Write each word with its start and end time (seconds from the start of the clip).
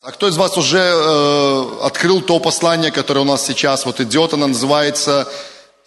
А 0.00 0.12
кто 0.12 0.28
из 0.28 0.36
вас 0.36 0.56
уже 0.56 0.78
э, 0.78 1.78
открыл 1.82 2.20
то 2.20 2.38
послание, 2.38 2.92
которое 2.92 3.22
у 3.22 3.24
нас 3.24 3.44
сейчас 3.44 3.84
вот 3.84 4.00
идет? 4.00 4.32
Оно 4.32 4.46
называется 4.46 5.26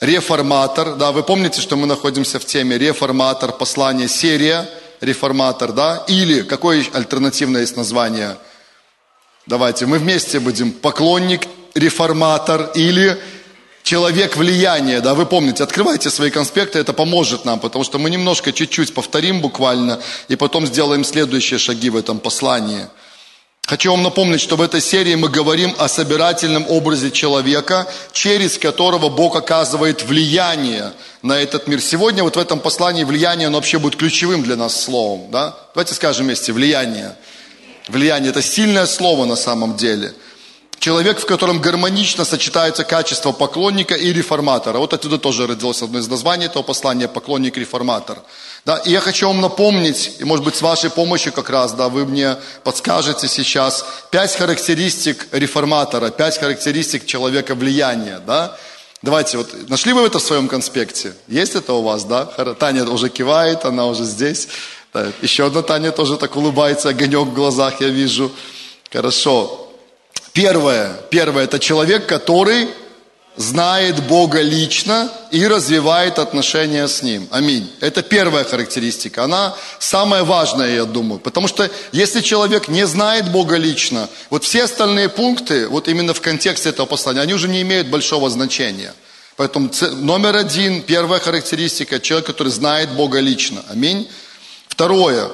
«Реформатор». 0.01 0.95
Да, 0.97 1.13
вы 1.13 1.23
помните, 1.23 1.61
что 1.61 1.77
мы 1.77 1.87
находимся 1.87 2.37
в 2.37 2.43
теме 2.43 2.77
«Реформатор», 2.77 3.53
послание, 3.53 4.09
серия 4.09 4.69
«Реформатор», 4.99 5.71
да? 5.71 6.03
Или 6.09 6.41
какое 6.41 6.85
альтернативное 6.91 7.61
есть 7.61 7.77
название? 7.77 8.35
Давайте, 9.45 9.85
мы 9.85 9.97
вместе 9.97 10.41
будем 10.41 10.73
«Поклонник», 10.73 11.47
«Реформатор» 11.73 12.69
или 12.75 13.17
человек 13.83 14.35
влияния, 14.35 14.99
да, 14.99 15.15
вы 15.15 15.25
помните, 15.25 15.63
открывайте 15.63 16.09
свои 16.09 16.31
конспекты, 16.31 16.79
это 16.79 16.91
поможет 16.91 17.45
нам, 17.45 17.61
потому 17.61 17.85
что 17.85 17.97
мы 17.97 18.09
немножко, 18.09 18.51
чуть-чуть 18.51 18.93
повторим 18.93 19.39
буквально, 19.39 20.01
и 20.27 20.35
потом 20.35 20.67
сделаем 20.67 21.05
следующие 21.05 21.59
шаги 21.59 21.89
в 21.89 21.95
этом 21.95 22.19
послании– 22.19 22.87
Хочу 23.71 23.89
вам 23.91 24.03
напомнить, 24.03 24.41
что 24.41 24.57
в 24.57 24.61
этой 24.61 24.81
серии 24.81 25.15
мы 25.15 25.29
говорим 25.29 25.73
о 25.77 25.87
собирательном 25.87 26.65
образе 26.67 27.09
человека, 27.09 27.87
через 28.11 28.57
которого 28.57 29.07
Бог 29.07 29.37
оказывает 29.37 30.03
влияние 30.03 30.91
на 31.21 31.39
этот 31.39 31.67
мир. 31.67 31.79
Сегодня 31.79 32.21
вот 32.21 32.35
в 32.35 32.39
этом 32.39 32.59
послании 32.59 33.05
влияние, 33.05 33.47
оно 33.47 33.59
вообще 33.59 33.79
будет 33.79 33.95
ключевым 33.95 34.43
для 34.43 34.57
нас 34.57 34.77
словом. 34.77 35.31
Да? 35.31 35.55
Давайте 35.73 35.93
скажем 35.93 36.25
вместе, 36.25 36.51
влияние. 36.51 37.15
Влияние– 37.87 38.29
это 38.31 38.41
сильное 38.41 38.85
слово 38.87 39.23
на 39.23 39.37
самом 39.37 39.77
деле– 39.77 40.13
Человек, 40.81 41.19
в 41.19 41.27
котором 41.27 41.61
гармонично 41.61 42.25
сочетаются 42.25 42.83
качества 42.83 43.31
поклонника 43.33 43.93
и 43.93 44.11
реформатора. 44.11 44.79
Вот 44.79 44.95
отсюда 44.95 45.19
тоже 45.19 45.45
родилось 45.45 45.83
одно 45.83 45.99
из 45.99 46.07
названий 46.07 46.45
этого 46.45 46.63
послания 46.63 47.07
«Поклонник 47.07 47.55
реформатор». 47.55 48.17
Да, 48.63 48.77
и 48.77 48.91
я 48.91 48.99
хочу 48.99 49.27
вам 49.27 49.41
напомнить, 49.41 50.17
и 50.19 50.23
может 50.23 50.45
быть 50.45 50.55
с 50.55 50.61
вашей 50.61 50.91
помощью 50.91 51.33
как 51.33 51.49
раз, 51.49 51.73
да, 51.73 51.89
вы 51.89 52.05
мне 52.05 52.37
подскажете 52.63 53.27
сейчас, 53.27 53.83
пять 54.11 54.35
характеристик 54.35 55.27
реформатора, 55.31 56.11
пять 56.11 56.37
характеристик 56.37 57.07
человека 57.07 57.55
влияния, 57.55 58.19
да. 58.19 58.55
Давайте, 59.01 59.37
вот 59.37 59.67
нашли 59.67 59.93
вы 59.93 60.05
это 60.05 60.19
в 60.19 60.21
своем 60.21 60.47
конспекте? 60.47 61.13
Есть 61.27 61.55
это 61.55 61.73
у 61.73 61.81
вас, 61.81 62.03
да? 62.03 62.25
Таня 62.25 62.87
уже 62.87 63.09
кивает, 63.09 63.65
она 63.65 63.87
уже 63.87 64.03
здесь. 64.03 64.47
Да. 64.93 65.07
Еще 65.23 65.47
одна 65.47 65.63
Таня 65.63 65.91
тоже 65.91 66.17
так 66.17 66.35
улыбается, 66.35 66.89
огонек 66.89 67.29
в 67.29 67.33
глазах 67.33 67.81
я 67.81 67.87
вижу. 67.87 68.31
Хорошо. 68.91 69.69
Первое, 70.33 70.93
первое, 71.09 71.45
это 71.45 71.57
человек, 71.57 72.05
который 72.05 72.69
знает 73.37 74.03
Бога 74.07 74.41
лично 74.41 75.11
и 75.31 75.47
развивает 75.47 76.19
отношения 76.19 76.87
с 76.87 77.01
Ним. 77.01 77.27
Аминь. 77.31 77.71
Это 77.79 78.01
первая 78.01 78.43
характеристика. 78.43 79.23
Она 79.23 79.55
самая 79.79 80.23
важная, 80.23 80.75
я 80.75 80.85
думаю. 80.85 81.19
Потому 81.19 81.47
что 81.47 81.69
если 81.91 82.21
человек 82.21 82.67
не 82.67 82.85
знает 82.85 83.31
Бога 83.31 83.57
лично, 83.57 84.09
вот 84.29 84.43
все 84.43 84.63
остальные 84.63 85.09
пункты, 85.09 85.67
вот 85.67 85.87
именно 85.87 86.13
в 86.13 86.21
контексте 86.21 86.69
этого 86.69 86.85
послания, 86.85 87.21
они 87.21 87.33
уже 87.33 87.47
не 87.47 87.61
имеют 87.61 87.87
большого 87.87 88.29
значения. 88.29 88.93
Поэтому 89.37 89.71
номер 89.93 90.35
один, 90.35 90.81
первая 90.81 91.19
характеристика, 91.19 91.99
человек, 91.99 92.27
который 92.27 92.51
знает 92.51 92.89
Бога 92.91 93.19
лично. 93.19 93.63
Аминь. 93.69 94.09
Второе, 94.67 95.29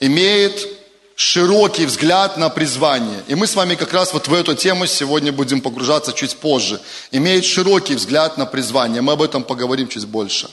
имеет 0.00 0.66
широкий 1.14 1.86
взгляд 1.86 2.36
на 2.36 2.48
призвание. 2.48 3.22
И 3.28 3.34
мы 3.34 3.46
с 3.46 3.54
вами 3.54 3.74
как 3.74 3.92
раз 3.92 4.12
вот 4.12 4.28
в 4.28 4.34
эту 4.34 4.54
тему 4.54 4.86
сегодня 4.86 5.32
будем 5.32 5.60
погружаться 5.60 6.12
чуть 6.12 6.36
позже. 6.36 6.80
Имеет 7.10 7.44
широкий 7.44 7.94
взгляд 7.94 8.38
на 8.38 8.46
призвание. 8.46 9.02
Мы 9.02 9.12
об 9.12 9.22
этом 9.22 9.44
поговорим 9.44 9.88
чуть 9.88 10.06
больше. 10.06 10.48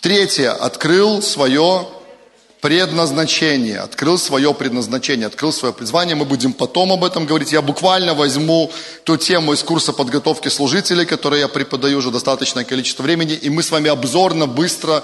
Третье. 0.00 0.52
Открыл 0.52 1.22
свое 1.22 1.86
предназначение. 2.60 3.78
Открыл 3.78 4.18
свое 4.18 4.52
предназначение, 4.52 5.26
открыл 5.26 5.52
свое 5.52 5.72
призвание. 5.72 6.14
Мы 6.14 6.24
будем 6.24 6.52
потом 6.52 6.92
об 6.92 7.04
этом 7.04 7.26
говорить. 7.26 7.52
Я 7.52 7.62
буквально 7.62 8.14
возьму 8.14 8.70
ту 9.04 9.16
тему 9.16 9.52
из 9.52 9.62
курса 9.62 9.92
подготовки 9.92 10.48
служителей, 10.48 11.06
который 11.06 11.40
я 11.40 11.48
преподаю 11.48 11.98
уже 11.98 12.10
достаточное 12.10 12.64
количество 12.64 13.02
времени. 13.02 13.32
И 13.32 13.48
мы 13.48 13.62
с 13.62 13.70
вами 13.70 13.88
обзорно, 13.88 14.46
быстро 14.46 15.02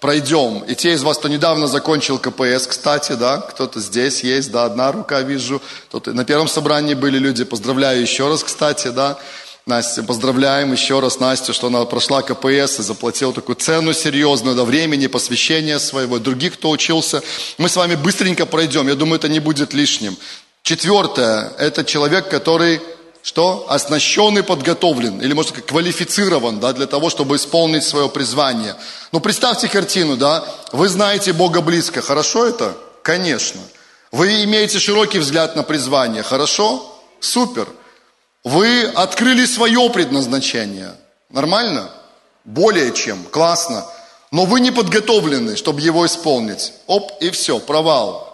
пройдем. 0.00 0.64
И 0.64 0.74
те 0.74 0.92
из 0.92 1.02
вас, 1.02 1.18
кто 1.18 1.28
недавно 1.28 1.66
закончил 1.66 2.18
КПС, 2.18 2.66
кстати, 2.66 3.12
да, 3.12 3.38
кто-то 3.38 3.80
здесь 3.80 4.22
есть, 4.22 4.50
да, 4.50 4.64
одна 4.64 4.92
рука 4.92 5.20
вижу. 5.20 5.60
Тут 5.90 6.06
на 6.06 6.24
первом 6.24 6.48
собрании 6.48 6.94
были 6.94 7.18
люди, 7.18 7.44
поздравляю 7.44 8.00
еще 8.00 8.28
раз, 8.28 8.42
кстати, 8.42 8.88
да. 8.88 9.18
Настя, 9.66 10.02
поздравляем 10.02 10.72
еще 10.72 10.98
раз 10.98 11.20
Настю, 11.20 11.52
что 11.52 11.66
она 11.66 11.84
прошла 11.84 12.22
КПС 12.22 12.78
и 12.78 12.82
заплатила 12.82 13.34
такую 13.34 13.56
цену 13.56 13.92
серьезную, 13.92 14.56
до 14.56 14.64
времени, 14.64 15.08
посвящения 15.08 15.78
своего, 15.78 16.18
других, 16.18 16.54
кто 16.54 16.70
учился. 16.70 17.22
Мы 17.58 17.68
с 17.68 17.76
вами 17.76 17.94
быстренько 17.94 18.46
пройдем, 18.46 18.88
я 18.88 18.94
думаю, 18.94 19.18
это 19.18 19.28
не 19.28 19.40
будет 19.40 19.74
лишним. 19.74 20.16
Четвертое, 20.62 21.52
это 21.58 21.84
человек, 21.84 22.30
который 22.30 22.80
что? 23.28 23.66
Оснащен 23.68 24.38
и 24.38 24.42
подготовлен, 24.42 25.20
или 25.20 25.34
может 25.34 25.50
сказать, 25.50 25.66
квалифицирован, 25.66 26.60
да, 26.60 26.72
для 26.72 26.86
того, 26.86 27.10
чтобы 27.10 27.36
исполнить 27.36 27.84
свое 27.84 28.08
призвание. 28.08 28.74
Ну, 29.12 29.20
представьте 29.20 29.68
картину, 29.68 30.16
да, 30.16 30.44
вы 30.72 30.88
знаете 30.88 31.34
Бога 31.34 31.60
близко, 31.60 32.00
хорошо 32.00 32.46
это? 32.46 32.74
Конечно. 33.02 33.60
Вы 34.12 34.44
имеете 34.44 34.78
широкий 34.78 35.18
взгляд 35.18 35.56
на 35.56 35.62
призвание, 35.62 36.22
хорошо? 36.22 36.98
Супер. 37.20 37.68
Вы 38.44 38.84
открыли 38.84 39.44
свое 39.44 39.90
предназначение, 39.90 40.94
нормально? 41.28 41.90
Более 42.46 42.94
чем, 42.94 43.24
классно. 43.24 43.84
Но 44.30 44.46
вы 44.46 44.60
не 44.60 44.70
подготовлены, 44.70 45.56
чтобы 45.56 45.82
его 45.82 46.06
исполнить. 46.06 46.72
Оп, 46.86 47.12
и 47.20 47.28
все, 47.28 47.58
провал. 47.58 48.27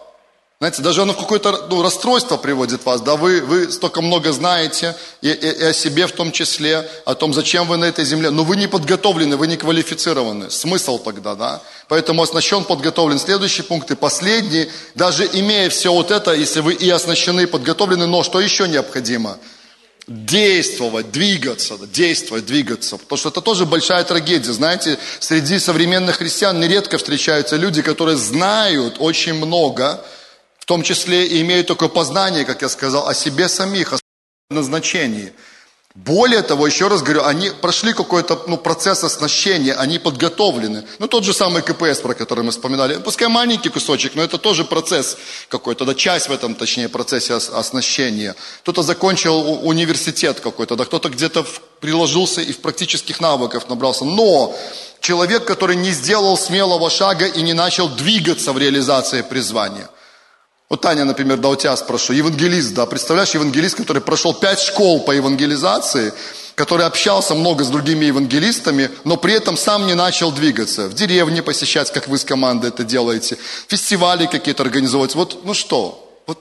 Знаете, 0.60 0.82
даже 0.82 1.02
оно 1.02 1.12
в 1.12 1.16
какое-то 1.16 1.66
ну, 1.68 1.82
расстройство 1.82 2.36
приводит 2.36 2.86
вас, 2.86 3.00
да, 3.00 3.16
вы, 3.16 3.40
вы 3.40 3.70
столько 3.72 4.00
много 4.00 4.32
знаете, 4.32 4.96
и, 5.20 5.28
и, 5.28 5.32
и 5.32 5.64
о 5.64 5.72
себе 5.72 6.06
в 6.06 6.12
том 6.12 6.30
числе, 6.30 6.88
о 7.04 7.14
том, 7.16 7.34
зачем 7.34 7.66
вы 7.66 7.76
на 7.76 7.86
этой 7.86 8.04
земле, 8.04 8.30
но 8.30 8.44
вы 8.44 8.56
не 8.56 8.68
подготовлены, 8.68 9.36
вы 9.36 9.48
не 9.48 9.56
квалифицированы. 9.56 10.50
Смысл 10.50 10.98
тогда, 10.98 11.34
да? 11.34 11.62
Поэтому 11.88 12.22
оснащен, 12.22 12.62
подготовлен. 12.64 13.18
Следующий 13.18 13.62
пункт 13.62 13.90
и 13.90 13.96
последний, 13.96 14.68
даже 14.94 15.28
имея 15.32 15.68
все 15.70 15.92
вот 15.92 16.12
это, 16.12 16.32
если 16.32 16.60
вы 16.60 16.74
и 16.74 16.88
оснащены, 16.88 17.42
и 17.42 17.46
подготовлены, 17.46 18.06
но 18.06 18.22
что 18.22 18.40
еще 18.40 18.68
необходимо? 18.68 19.38
действовать, 20.06 21.10
двигаться, 21.12 21.78
действовать, 21.78 22.44
двигаться. 22.44 22.98
Потому 22.98 23.18
что 23.18 23.30
это 23.30 23.40
тоже 23.40 23.64
большая 23.64 24.04
трагедия. 24.04 24.52
Знаете, 24.52 24.98
среди 25.18 25.58
современных 25.58 26.16
христиан 26.16 26.60
нередко 26.60 26.98
встречаются 26.98 27.56
люди, 27.56 27.80
которые 27.80 28.18
знают 28.18 28.96
очень 28.98 29.32
много, 29.32 30.04
в 30.64 30.66
том 30.66 30.82
числе 30.82 31.26
и 31.26 31.42
имеют 31.42 31.66
такое 31.66 31.90
познание, 31.90 32.46
как 32.46 32.62
я 32.62 32.70
сказал, 32.70 33.06
о 33.06 33.12
себе 33.12 33.50
самих, 33.50 33.92
о 33.92 33.98
назначении. 34.48 35.34
Более 35.94 36.40
того, 36.40 36.66
еще 36.66 36.88
раз 36.88 37.02
говорю, 37.02 37.22
они 37.22 37.50
прошли 37.50 37.92
какой-то 37.92 38.42
ну, 38.46 38.56
процесс 38.56 39.04
оснащения, 39.04 39.74
они 39.74 39.98
подготовлены. 39.98 40.84
Ну, 40.98 41.06
тот 41.06 41.22
же 41.22 41.34
самый 41.34 41.60
КПС, 41.60 42.00
про 42.00 42.14
который 42.14 42.44
мы 42.44 42.50
вспоминали. 42.50 42.96
Пускай 42.96 43.28
маленький 43.28 43.68
кусочек, 43.68 44.14
но 44.14 44.22
это 44.22 44.38
тоже 44.38 44.64
процесс 44.64 45.18
какой-то, 45.50 45.84
да, 45.84 45.94
часть 45.94 46.30
в 46.30 46.32
этом, 46.32 46.54
точнее, 46.54 46.88
процессе 46.88 47.34
оснащения. 47.34 48.34
Кто-то 48.62 48.82
закончил 48.82 49.66
университет 49.68 50.40
какой-то, 50.40 50.76
да, 50.76 50.86
кто-то 50.86 51.10
где-то 51.10 51.44
приложился 51.80 52.40
и 52.40 52.52
в 52.52 52.60
практических 52.60 53.20
навыках 53.20 53.68
набрался. 53.68 54.06
Но 54.06 54.56
человек, 55.00 55.44
который 55.44 55.76
не 55.76 55.90
сделал 55.90 56.38
смелого 56.38 56.88
шага 56.88 57.26
и 57.26 57.42
не 57.42 57.52
начал 57.52 57.90
двигаться 57.90 58.54
в 58.54 58.58
реализации 58.58 59.20
призвания– 59.20 59.90
вот 60.70 60.80
Таня, 60.80 61.04
например, 61.04 61.36
да, 61.38 61.50
у 61.50 61.56
тебя 61.56 61.76
спрошу, 61.76 62.14
евангелист, 62.14 62.72
да, 62.74 62.86
представляешь, 62.86 63.34
евангелист, 63.34 63.76
который 63.76 64.00
прошел 64.00 64.32
пять 64.32 64.60
школ 64.60 65.00
по 65.00 65.12
евангелизации, 65.12 66.12
который 66.54 66.86
общался 66.86 67.34
много 67.34 67.64
с 67.64 67.68
другими 67.68 68.06
евангелистами, 68.06 68.90
но 69.04 69.16
при 69.16 69.34
этом 69.34 69.56
сам 69.56 69.86
не 69.86 69.94
начал 69.94 70.32
двигаться. 70.32 70.88
В 70.88 70.94
деревне 70.94 71.42
посещать, 71.42 71.92
как 71.92 72.08
вы 72.08 72.16
с 72.16 72.24
командой 72.24 72.68
это 72.68 72.82
делаете, 72.82 73.36
фестивали 73.68 74.26
какие-то 74.26 74.62
организовывать. 74.62 75.14
Вот, 75.14 75.44
ну 75.44 75.52
что, 75.52 76.18
вот 76.26 76.38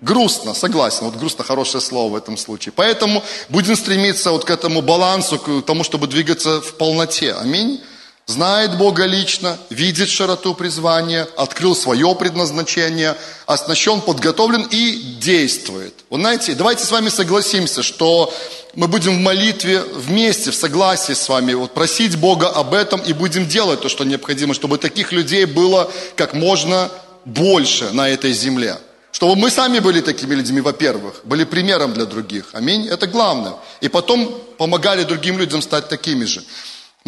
грустно, 0.00 0.54
согласен, 0.54 1.06
вот 1.06 1.16
грустно 1.16 1.42
хорошее 1.42 1.80
слово 1.80 2.12
в 2.12 2.16
этом 2.16 2.36
случае. 2.36 2.72
Поэтому 2.76 3.24
будем 3.48 3.74
стремиться 3.74 4.30
вот 4.30 4.44
к 4.44 4.50
этому 4.50 4.80
балансу, 4.80 5.38
к 5.38 5.62
тому, 5.66 5.82
чтобы 5.82 6.06
двигаться 6.06 6.60
в 6.60 6.74
полноте. 6.74 7.32
Аминь 7.32 7.82
знает 8.28 8.76
Бога 8.76 9.06
лично, 9.06 9.58
видит 9.70 10.08
широту 10.10 10.54
призвания, 10.54 11.26
открыл 11.36 11.74
свое 11.74 12.14
предназначение, 12.14 13.16
оснащен, 13.46 14.02
подготовлен 14.02 14.68
и 14.70 15.16
действует. 15.18 15.94
Вы 16.10 16.20
знаете, 16.20 16.54
давайте 16.54 16.84
с 16.84 16.90
вами 16.90 17.08
согласимся, 17.08 17.82
что 17.82 18.32
мы 18.74 18.86
будем 18.86 19.16
в 19.16 19.20
молитве 19.20 19.80
вместе, 19.80 20.50
в 20.50 20.54
согласии 20.54 21.14
с 21.14 21.28
вами, 21.28 21.54
вот 21.54 21.72
просить 21.72 22.16
Бога 22.16 22.48
об 22.48 22.74
этом 22.74 23.00
и 23.00 23.14
будем 23.14 23.48
делать 23.48 23.80
то, 23.80 23.88
что 23.88 24.04
необходимо, 24.04 24.52
чтобы 24.52 24.76
таких 24.76 25.10
людей 25.10 25.46
было 25.46 25.90
как 26.14 26.34
можно 26.34 26.90
больше 27.24 27.90
на 27.92 28.10
этой 28.10 28.32
земле. 28.32 28.76
Чтобы 29.10 29.36
мы 29.36 29.50
сами 29.50 29.78
были 29.78 30.02
такими 30.02 30.34
людьми, 30.34 30.60
во-первых, 30.60 31.22
были 31.24 31.44
примером 31.44 31.94
для 31.94 32.04
других. 32.04 32.50
Аминь. 32.52 32.86
Это 32.86 33.06
главное. 33.06 33.54
И 33.80 33.88
потом 33.88 34.38
помогали 34.58 35.02
другим 35.02 35.38
людям 35.38 35.62
стать 35.62 35.88
такими 35.88 36.26
же. 36.26 36.42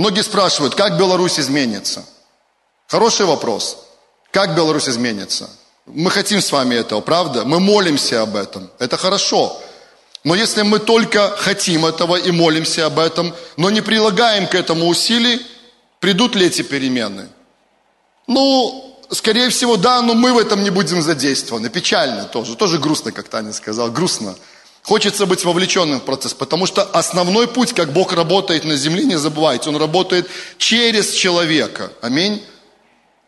Многие 0.00 0.22
спрашивают, 0.22 0.74
как 0.74 0.96
Беларусь 0.96 1.38
изменится? 1.38 2.06
Хороший 2.86 3.26
вопрос. 3.26 3.76
Как 4.30 4.56
Беларусь 4.56 4.88
изменится? 4.88 5.50
Мы 5.84 6.10
хотим 6.10 6.40
с 6.40 6.50
вами 6.52 6.74
этого, 6.74 7.02
правда? 7.02 7.44
Мы 7.44 7.60
молимся 7.60 8.22
об 8.22 8.34
этом. 8.34 8.70
Это 8.78 8.96
хорошо. 8.96 9.60
Но 10.24 10.34
если 10.34 10.62
мы 10.62 10.78
только 10.78 11.36
хотим 11.36 11.84
этого 11.84 12.16
и 12.16 12.30
молимся 12.30 12.86
об 12.86 12.98
этом, 12.98 13.34
но 13.58 13.68
не 13.68 13.82
прилагаем 13.82 14.46
к 14.46 14.54
этому 14.54 14.86
усилий, 14.86 15.46
придут 15.98 16.34
ли 16.34 16.46
эти 16.46 16.62
перемены? 16.62 17.28
Ну, 18.26 18.98
скорее 19.10 19.50
всего, 19.50 19.76
да, 19.76 20.00
но 20.00 20.14
мы 20.14 20.32
в 20.32 20.38
этом 20.38 20.64
не 20.64 20.70
будем 20.70 21.02
задействованы. 21.02 21.68
Печально 21.68 22.24
тоже, 22.24 22.56
тоже 22.56 22.78
грустно, 22.78 23.12
как 23.12 23.28
Таня 23.28 23.52
сказала, 23.52 23.90
грустно. 23.90 24.34
Хочется 24.82 25.26
быть 25.26 25.44
вовлеченным 25.44 26.00
в 26.00 26.04
процесс, 26.04 26.32
потому 26.32 26.66
что 26.66 26.82
основной 26.82 27.46
путь, 27.48 27.74
как 27.74 27.92
Бог 27.92 28.12
работает 28.12 28.64
на 28.64 28.76
земле, 28.76 29.04
не 29.04 29.16
забывайте, 29.16 29.68
Он 29.68 29.76
работает 29.76 30.28
через 30.58 31.12
человека. 31.12 31.92
Аминь. 32.00 32.42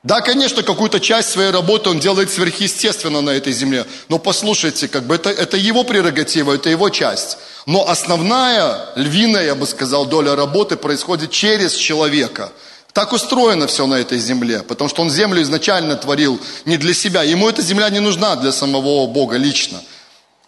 Да, 0.03 0.21
конечно, 0.21 0.65
какую-то 0.65 0.99
часть 0.99 1.31
своей 1.31 1.53
работы 1.53 1.89
он 1.89 2.01
делает 2.01 2.29
сверхъестественно 2.29 3.21
на 3.21 3.31
этой 3.31 3.53
земле. 3.53 3.87
Но 4.09 4.19
послушайте, 4.19 4.89
как 4.89 5.05
бы 5.05 5.15
это, 5.15 5.31
это 5.31 5.57
его 5.57 5.85
прерогатива, 5.85 6.55
это 6.55 6.71
его 6.71 6.89
часть. 6.89 7.39
Но 7.67 7.89
основная, 7.89 8.89
львиная, 8.97 9.45
я 9.45 9.55
бы 9.55 9.65
сказал, 9.65 10.07
доля 10.07 10.35
работы 10.35 10.77
происходит 10.77 11.31
через 11.31 11.75
человека. 11.75 12.51
Так 12.93 13.13
устроено 13.13 13.69
все 13.69 13.87
на 13.87 13.95
этой 13.95 14.19
земле, 14.19 14.65
потому 14.65 14.91
что 14.91 15.03
он 15.03 15.11
землю 15.11 15.41
изначально 15.41 15.95
творил 15.95 16.41
не 16.65 16.77
для 16.79 16.95
себя. 16.95 17.23
Ему 17.23 17.49
эта 17.49 17.63
земля 17.63 17.89
не 17.89 18.01
нужна 18.01 18.35
для 18.35 18.51
самого 18.51 19.07
Бога 19.07 19.37
лично. 19.37 19.81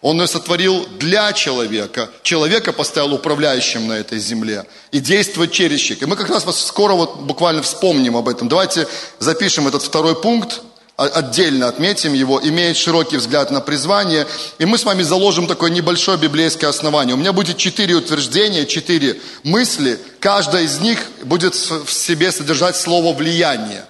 Он 0.05 0.21
ее 0.21 0.27
сотворил 0.27 0.85
для 0.99 1.33
человека. 1.33 2.11
Человека 2.21 2.73
поставил 2.73 3.15
управляющим 3.15 3.87
на 3.87 3.93
этой 3.93 4.19
земле. 4.19 4.67
И 4.91 4.99
действует 4.99 5.51
через 5.51 5.79
человека. 5.79 6.05
И 6.05 6.07
мы 6.07 6.15
как 6.15 6.29
раз 6.29 6.45
скоро 6.63 6.93
вот 6.93 7.21
буквально 7.21 7.63
вспомним 7.63 8.15
об 8.15 8.29
этом. 8.29 8.47
Давайте 8.47 8.87
запишем 9.17 9.67
этот 9.67 9.81
второй 9.81 10.15
пункт, 10.21 10.61
отдельно 10.95 11.67
отметим 11.67 12.13
его, 12.13 12.39
имеет 12.39 12.77
широкий 12.77 13.17
взгляд 13.17 13.49
на 13.49 13.61
призвание. 13.61 14.27
И 14.59 14.65
мы 14.65 14.77
с 14.77 14.83
вами 14.83 15.01
заложим 15.01 15.47
такое 15.47 15.71
небольшое 15.71 16.19
библейское 16.19 16.69
основание. 16.69 17.15
У 17.15 17.17
меня 17.17 17.33
будет 17.33 17.57
четыре 17.57 17.95
утверждения, 17.95 18.67
четыре 18.67 19.19
мысли. 19.41 19.97
Каждая 20.19 20.65
из 20.65 20.77
них 20.81 20.99
будет 21.23 21.55
в 21.55 21.91
себе 21.91 22.31
содержать 22.31 22.75
слово 22.75 23.11
«влияние». 23.11 23.83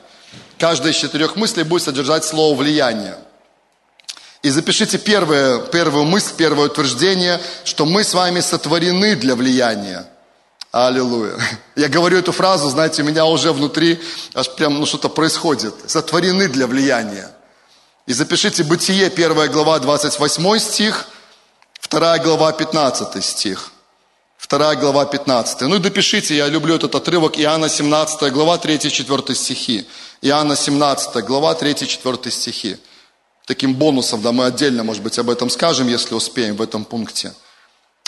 Каждая 0.59 0.93
из 0.93 0.95
четырех 0.95 1.35
мыслей 1.35 1.63
будет 1.63 1.83
содержать 1.83 2.23
слово 2.23 2.55
«влияние». 2.55 3.17
И 4.45 4.51
запишите 4.51 4.99
первое, 4.99 5.57
первую 5.57 6.05
мысль, 6.05 6.33
первое 6.37 6.67
утверждение, 6.67 7.41
что 7.63 7.83
мы 7.87 8.03
с 8.03 8.13
вами 8.13 8.41
сотворены 8.41 9.15
для 9.15 9.35
влияния. 9.35 10.05
Аллилуйя. 10.71 11.35
Я 11.75 11.87
говорю 11.87 12.19
эту 12.19 12.31
фразу, 12.31 12.69
знаете, 12.69 13.01
у 13.01 13.05
меня 13.05 13.25
уже 13.25 13.51
внутри 13.51 13.99
аж 14.35 14.51
прям 14.51 14.79
ну, 14.79 14.85
что-то 14.85 15.09
происходит. 15.09 15.73
Сотворены 15.87 16.47
для 16.47 16.67
влияния. 16.67 17.31
И 18.05 18.13
запишите 18.13 18.63
Бытие, 18.63 19.07
1 19.07 19.51
глава, 19.51 19.79
28 19.79 20.59
стих, 20.59 21.07
2 21.89 22.19
глава, 22.19 22.51
15 22.51 23.25
стих. 23.25 23.71
2 24.47 24.75
глава, 24.75 25.05
15. 25.07 25.61
Ну 25.61 25.77
и 25.77 25.79
допишите, 25.79 26.35
я 26.37 26.47
люблю 26.49 26.75
этот 26.75 26.93
отрывок, 26.93 27.39
Иоанна 27.39 27.67
17 27.67 28.31
глава, 28.31 28.57
3-4 28.57 29.33
стихи. 29.33 29.87
Иоанна 30.21 30.55
17 30.55 31.25
глава, 31.25 31.55
3-4 31.55 32.29
стихи 32.29 32.77
таким 33.45 33.75
бонусом, 33.75 34.21
да, 34.21 34.31
мы 34.31 34.45
отдельно, 34.45 34.83
может 34.83 35.03
быть, 35.03 35.17
об 35.19 35.29
этом 35.29 35.49
скажем, 35.49 35.87
если 35.87 36.13
успеем 36.15 36.55
в 36.55 36.61
этом 36.61 36.83
пункте. 36.83 37.33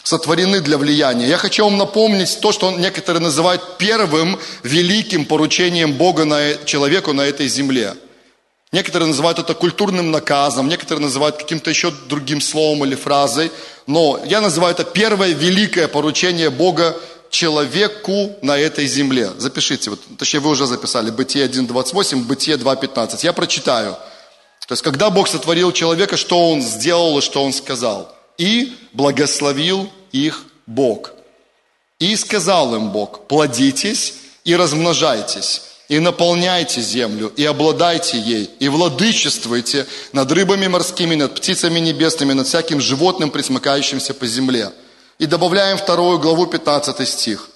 Сотворены 0.03 0.61
для 0.61 0.77
влияния. 0.77 1.27
Я 1.27 1.37
хочу 1.37 1.65
вам 1.65 1.77
напомнить 1.77 2.39
то, 2.39 2.51
что 2.51 2.71
некоторые 2.71 3.21
называют 3.21 3.77
первым 3.77 4.39
великим 4.63 5.25
поручением 5.25 5.93
Бога 5.93 6.25
на, 6.25 6.55
человеку 6.65 7.13
на 7.13 7.21
этой 7.21 7.47
земле. 7.47 7.93
Некоторые 8.71 9.07
называют 9.07 9.39
это 9.39 9.53
культурным 9.53 10.11
наказом, 10.11 10.67
некоторые 10.69 11.01
называют 11.01 11.37
каким-то 11.37 11.69
еще 11.69 11.91
другим 12.09 12.41
словом 12.41 12.85
или 12.85 12.95
фразой. 12.95 13.51
Но 13.85 14.19
я 14.25 14.41
называю 14.41 14.73
это 14.73 14.83
первое 14.83 15.33
великое 15.33 15.87
поручение 15.87 16.49
Бога 16.49 16.95
человеку 17.29 18.35
на 18.41 18.57
этой 18.57 18.87
земле. 18.87 19.31
Запишите, 19.37 19.89
вот, 19.89 19.99
точнее 20.17 20.39
вы 20.39 20.49
уже 20.49 20.65
записали, 20.65 21.11
Бытие 21.11 21.47
1.28, 21.47 22.23
Бытие 22.23 22.57
2.15. 22.57 23.19
Я 23.23 23.33
прочитаю. 23.33 23.97
То 24.67 24.73
есть, 24.73 24.83
когда 24.83 25.09
Бог 25.09 25.29
сотворил 25.29 25.71
человека, 25.71 26.17
что 26.17 26.51
Он 26.51 26.61
сделал 26.61 27.17
и 27.17 27.21
что 27.21 27.41
Он 27.41 27.53
сказал? 27.53 28.13
И 28.37 28.75
благословил 28.91 29.89
их 30.11 30.43
Бог. 30.65 31.13
И 31.99 32.15
сказал 32.17 32.75
им 32.75 32.91
Бог, 32.91 33.27
плодитесь 33.27 34.15
и 34.43 34.55
размножайтесь, 34.55 35.61
и 35.87 35.99
наполняйте 35.99 36.81
землю, 36.81 37.31
и 37.35 37.45
обладайте 37.45 38.19
ей, 38.19 38.49
и 38.59 38.67
владычествуйте 38.67 39.87
над 40.11 40.31
рыбами 40.31 40.67
морскими, 40.67 41.15
над 41.15 41.33
птицами 41.35 41.79
небесными, 41.79 42.33
над 42.33 42.45
всяким 42.45 42.81
животным, 42.81 43.31
присмыкающимся 43.31 44.13
по 44.13 44.27
земле. 44.27 44.71
И 45.17 45.25
добавляем 45.25 45.77
вторую 45.77 46.19
главу, 46.19 46.45
15 46.45 47.07
стих. 47.07 47.49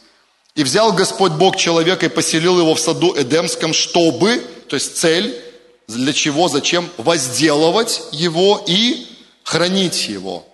И 0.56 0.64
взял 0.64 0.94
Господь 0.94 1.34
Бог 1.34 1.58
человека 1.58 2.06
и 2.06 2.10
поселил 2.10 2.58
его 2.58 2.74
в 2.74 2.80
саду 2.80 3.14
Эдемском, 3.16 3.74
чтобы, 3.74 4.42
то 4.70 4.76
есть 4.76 4.98
цель, 4.98 5.51
для 5.98 6.14
чего, 6.14 6.48
зачем? 6.48 6.90
Возделывать 6.98 8.02
его 8.12 8.64
и 8.66 9.08
хранить 9.44 10.08
его. 10.08 10.46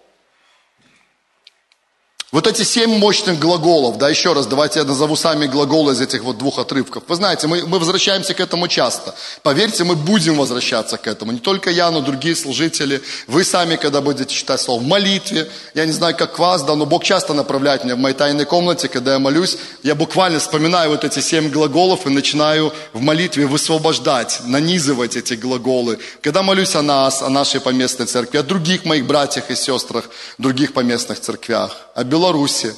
Вот 2.37 2.45
эти 2.45 2.61
семь 2.61 2.99
мощных 2.99 3.39
глаголов, 3.39 3.97
да, 3.97 4.09
еще 4.09 4.33
раз, 4.33 4.45
давайте 4.45 4.77
я 4.77 4.85
назову 4.85 5.15
сами 5.15 5.47
глаголы 5.47 5.93
из 5.93 6.01
этих 6.01 6.21
вот 6.21 6.37
двух 6.37 6.59
отрывков. 6.59 7.01
Вы 7.07 7.15
знаете, 7.15 7.47
мы, 7.47 7.65
мы 7.65 7.79
возвращаемся 7.79 8.35
к 8.35 8.39
этому 8.39 8.67
часто. 8.67 9.15
Поверьте, 9.41 9.83
мы 9.83 9.95
будем 9.95 10.37
возвращаться 10.37 10.97
к 10.99 11.07
этому. 11.07 11.31
Не 11.31 11.39
только 11.39 11.71
я, 11.71 11.89
но 11.89 11.99
другие 12.01 12.35
служители. 12.35 13.01
Вы 13.25 13.43
сами, 13.43 13.75
когда 13.75 14.01
будете 14.01 14.31
читать 14.31 14.61
слово 14.61 14.81
в 14.81 14.85
молитве, 14.85 15.49
я 15.73 15.87
не 15.87 15.91
знаю, 15.91 16.15
как 16.15 16.37
вас, 16.37 16.61
да, 16.61 16.75
но 16.75 16.85
Бог 16.85 17.03
часто 17.03 17.33
направляет 17.33 17.83
меня 17.83 17.95
в 17.95 17.99
моей 17.99 18.13
тайной 18.13 18.45
комнате, 18.45 18.87
когда 18.87 19.13
я 19.13 19.19
молюсь, 19.19 19.57
я 19.81 19.95
буквально 19.95 20.37
вспоминаю 20.37 20.91
вот 20.91 21.03
эти 21.03 21.21
семь 21.21 21.49
глаголов 21.49 22.05
и 22.05 22.11
начинаю 22.11 22.71
в 22.93 23.01
молитве 23.01 23.47
высвобождать, 23.47 24.41
нанизывать 24.45 25.15
эти 25.15 25.33
глаголы. 25.33 25.97
Когда 26.21 26.43
молюсь 26.43 26.75
о 26.75 26.83
нас, 26.83 27.23
о 27.23 27.29
нашей 27.29 27.61
поместной 27.61 28.05
церкви, 28.05 28.37
о 28.37 28.43
других 28.43 28.85
моих 28.85 29.07
братьях 29.07 29.49
и 29.49 29.55
сестрах, 29.55 30.11
других 30.37 30.73
поместных 30.73 31.19
церквях, 31.19 31.87
о 31.95 32.03
Беларуси. 32.27 32.75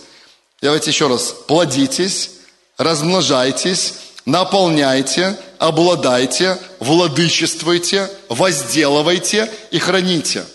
Давайте 0.62 0.92
еще 0.92 1.08
раз. 1.08 1.34
Плодитесь, 1.48 2.32
размножайтесь, 2.78 3.96
наполняйте, 4.26 5.40
обладайте, 5.58 6.60
владычествуйте, 6.80 8.12
возделывайте 8.30 9.52
и 9.72 9.80
храните. 9.80 10.46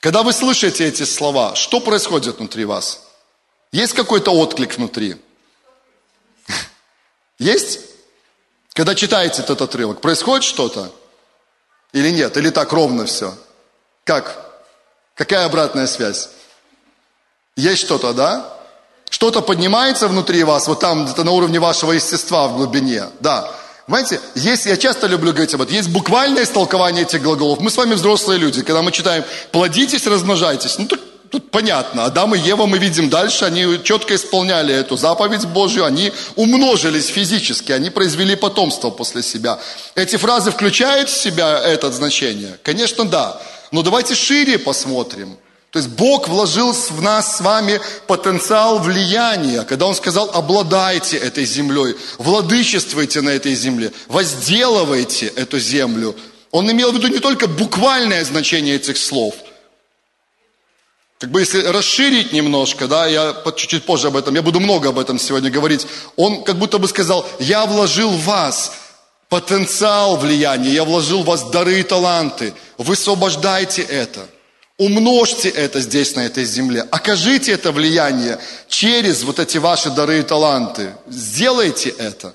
Когда 0.00 0.24
вы 0.24 0.32
слышите 0.32 0.84
эти 0.88 1.04
слова, 1.04 1.54
что 1.54 1.78
происходит 1.78 2.38
внутри 2.38 2.64
вас? 2.64 3.02
Есть 3.70 3.92
какой-то 3.92 4.32
отклик 4.32 4.76
внутри? 4.76 5.14
Есть? 7.38 7.80
Когда 8.72 8.96
читаете 8.96 9.42
этот 9.42 9.62
отрывок, 9.62 10.00
происходит 10.00 10.42
что-то? 10.42 10.90
Или 11.92 12.10
нет? 12.10 12.36
Или 12.36 12.50
так 12.50 12.72
ровно 12.72 13.06
все? 13.06 13.36
Как? 14.02 14.64
Какая 15.14 15.44
обратная 15.44 15.86
связь? 15.86 16.30
Есть 17.56 17.82
что-то, 17.82 18.12
да? 18.12 18.48
Что-то 19.10 19.42
поднимается 19.42 20.08
внутри 20.08 20.42
вас, 20.42 20.66
вот 20.68 20.80
там, 20.80 21.04
где-то 21.04 21.22
на 21.22 21.32
уровне 21.32 21.60
вашего 21.60 21.92
естества 21.92 22.48
в 22.48 22.56
глубине, 22.56 23.04
да. 23.20 23.50
Понимаете, 23.86 24.20
есть, 24.34 24.64
я 24.64 24.76
часто 24.76 25.06
люблю 25.06 25.32
говорить 25.32 25.52
об 25.52 25.60
этом, 25.60 25.74
есть 25.74 25.90
буквальное 25.90 26.44
истолкование 26.44 27.02
этих 27.02 27.20
глаголов. 27.20 27.60
Мы 27.60 27.70
с 27.70 27.76
вами 27.76 27.92
взрослые 27.92 28.38
люди, 28.38 28.62
когда 28.62 28.80
мы 28.80 28.90
читаем 28.90 29.24
«плодитесь, 29.50 30.06
размножайтесь», 30.06 30.78
ну 30.78 30.86
тут, 30.86 31.30
тут 31.30 31.50
понятно. 31.50 32.06
Адам 32.06 32.34
и 32.34 32.38
Ева 32.38 32.64
мы 32.64 32.78
видим 32.78 33.10
дальше, 33.10 33.44
они 33.44 33.80
четко 33.84 34.14
исполняли 34.14 34.74
эту 34.74 34.96
заповедь 34.96 35.44
Божью, 35.44 35.84
они 35.84 36.10
умножились 36.36 37.08
физически, 37.08 37.72
они 37.72 37.90
произвели 37.90 38.34
потомство 38.34 38.88
после 38.88 39.22
себя. 39.22 39.58
Эти 39.94 40.16
фразы 40.16 40.52
включают 40.52 41.10
в 41.10 41.20
себя 41.20 41.58
это 41.58 41.92
значение? 41.92 42.58
Конечно, 42.62 43.04
да. 43.04 43.38
Но 43.72 43.82
давайте 43.82 44.14
шире 44.14 44.58
посмотрим. 44.58 45.36
То 45.72 45.78
есть 45.78 45.88
Бог 45.88 46.28
вложил 46.28 46.72
в 46.72 47.00
нас 47.00 47.38
с 47.38 47.40
вами 47.40 47.80
потенциал 48.06 48.78
влияния, 48.78 49.62
когда 49.62 49.86
Он 49.86 49.94
сказал, 49.94 50.30
обладайте 50.34 51.16
этой 51.16 51.46
землей, 51.46 51.96
владычествуйте 52.18 53.22
на 53.22 53.30
этой 53.30 53.54
земле, 53.54 53.90
возделывайте 54.08 55.28
эту 55.28 55.58
землю. 55.58 56.14
Он 56.50 56.70
имел 56.70 56.92
в 56.92 56.96
виду 56.96 57.08
не 57.08 57.20
только 57.20 57.46
буквальное 57.46 58.22
значение 58.22 58.76
этих 58.76 58.98
слов. 58.98 59.34
Как 61.18 61.30
бы 61.30 61.40
если 61.40 61.62
расширить 61.62 62.34
немножко, 62.34 62.86
да, 62.86 63.06
я 63.06 63.34
чуть-чуть 63.56 63.86
позже 63.86 64.08
об 64.08 64.18
этом, 64.18 64.34
я 64.34 64.42
буду 64.42 64.60
много 64.60 64.90
об 64.90 64.98
этом 64.98 65.18
сегодня 65.18 65.50
говорить. 65.50 65.86
Он 66.16 66.44
как 66.44 66.56
будто 66.56 66.76
бы 66.76 66.86
сказал, 66.86 67.26
я 67.38 67.64
вложил 67.64 68.10
в 68.10 68.24
вас 68.24 68.72
потенциал 69.30 70.18
влияния, 70.18 70.68
я 70.68 70.84
вложил 70.84 71.22
в 71.22 71.26
вас 71.26 71.44
дары 71.44 71.80
и 71.80 71.82
таланты, 71.82 72.52
высвобождайте 72.76 73.80
это– 73.80 74.26
Умножьте 74.82 75.48
это 75.48 75.80
здесь, 75.80 76.16
на 76.16 76.26
этой 76.26 76.44
земле. 76.44 76.84
Окажите 76.90 77.52
это 77.52 77.70
влияние 77.70 78.40
через 78.66 79.22
вот 79.22 79.38
эти 79.38 79.58
ваши 79.58 79.90
дары 79.90 80.18
и 80.18 80.22
таланты. 80.22 80.92
Сделайте 81.06 81.90
это. 81.90 82.34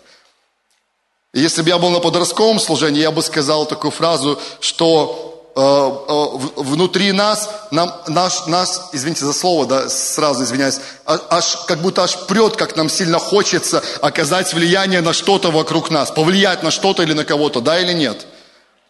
Если 1.34 1.62
бы 1.62 1.68
я 1.68 1.78
был 1.78 1.90
на 1.90 2.00
подростковом 2.00 2.62
служении, 2.62 3.02
я 3.02 3.12
бы 3.12 3.22
сказал 3.22 3.66
такую 3.66 3.92
фразу, 3.92 4.40
что 4.62 5.52
э, 5.58 5.60
э, 5.60 6.62
внутри 6.62 7.12
нас, 7.12 7.50
нам, 7.72 7.94
наш, 8.08 8.46
нас, 8.48 8.92
извините 8.94 9.26
за 9.26 9.34
слово, 9.34 9.66
да, 9.66 9.90
сразу 9.90 10.46
извиняюсь, 10.46 10.80
а, 11.06 11.20
аж, 11.30 11.58
как 11.68 11.80
будто 11.80 12.04
аж 12.06 12.16
прет, 12.28 12.56
как 12.56 12.78
нам 12.78 12.88
сильно 12.90 13.20
хочется 13.20 13.84
оказать 14.02 14.54
влияние 14.54 15.02
на 15.02 15.12
что-то 15.12 15.52
вокруг 15.52 15.92
нас, 15.92 16.12
повлиять 16.12 16.64
на 16.64 16.72
что-то 16.72 17.04
или 17.04 17.12
на 17.12 17.26
кого-то, 17.26 17.60
да 17.60 17.78
или 17.78 17.92
нет? 17.92 18.26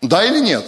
Да 0.04 0.24
или 0.24 0.42
нет? 0.42 0.64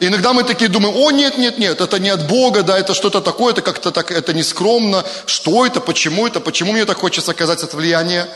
И 0.00 0.06
иногда 0.06 0.32
мы 0.32 0.44
такие 0.44 0.70
думаем, 0.70 0.96
о, 0.96 1.10
нет, 1.10 1.36
нет, 1.36 1.58
нет, 1.58 1.78
это 1.78 1.98
не 1.98 2.08
от 2.08 2.26
Бога, 2.26 2.62
да, 2.62 2.78
это 2.78 2.94
что-то 2.94 3.20
такое, 3.20 3.52
это 3.52 3.60
как-то 3.60 3.90
так, 3.90 4.10
это 4.10 4.32
нескромно, 4.32 5.04
что 5.26 5.66
это, 5.66 5.80
почему 5.80 6.26
это, 6.26 6.40
почему 6.40 6.72
мне 6.72 6.86
так 6.86 6.96
хочется 6.96 7.32
оказать 7.32 7.62
это 7.62 7.76
влияние? 7.76 8.26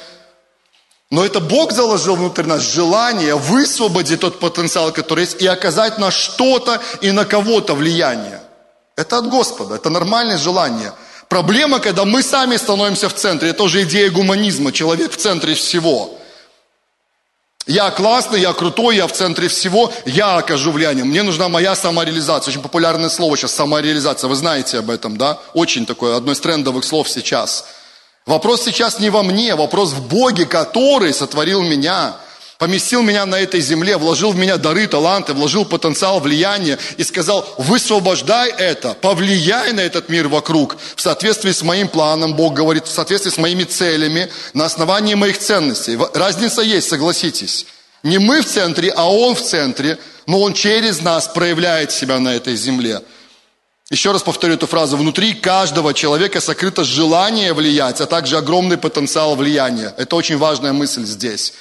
Но 1.11 1.25
это 1.25 1.40
Бог 1.40 1.73
заложил 1.73 2.16
внутрь 2.16 2.44
нас 2.44 2.61
желание 2.61 3.35
высвободить 3.35 4.21
тот 4.21 4.40
потенциал, 4.40 4.92
который 4.92 5.21
есть, 5.21 5.40
и 5.40 5.47
оказать 5.47 5.99
на 5.99 6.11
что-то 6.11 6.83
и 7.00 7.12
на 7.12 7.25
кого-то 7.25 7.75
влияние. 7.75 8.40
Это 8.94 9.18
от 9.18 9.30
Господа, 9.30 9.76
это 9.76 9.88
нормальное 9.88 10.37
желание. 10.37 10.92
Проблема, 11.30 11.80
когда 11.80 12.04
мы 12.04 12.23
сами 12.23 12.59
становимся 12.59 13.09
в 13.09 13.14
центре, 13.14 13.49
это 13.49 13.62
уже 13.62 13.85
идея 13.85 14.11
гуманизма, 14.11 14.71
человек 14.71 15.12
в 15.12 15.16
центре 15.16 15.54
всего. 15.54 16.18
Я 17.66 17.90
классный, 17.90 18.40
я 18.40 18.52
крутой, 18.52 18.97
я 18.97 19.06
в 19.06 19.12
центре 19.12 19.49
всего, 19.49 19.92
я 20.04 20.37
окажу 20.37 20.71
влияние. 20.71 21.04
Мне 21.04 21.23
нужна 21.23 21.49
моя 21.49 21.75
самореализация. 21.75 22.52
Очень 22.52 22.62
популярное 22.62 23.09
слово 23.09 23.37
сейчас 23.37 23.54
самореализация. 23.54 24.28
Вы 24.28 24.35
знаете 24.35 24.78
об 24.78 24.90
этом, 24.90 25.16
да? 25.16 25.38
Очень 25.54 25.87
такое, 25.87 26.16
одно 26.16 26.33
из 26.33 26.40
трендовых 26.40 26.85
слов 26.85 27.09
сейчас– 27.09 27.64
Вопрос 28.26 28.62
сейчас 28.62 29.00
не 29.00 29.11
во 29.11 29.23
мне, 29.23 29.54
вопрос 29.54 29.92
в 29.92 30.09
Боге, 30.09 30.47
который 30.47 31.12
сотворил 31.12 31.62
меня, 31.62 32.16
поместил 32.59 33.03
меня 33.03 33.27
на 33.27 33.37
этой 33.37 33.61
земле, 33.61 33.97
вложил 33.97 34.33
в 34.33 34.37
меня 34.37 34.57
дары, 34.57 34.87
таланты, 34.87 35.33
вложил 35.33 35.65
потенциал, 35.65 36.21
влияние 36.21 36.79
и 36.97 37.05
сказал, 37.05 37.47
высвобождай 37.59 38.51
это, 38.51 38.95
повлияй 38.95 39.73
на 39.73 39.81
этот 39.81 40.09
мир 40.09 40.29
вокруг 40.29 40.77
в 40.97 41.01
соответствии 41.01 41.53
с 41.53 41.63
моим 41.63 41.89
планом, 41.89 42.35
Бог 42.35 42.55
говорит, 42.55 42.87
в 42.87 42.93
соответствии 42.93 43.31
с 43.31 43.39
моими 43.39 43.65
целями, 43.65 44.31
на 44.53 44.67
основании 44.67 45.15
моих 45.15 45.39
ценностей. 45.39 45.99
Разница 46.15 46.63
есть, 46.63 46.89
согласитесь. 46.89 47.67
Не 48.03 48.19
мы 48.19 48.43
в 48.43 48.47
центре, 48.47 48.91
а 48.91 49.11
Он 49.11 49.35
в 49.35 49.43
центре, 49.43 49.99
но 50.27 50.41
Он 50.41 50.53
через 50.53 51.01
нас 51.01 51.27
проявляет 51.27 51.91
себя 51.91 52.19
на 52.19 52.35
этой 52.35 52.55
земле. 52.55 53.01
Еще 53.91 54.13
раз 54.13 54.23
повторю 54.23 54.55
эту 54.55 54.67
фразу. 54.67 54.97
Внутри 54.97 55.35
каждого 55.35 55.93
человека 55.93 56.41
сокрыто 56.41 56.85
желание 56.85 57.53
влиять, 57.53 58.01
а 58.01 58.07
также 58.07 58.39
огромный 58.39 58.79
потенциал 58.79 59.37
влияния. 59.37 59.95
Это 59.99 60.17
очень 60.17 60.39
важная 60.39 60.73
мысль 60.73 61.05
здесь. 61.05 61.53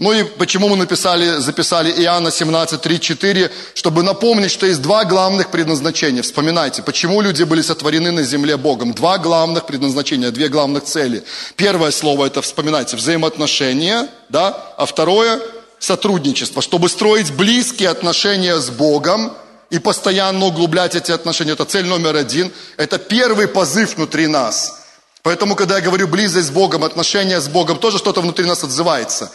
Ну 0.00 0.12
и 0.12 0.24
почему 0.24 0.68
мы 0.68 0.76
написали, 0.76 1.40
записали 1.40 1.92
Иоанна 2.02 2.30
17, 2.30 2.80
3, 2.80 3.00
4, 3.00 3.50
чтобы 3.74 4.02
напомнить, 4.02 4.50
что 4.50 4.64
есть 4.64 4.80
два 4.80 5.04
главных 5.04 5.50
предназначения. 5.50 6.22
Вспоминайте, 6.22 6.82
почему 6.82 7.20
люди 7.20 7.42
были 7.42 7.60
сотворены 7.60 8.10
на 8.10 8.22
земле 8.22 8.56
Богом. 8.56 8.94
Два 8.94 9.18
главных 9.18 9.66
предназначения, 9.66 10.30
две 10.30 10.48
главных 10.48 10.84
цели. 10.84 11.22
Первое 11.54 11.90
слово 11.90 12.26
это, 12.26 12.40
вспоминайте, 12.40 12.96
взаимоотношения, 12.96 14.08
да, 14.30 14.72
а 14.78 14.86
второе– 14.86 15.38
сотрудничество. 15.78 16.62
Чтобы 16.62 16.88
строить 16.88 17.30
близкие 17.32 17.90
отношения 17.90 18.58
с 18.58 18.70
Богом– 18.70 19.32
и 19.70 19.78
постоянно 19.78 20.46
углублять 20.46 20.96
эти 20.96 21.12
отношения. 21.12 21.52
Это 21.52 21.64
цель 21.64 21.86
номер 21.86 22.16
один. 22.16 22.52
Это 22.76 22.98
первый 22.98 23.46
позыв 23.46 23.96
внутри 23.96 24.26
нас. 24.26 24.80
Поэтому, 25.22 25.54
когда 25.54 25.76
я 25.76 25.80
говорю 25.80 26.08
близость 26.08 26.48
с 26.48 26.50
Богом, 26.50 26.82
отношения 26.82 27.40
с 27.40 27.48
Богом, 27.48 27.78
тоже 27.78 27.98
что-то 27.98 28.20
внутри 28.20 28.46
нас 28.46 28.64
отзывается. 28.64 29.30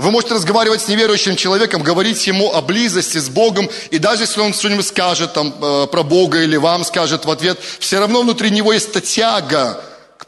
Вы 0.00 0.10
можете 0.12 0.32
разговаривать 0.32 0.80
с 0.80 0.88
неверующим 0.88 1.36
человеком, 1.36 1.82
говорить 1.82 2.26
ему 2.26 2.54
о 2.54 2.62
близости 2.62 3.18
с 3.18 3.28
Богом, 3.28 3.68
и 3.90 3.98
даже 3.98 4.22
если 4.22 4.40
он 4.40 4.54
что-нибудь 4.54 4.86
скажет 4.86 5.34
там, 5.34 5.54
э, 5.60 5.86
про 5.88 6.02
Бога 6.02 6.40
или 6.40 6.56
вам 6.56 6.86
скажет 6.86 7.26
в 7.26 7.30
ответ, 7.30 7.58
все 7.78 7.98
равно 7.98 8.22
внутри 8.22 8.50
него 8.50 8.72
есть 8.72 8.98
тяга 9.02 9.78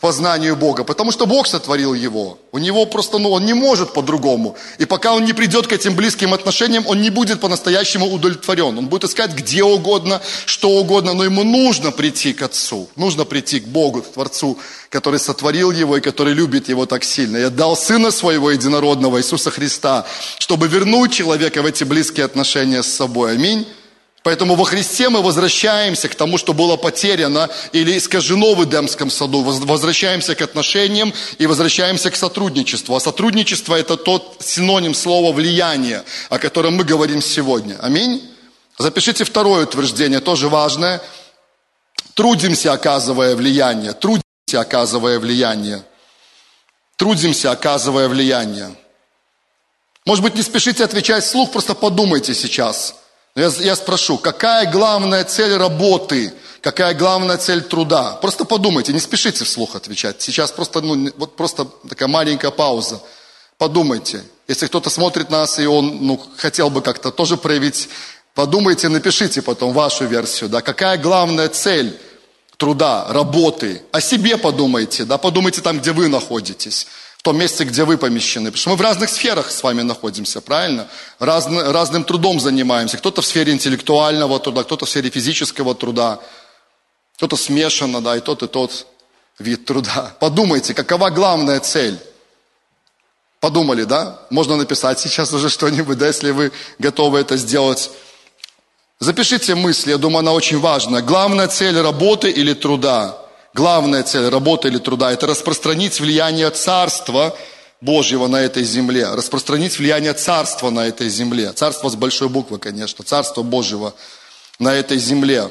познанию 0.02 0.56
Бога, 0.56 0.82
потому 0.82 1.12
что 1.12 1.26
Бог 1.26 1.46
сотворил 1.46 1.94
его. 1.94 2.36
У 2.50 2.58
него 2.58 2.86
просто, 2.86 3.18
ну, 3.18 3.30
он 3.30 3.46
не 3.46 3.54
может 3.54 3.94
по-другому. 3.94 4.56
И 4.78 4.84
пока 4.84 5.14
он 5.14 5.24
не 5.24 5.32
придет 5.32 5.68
к 5.68 5.72
этим 5.72 5.94
близким 5.94 6.34
отношениям, 6.34 6.84
он 6.88 7.00
не 7.00 7.10
будет 7.10 7.40
по-настоящему 7.40 8.06
удовлетворен. 8.06 8.76
Он 8.78 8.88
будет 8.88 9.04
искать 9.04 9.30
где 9.30 9.62
угодно, 9.62 10.20
что 10.44 10.70
угодно, 10.70 11.14
но 11.14 11.22
ему 11.22 11.44
нужно 11.44 11.92
прийти 11.92 12.32
к 12.32 12.42
Отцу, 12.42 12.88
нужно 12.96 13.24
прийти 13.24 13.60
к 13.60 13.68
Богу, 13.68 14.02
к 14.02 14.08
Творцу, 14.12 14.58
который 14.90 15.20
сотворил 15.20 15.70
его 15.70 15.96
и 15.96 16.00
который 16.00 16.34
любит 16.34 16.68
его 16.68 16.84
так 16.84 17.04
сильно. 17.04 17.36
И 17.36 17.42
отдал 17.42 17.76
Сына 17.76 18.10
Своего 18.10 18.50
Единородного, 18.50 19.18
Иисуса 19.18 19.52
Христа, 19.52 20.04
чтобы 20.40 20.66
вернуть 20.66 21.12
человека 21.12 21.62
в 21.62 21.66
эти 21.66 21.84
близкие 21.84 22.26
отношения 22.26 22.82
с 22.82 22.92
собой. 22.92 23.34
Аминь. 23.34 23.66
Поэтому 24.22 24.54
во 24.54 24.64
Христе 24.64 25.08
мы 25.08 25.20
возвращаемся 25.20 26.08
к 26.08 26.14
тому, 26.14 26.38
что 26.38 26.52
было 26.52 26.76
потеряно 26.76 27.50
или 27.72 27.98
искажено 27.98 28.54
в 28.54 28.64
Эдемском 28.64 29.10
саду. 29.10 29.42
Возвращаемся 29.42 30.36
к 30.36 30.42
отношениям 30.42 31.12
и 31.38 31.46
возвращаемся 31.46 32.10
к 32.10 32.16
сотрудничеству. 32.16 32.94
А 32.94 33.00
сотрудничество– 33.00 33.74
это 33.76 33.96
тот 33.96 34.36
синоним 34.38 34.94
слова 34.94 35.32
«влияние», 35.32 36.04
о 36.30 36.38
котором 36.38 36.76
мы 36.76 36.84
говорим 36.84 37.20
сегодня. 37.20 37.76
Аминь. 37.80 38.22
Запишите 38.78 39.24
второе 39.24 39.64
утверждение, 39.64 40.20
тоже 40.20 40.48
важное. 40.48 41.02
Трудимся, 42.14 42.72
оказывая 42.72 43.34
влияние. 43.34 43.92
Трудимся, 43.92 44.60
оказывая 44.60 45.18
влияние. 45.18 45.82
Трудимся, 46.96 47.50
оказывая 47.50 48.08
влияние. 48.08 48.76
Может 50.06 50.22
быть, 50.22 50.36
не 50.36 50.42
спешите 50.42 50.84
отвечать 50.84 51.24
вслух, 51.24 51.50
просто 51.50 51.74
подумайте 51.74 52.34
сейчас– 52.34 52.94
я, 53.34 53.50
я 53.60 53.76
спрошу, 53.76 54.18
какая 54.18 54.70
главная 54.70 55.24
цель 55.24 55.56
работы, 55.56 56.34
какая 56.60 56.94
главная 56.94 57.38
цель 57.38 57.62
труда? 57.62 58.12
Просто 58.20 58.44
подумайте, 58.44 58.92
не 58.92 59.00
спешите 59.00 59.44
вслух 59.44 59.74
отвечать. 59.74 60.20
Сейчас 60.20 60.52
просто, 60.52 60.82
ну, 60.82 61.10
вот 61.16 61.36
просто 61.36 61.66
такая 61.88 62.08
маленькая 62.08 62.50
пауза. 62.50 63.00
Подумайте. 63.56 64.22
Если 64.48 64.66
кто-то 64.66 64.90
смотрит 64.90 65.30
нас, 65.30 65.58
и 65.58 65.66
он 65.66 65.98
ну, 66.02 66.20
хотел 66.36 66.68
бы 66.68 66.82
как-то 66.82 67.10
тоже 67.10 67.36
проявить, 67.38 67.88
подумайте, 68.34 68.88
напишите 68.88 69.40
потом 69.40 69.72
вашу 69.72 70.04
версию. 70.04 70.50
Да, 70.50 70.60
какая 70.60 70.98
главная 70.98 71.48
цель 71.48 71.98
труда, 72.58 73.06
работы? 73.08 73.82
О 73.92 74.00
себе 74.02 74.36
подумайте, 74.36 75.04
да, 75.04 75.16
подумайте 75.16 75.62
там, 75.62 75.80
где 75.80 75.92
вы 75.92 76.08
находитесь 76.08 76.86
в 77.22 77.24
том 77.24 77.38
месте, 77.38 77.62
где 77.62 77.84
вы 77.84 77.98
помещены. 77.98 78.50
Потому 78.50 78.60
что 78.60 78.70
мы 78.70 78.76
в 78.76 78.80
разных 78.80 79.08
сферах 79.08 79.52
с 79.52 79.62
вами 79.62 79.82
находимся, 79.82 80.40
правильно? 80.40 80.88
Разно, 81.20 81.72
разным 81.72 82.02
трудом 82.02 82.40
занимаемся. 82.40 82.98
Кто-то 82.98 83.22
в 83.22 83.26
сфере 83.26 83.52
интеллектуального 83.52 84.40
труда, 84.40 84.64
кто-то 84.64 84.86
в 84.86 84.90
сфере 84.90 85.08
физического 85.08 85.76
труда, 85.76 86.18
кто-то 87.14 87.36
смешанно, 87.36 88.00
да, 88.00 88.16
и 88.16 88.20
тот, 88.20 88.42
и 88.42 88.48
тот 88.48 88.88
вид 89.38 89.64
труда. 89.66 90.16
Подумайте, 90.18 90.74
какова 90.74 91.10
главная 91.10 91.60
цель? 91.60 91.96
Подумали, 93.38 93.84
да? 93.84 94.18
Можно 94.30 94.56
написать 94.56 94.98
сейчас 94.98 95.32
уже 95.32 95.48
что-нибудь, 95.48 95.98
да, 95.98 96.08
если 96.08 96.32
вы 96.32 96.50
готовы 96.80 97.20
это 97.20 97.36
сделать. 97.36 97.92
Запишите 98.98 99.54
мысли, 99.54 99.90
я 99.90 99.98
думаю, 99.98 100.18
она 100.18 100.32
очень 100.32 100.58
важна. 100.58 101.02
Главная 101.02 101.46
цель 101.46 101.80
работы 101.80 102.32
или 102.32 102.52
труда? 102.52 103.21
Главная 103.54 104.02
цель 104.02 104.28
работы 104.28 104.68
или 104.68 104.78
труда– 104.78 105.12
это 105.12 105.26
распространить 105.26 106.00
влияние 106.00 106.50
Царства 106.50 107.36
Божьего 107.80 108.26
на 108.26 108.40
этой 108.40 108.64
земле, 108.64 109.08
распространить 109.14 109.78
влияние 109.78 110.14
Царства 110.14 110.70
на 110.70 110.86
этой 110.86 111.08
земле. 111.08 111.52
Царство 111.52 111.88
с 111.88 111.96
большой 111.96 112.28
буквы, 112.28 112.58
конечно, 112.58 113.04
Царство 113.04 113.42
Божьего 113.42 113.94
на 114.58 114.72
этой 114.74 114.98
земле. 114.98 115.50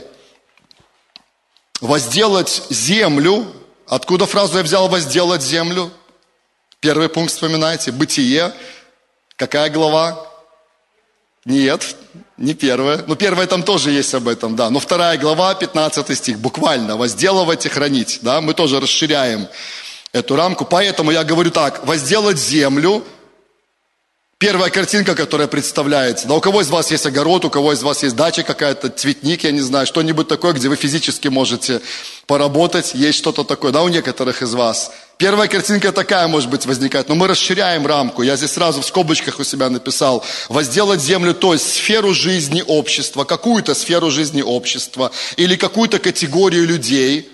Возделать 1.82 2.64
землю. 2.70 3.46
Откуда 3.88 4.26
фразу 4.26 4.58
я 4.58 4.64
взял 4.64 4.88
«возделать 4.88 5.42
землю»? 5.42 5.92
Первый 6.80 7.10
пункт 7.10 7.34
вспоминайте. 7.34 7.92
Бытие. 7.92 8.54
Какая 9.36 9.70
глава? 9.70 10.28
Нет, 11.46 11.96
не 12.42 12.54
первая. 12.54 13.04
Ну, 13.08 13.16
первая 13.16 13.48
там 13.48 13.64
тоже 13.64 13.92
есть 13.92 14.14
об 14.14 14.28
этом, 14.28 14.56
да. 14.56 14.70
Но 14.70 14.80
вторая 14.80 15.18
глава, 15.18 15.54
15 15.56 16.18
стих, 16.18 16.40
буквально, 16.40 16.98
возделывать 16.98 17.66
и 17.66 17.70
хранить, 17.70 18.20
да. 18.22 18.42
Мы 18.42 18.54
тоже 18.54 18.80
расширяем 18.80 19.48
эту 20.12 20.36
рамку. 20.36 20.66
Поэтому 20.66 21.12
я 21.12 21.24
говорю 21.24 21.52
так, 21.52 21.86
возделать 21.86 22.38
землю– 22.38 23.04
Первая 24.42 24.72
картинка, 24.72 25.14
которая 25.14 25.48
представляется. 25.48 26.28
Да 26.28 26.34
у 26.34 26.42
кого 26.42 26.62
из 26.62 26.70
вас 26.72 26.90
есть 26.90 27.06
огород, 27.06 27.46
у 27.46 27.52
кого 27.52 27.74
из 27.74 27.84
вас 27.84 28.02
есть 28.02 28.16
дача 28.16 28.42
какая-то, 28.42 28.90
цветник, 28.90 29.44
я 29.44 29.52
не 29.52 29.60
знаю, 29.60 29.86
что-нибудь 29.86 30.28
такое, 30.28 30.54
где 30.54 30.68
вы 30.68 30.78
физически 30.78 31.28
можете 31.28 31.80
поработать, 32.26 32.96
есть 32.96 33.20
что-то 33.20 33.44
такое, 33.44 33.72
да, 33.72 33.84
у 33.84 33.88
некоторых 33.88 34.42
из 34.42 34.56
вас. 34.56 34.94
Первая 35.22 35.48
картинка 35.48 35.92
такая, 35.92 36.28
может 36.28 36.50
быть, 36.50 36.66
возникает, 36.66 37.08
но 37.08 37.14
мы 37.14 37.28
расширяем 37.28 37.86
рамку. 37.86 38.24
Я 38.24 38.36
здесь 38.38 38.54
сразу 38.54 38.82
в 38.82 38.86
скобочках 38.88 39.38
у 39.38 39.44
себя 39.44 39.70
написал, 39.70 40.26
возделать 40.50 41.00
землю, 41.00 41.36
то 41.36 41.54
есть 41.54 41.76
сферу 41.76 42.12
жизни 42.12 42.64
общества, 42.66 43.24
какую-то 43.24 43.76
сферу 43.76 44.10
жизни 44.10 44.42
общества 44.42 45.12
или 45.38 45.56
какую-то 45.58 46.00
категорию 46.00 46.66
людей 46.66 47.30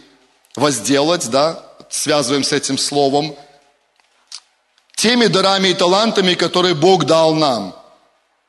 возделать, 0.58 1.30
да, 1.30 1.64
связываем 1.90 2.44
с 2.44 2.52
этим 2.52 2.78
словом, 2.78 3.34
теми 4.98 5.28
дарами 5.28 5.70
и 5.70 5.74
талантами, 5.74 6.34
которые 6.34 6.76
Бог 6.76 7.06
дал 7.06 7.36
нам. 7.36 7.74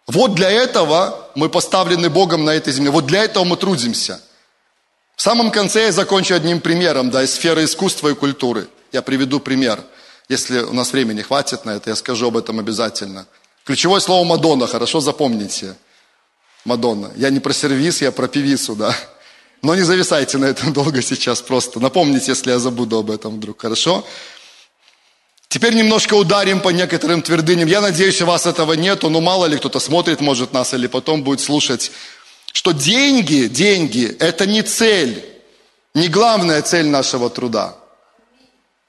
Вот 0.09 0.35
для 0.35 0.50
этого 0.50 1.30
Мы 1.37 1.49
поставлены 1.49 2.11
Богом 2.11 2.45
на 2.45 2.50
этой 2.50 2.73
земле. 2.73 2.90
Вот 2.90 3.07
для 3.07 3.23
этого 3.23 3.45
мы 3.45 3.57
трудимся. 3.57 4.21
В 5.14 5.23
самом 5.23 5.52
конце 5.52 5.85
я 5.85 5.92
закончу 5.92 6.35
одним 6.35 6.61
примером, 6.61 7.11
да, 7.11 7.23
из 7.23 7.35
сферы 7.35 7.62
искусства 7.62 8.09
и 8.09 8.14
культуры. 8.14 8.66
Я 8.92 9.02
приведу 9.02 9.40
пример. 9.40 9.83
Если 10.28 10.61
у 10.61 10.73
нас 10.73 10.92
времени 10.92 11.23
хватит 11.23 11.64
на 11.64 11.71
это, 11.71 11.90
я 11.90 11.97
скажу 11.97 12.28
об 12.28 12.37
этом 12.37 12.59
обязательно. 12.59 13.26
Ключевое 13.64 14.00
слово 14.00 14.25
Мадонна, 14.25 14.66
хорошо 14.66 15.00
запомните. 15.00 15.76
Мадонна. 16.64 17.11
Я 17.16 17.30
не 17.30 17.40
про 17.40 17.52
сервис, 17.52 18.02
я 18.02 18.12
про 18.12 18.28
певицу, 18.28 18.75
да. 18.75 18.95
Но 19.62 19.75
не 19.75 19.83
зависайте 19.83 20.38
на 20.38 20.47
этом 20.47 20.73
долго 20.75 21.02
сейчас 21.02 21.40
просто. 21.40 21.80
Напомните, 21.80 22.33
если 22.33 22.50
я 22.50 22.59
забуду 22.59 22.99
об 22.99 23.11
этом 23.11 23.37
вдруг, 23.37 23.61
хорошо? 23.61 24.04
Теперь 25.49 25.75
немножко 25.75 26.12
ударим 26.12 26.61
по 26.61 26.68
некоторым 26.68 27.23
твердыням. 27.23 27.68
Я 27.68 27.80
надеюсь, 27.80 28.21
у 28.21 28.26
вас 28.26 28.45
этого 28.45 28.75
нету, 28.75 29.09
но 29.09 29.23
мало 29.23 29.47
ли 29.47 29.57
кто-то 29.57 29.80
смотрит, 29.80 30.21
может, 30.21 30.52
нас 30.52 30.75
или 30.75 30.87
потом 30.87 31.23
будет 31.23 31.40
слушать, 31.40 31.90
что 32.52 32.73
деньги, 32.73 33.47
деньги– 33.47 34.14
это 34.21 34.47
не 34.47 34.62
цель, 34.62 35.25
не 35.95 36.09
главная 36.09 36.61
цель 36.61 36.87
нашего 36.87 37.30
труда. 37.30 37.77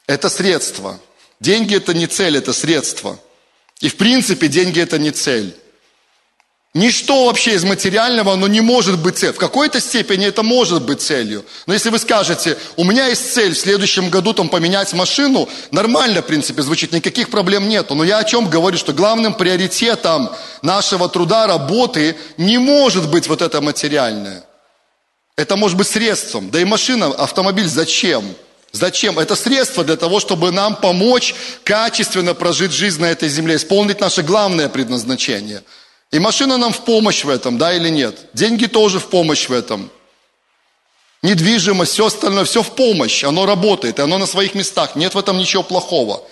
Это 0.09 0.27
средство. 0.27 0.99
Деньги– 1.39 1.75
это 1.77 1.93
не 1.93 2.07
цель, 2.07 2.35
это 2.35 2.51
средство. 2.51 3.19
И 3.79 3.89
в 3.89 3.95
принципе 3.95 4.47
деньги– 4.47 4.79
это 4.81 4.97
не 4.97 5.11
цель. 5.11 5.55
Ничто 6.73 7.27
вообще 7.27 7.53
из 7.53 7.63
материального, 7.63 8.33
оно 8.33 8.47
не 8.47 8.61
может 8.61 8.97
быть 8.97 9.19
целью. 9.19 9.35
В 9.35 9.37
какой-то 9.37 9.79
степени 9.79 10.25
это 10.25 10.41
может 10.41 10.81
быть 10.81 11.03
целью. 11.03 11.45
Но 11.67 11.73
если 11.73 11.91
вы 11.91 11.99
скажете, 11.99 12.57
у 12.75 12.85
меня 12.85 13.05
есть 13.05 13.33
цель 13.35 13.53
в 13.53 13.59
следующем 13.59 14.09
году 14.09 14.33
там 14.33 14.49
поменять 14.49 14.93
машину, 14.93 15.47
нормально, 15.69 16.23
в 16.23 16.25
принципе, 16.25 16.63
звучит, 16.63 16.91
никаких 16.91 17.29
проблем 17.29 17.69
нету. 17.69 17.93
Но 17.93 18.03
я 18.03 18.17
о 18.17 18.23
чем 18.23 18.49
говорю, 18.49 18.79
что 18.79 18.93
главным 18.93 19.35
приоритетом 19.35 20.31
нашего 20.63 21.07
труда, 21.07 21.45
работы 21.45 22.15
не 22.37 22.57
может 22.57 23.11
быть 23.11 23.27
вот 23.27 23.43
это 23.43 23.61
материальное. 23.61 24.43
Это 25.35 25.55
может 25.55 25.77
быть 25.77 25.87
средством. 25.87 26.49
Да 26.49 26.59
и 26.59 26.65
машина, 26.65 27.05
автомобиль 27.13 27.67
зачем? 27.67 28.25
Зачем? 28.71 29.17
Это 29.19 29.35
средство 29.35 29.83
для 29.83 29.95
того, 29.95 30.19
чтобы 30.19 30.51
нам 30.51 30.75
помочь 30.75 31.33
качественно 31.63 32.33
прожить 32.33 32.71
жизнь 32.71 33.01
на 33.01 33.07
этой 33.07 33.29
земле, 33.29 33.55
исполнить 33.55 33.99
наше 33.99 34.23
главное 34.23 34.69
предназначение– 34.69 35.63
и 36.11 36.17
машина 36.17 36.57
нам 36.57 36.73
в 36.73 36.81
помощь 36.85 37.23
в 37.23 37.29
этом, 37.29 37.57
да 37.57 37.73
или 37.73 37.89
нет? 37.89 38.17
Деньги 38.33 38.65
тоже 38.65 38.99
в 38.99 39.07
помощь 39.07 39.47
в 39.47 39.53
этом. 39.53 39.91
Недвижимость, 41.21 41.93
все 41.93 42.07
остальное, 42.07 42.45
все 42.45 42.63
в 42.63 42.71
помощь. 42.71 43.23
Оно 43.23 43.45
работает, 43.45 43.99
оно 43.99 44.17
на 44.17 44.25
своих 44.25 44.55
местах. 44.55 44.95
Нет 44.95 45.13
в 45.13 45.19
этом 45.19 45.37
ничего 45.37 45.61
плохого. 45.61 46.23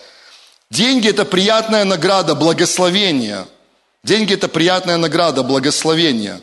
Деньги– 0.72 1.10
это 1.10 1.26
приятная 1.26 1.84
награда, 1.84 2.34
благословение. 2.34 3.46
Деньги– 4.04 4.34
это 4.36 4.48
приятная 4.48 4.98
награда, 4.98 5.44
благословение. 5.44 6.42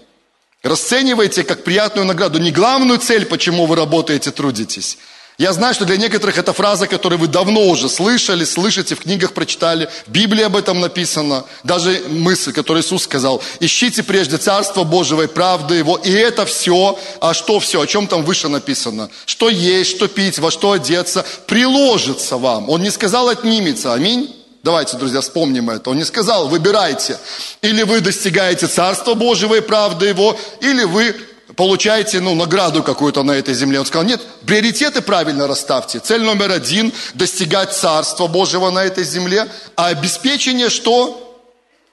Расценивайте 0.63 1.43
как 1.43 1.65
приятную 1.65 2.07
награду. 2.07 2.39
Не 2.39 2.53
главную 2.53 2.99
цель, 2.99 3.27
почему 3.27 3.67
вы 3.67 3.75
работаете, 3.77 4.31
трудитесь– 4.31 4.99
я 5.37 5.53
знаю, 5.53 5.75
что 5.75 5.85
для 5.85 5.97
некоторых 5.97 6.39
это 6.39 6.53
фраза, 6.53 6.87
которую 6.87 7.19
вы 7.19 7.27
давно 7.27 7.67
уже 7.67 7.89
слышали, 7.89 8.45
слышите, 8.45 8.95
в 8.95 9.01
книгах 9.01 9.33
прочитали, 9.33 9.89
в 10.07 10.11
Библии 10.11 10.45
об 10.45 10.55
этом 10.55 10.79
написано. 10.79 11.45
Даже 11.65 12.05
мысль, 12.09 12.53
которую 12.53 12.85
Иисус 12.85 13.03
сказал, 13.03 13.43
ищите 13.59 14.05
прежде 14.05 14.37
Царство 14.37 14.85
Божьего 14.85 15.23
и 15.23 15.27
правды 15.27 15.75
Его, 15.75 15.97
и 15.97 16.11
это 16.13 16.47
все, 16.47 16.97
а 17.21 17.35
что 17.35 17.59
все, 17.59 17.81
о 17.81 17.87
чем 17.87 18.07
там 18.07 18.25
выше 18.25 18.49
написано? 18.49 19.11
Что 19.27 19.49
есть, 19.49 19.91
что 19.91 20.07
пить, 20.07 20.39
во 20.39 20.53
что 20.53 20.71
одеться, 20.71 21.27
приложится 21.49 22.37
вам. 22.37 22.71
Он 22.71 22.83
не 22.83 22.91
сказал 22.91 23.29
отнимется, 23.29 23.93
аминь. 23.93 24.33
Давайте, 24.63 24.97
друзья, 24.97 25.21
вспомним 25.21 25.69
это. 25.69 25.91
Он 25.91 25.99
не 25.99 26.05
сказал, 26.05 26.49
выбирайте. 26.49 27.19
Или 27.61 27.83
вы 27.83 28.01
достигаете 28.01 28.69
Царства 28.69 29.15
Божьего 29.15 29.57
и 29.57 29.61
правды 29.61 30.07
Его, 30.07 30.39
или 30.61 30.85
вы 30.85 31.15
получаете 31.57 32.21
ну, 32.21 32.35
награду 32.35 32.83
какую-то 32.83 33.23
на 33.23 33.33
этой 33.33 33.55
земле. 33.55 33.81
Он 33.81 33.87
сказал, 33.87 34.07
нет, 34.07 34.21
приоритеты 34.47 35.01
правильно 35.01 35.47
расставьте. 35.47 35.99
Цель 35.99 36.23
номер 36.23 36.51
один– 36.51 36.93
достигать 37.15 37.75
Царства 37.75 38.27
Божьего 38.27 38.71
на 38.71 38.85
этой 38.85 39.05
земле, 39.05 39.49
а 39.77 39.87
обеспечение 39.87 40.71
что? 40.71 41.21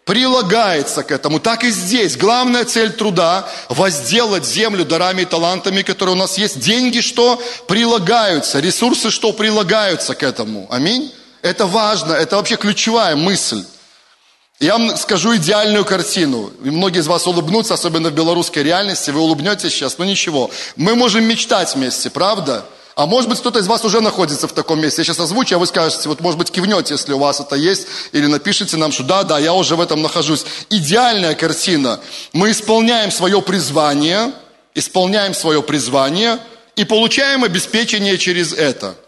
Прилагается 0.06 1.04
к 1.04 1.12
этому. 1.12 1.39
Так 1.39 1.63
и 1.63 1.69
здесь. 1.69 2.17
Главная 2.17 2.65
цель 2.65 2.91
труда– 2.91 3.47
возделать 3.69 4.45
землю 4.45 4.84
дарами 4.84 5.21
и 5.21 5.26
талантами, 5.26 5.84
которые 5.84 6.15
у 6.15 6.17
нас 6.17 6.38
есть. 6.38 6.60
Деньги 6.60 7.02
что? 7.02 7.41
Прилагаются. 7.67 8.60
Ресурсы 8.60 9.12
что? 9.12 9.32
Прилагаются 9.32 10.15
к 10.15 10.24
этому. 10.24 10.67
Аминь. 10.71 11.13
Это 11.41 11.65
важно, 11.65 12.13
это 12.13 12.36
вообще 12.36 12.56
ключевая 12.56 13.15
мысль. 13.15 13.63
Я 14.62 14.78
вам 14.78 14.95
скажу 14.95 15.36
идеальную 15.38 15.84
картину. 15.84 16.52
И 16.63 16.69
многие 16.69 17.00
из 17.00 17.08
вас 17.08 17.26
улыбнутся, 17.26 17.74
особенно 17.74 18.12
в 18.12 18.13
белорусской 18.13 18.62
реальности. 18.62 19.10
Вы 19.10 19.19
улыбнетесь 19.19 19.71
сейчас, 19.71 19.97
но 19.97 20.06
ничего. 20.06 20.52
Мы 20.76 20.93
можем 20.93 21.24
мечтать 21.24 21.74
вместе, 21.74 22.12
правда? 22.12 22.63
А 22.93 23.08
может 23.08 23.28
быть, 23.28 23.39
кто-то 23.39 23.58
из 23.58 23.65
вас 23.65 23.84
уже 23.86 24.02
находится 24.02 24.47
в 24.47 24.54
таком 24.54 24.80
месте. 24.80 25.02
Я 25.02 25.06
сейчас 25.06 25.19
озвучу, 25.19 25.56
а 25.56 25.58
вы 25.58 25.65
скажете, 25.65 26.08
вот 26.08 26.19
может 26.19 26.38
быть, 26.38 26.52
кивнете, 26.52 26.93
если 26.93 27.12
у 27.12 27.17
вас 27.17 27.39
это 27.39 27.56
есть, 27.56 27.88
или 28.12 28.28
напишите 28.28 28.78
нам, 28.78 28.91
что 28.91 29.02
да, 29.02 29.24
да, 29.24 29.39
я 29.39 29.56
уже 29.56 29.76
в 29.76 29.82
этом 29.82 30.04
нахожусь. 30.04 30.45
Идеальная 30.69 31.34
картина. 31.34 32.00
Мы 32.32 32.52
исполняем 32.52 33.10
свое 33.10 33.41
призвание, 33.41 34.32
исполняем 34.76 35.34
свое 35.34 35.63
призвание 35.63 36.38
и 36.76 36.86
получаем 36.86 37.43
обеспечение 37.43 38.19
через 38.19 38.54
это– 38.54 38.93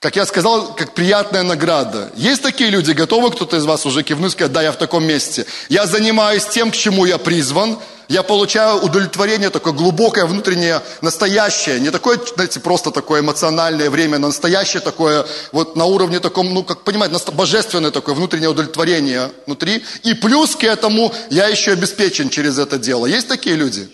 как 0.00 0.14
я 0.14 0.26
сказал, 0.26 0.74
как 0.76 0.94
приятная 0.94 1.42
награда. 1.42 2.12
Есть 2.14 2.42
такие 2.42 2.70
люди, 2.70 2.92
готовы 2.92 3.32
кто-то 3.32 3.56
из 3.56 3.64
вас 3.64 3.84
уже 3.84 4.04
кивнуть, 4.04 4.32
сказать, 4.32 4.52
да, 4.52 4.62
я 4.62 4.70
в 4.70 4.76
таком 4.76 5.04
месте. 5.04 5.44
Я 5.68 5.86
занимаюсь 5.86 6.46
тем, 6.46 6.70
к 6.70 6.74
чему 6.76 7.04
я 7.04 7.18
призван, 7.18 7.78
я 8.06 8.22
получаю 8.22 8.76
удовлетворение 8.76 9.50
такое 9.50 9.72
глубокое, 9.72 10.24
внутреннее, 10.24 10.82
настоящее, 11.02 11.80
не 11.80 11.90
такое, 11.90 12.18
знаете, 12.34 12.60
просто 12.60 12.92
такое 12.92 13.20
эмоциональное 13.20 13.90
время, 13.90 14.18
но 14.18 14.28
настоящее 14.28 14.80
такое, 14.80 15.26
вот 15.50 15.74
на 15.74 15.84
уровне 15.84 16.20
таком, 16.20 16.54
ну, 16.54 16.62
как 16.62 16.84
понимаете, 16.84 17.18
божественное 17.32 17.90
такое 17.90 18.14
внутреннее 18.14 18.50
удовлетворение 18.50 19.32
внутри. 19.46 19.84
И 20.04 20.14
плюс 20.14 20.54
к 20.54 20.62
этому 20.62 21.12
я 21.28 21.48
еще 21.48 21.72
обеспечен 21.72 22.30
через 22.30 22.58
это 22.58 22.78
дело. 22.78 23.04
Есть 23.04 23.26
такие 23.26 23.56
люди? 23.56 23.90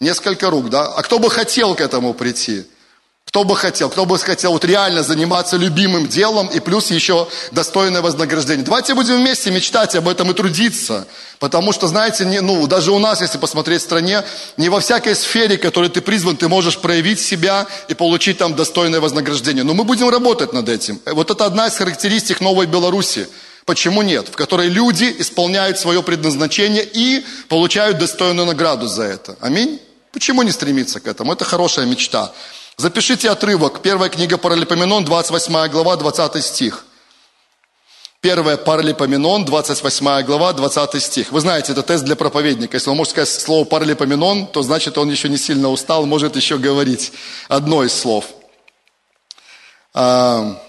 Несколько 0.00 0.50
рук, 0.50 0.68
да? 0.68 0.86
А 0.86 1.02
кто 1.02 1.18
бы 1.18 1.30
хотел 1.30 1.74
к 1.74 1.80
этому 1.80 2.12
прийти? 2.12 2.66
Кто 3.30 3.44
бы 3.44 3.54
хотел, 3.54 3.88
кто 3.88 4.06
бы 4.06 4.18
хотел 4.18 4.50
вот 4.50 4.64
реально 4.64 5.04
заниматься 5.04 5.56
любимым 5.56 6.08
делом 6.08 6.48
и 6.48 6.58
плюс 6.58 6.90
еще 6.90 7.28
достойное 7.52 8.02
вознаграждение. 8.02 8.64
Давайте 8.64 8.94
будем 8.94 9.18
вместе 9.18 9.52
мечтать 9.52 9.94
об 9.94 10.08
этом 10.08 10.32
и 10.32 10.34
трудиться. 10.34 11.06
Потому 11.38 11.70
что, 11.70 11.86
знаете, 11.86 12.24
не, 12.24 12.40
ну, 12.40 12.66
даже 12.66 12.90
у 12.90 12.98
нас, 12.98 13.20
если 13.20 13.38
посмотреть 13.38 13.82
в 13.82 13.84
стране, 13.84 14.24
не 14.56 14.68
во 14.68 14.80
всякой 14.80 15.14
сфере, 15.14 15.58
в 15.58 15.60
которой 15.60 15.88
ты 15.90 16.00
призван, 16.00 16.36
ты 16.36 16.48
можешь 16.48 16.78
проявить 16.78 17.20
себя 17.20 17.68
и 17.86 17.94
получить 17.94 18.38
там 18.38 18.56
достойное 18.56 18.98
вознаграждение. 18.98 19.62
Но 19.62 19.74
мы 19.74 19.84
будем 19.84 20.08
работать 20.08 20.52
над 20.52 20.68
этим. 20.68 21.00
Вот 21.06 21.30
это 21.30 21.46
одна 21.46 21.68
из 21.68 21.76
характеристик 21.76 22.40
новой 22.40 22.66
Беларуси. 22.66 23.28
Почему 23.64 24.02
нет? 24.02 24.26
В 24.26 24.34
которой 24.34 24.68
люди 24.68 25.14
исполняют 25.20 25.78
свое 25.78 26.02
предназначение 26.02 26.84
и 26.84 27.24
получают 27.48 27.98
достойную 27.98 28.46
награду 28.46 28.88
за 28.88 29.04
это. 29.04 29.36
Аминь? 29.40 29.80
Почему 30.10 30.42
не 30.42 30.50
стремиться 30.50 30.98
к 30.98 31.06
этому? 31.06 31.32
Это 31.32 31.44
хорошая 31.44 31.86
мечта. 31.86 32.32
Запишите 32.76 33.30
отрывок. 33.30 33.82
Первая 33.82 34.08
книга 34.08 34.38
Паралипоменон, 34.38 35.04
28 35.04 35.68
глава, 35.68 35.96
20 35.96 36.44
стих. 36.44 36.84
Первая 38.20 38.58
Паралипоменон, 38.58 39.44
28 39.44 40.22
глава, 40.24 40.52
20 40.52 41.02
стих. 41.02 41.32
Вы 41.32 41.40
знаете, 41.40 41.72
это 41.72 41.82
тест 41.82 42.04
для 42.04 42.16
проповедника. 42.16 42.76
Если 42.76 42.90
он 42.90 42.96
может 42.96 43.12
сказать 43.12 43.30
слово 43.30 43.64
Паралипоменон, 43.64 44.46
то 44.46 44.62
значит 44.62 44.98
он 44.98 45.10
еще 45.10 45.28
не 45.28 45.38
сильно 45.38 45.70
устал, 45.70 46.04
может 46.04 46.36
еще 46.36 46.58
говорить 46.58 47.12
одно 47.48 47.82
из 47.82 47.94
слов. 47.94 48.26
А, 49.94 50.60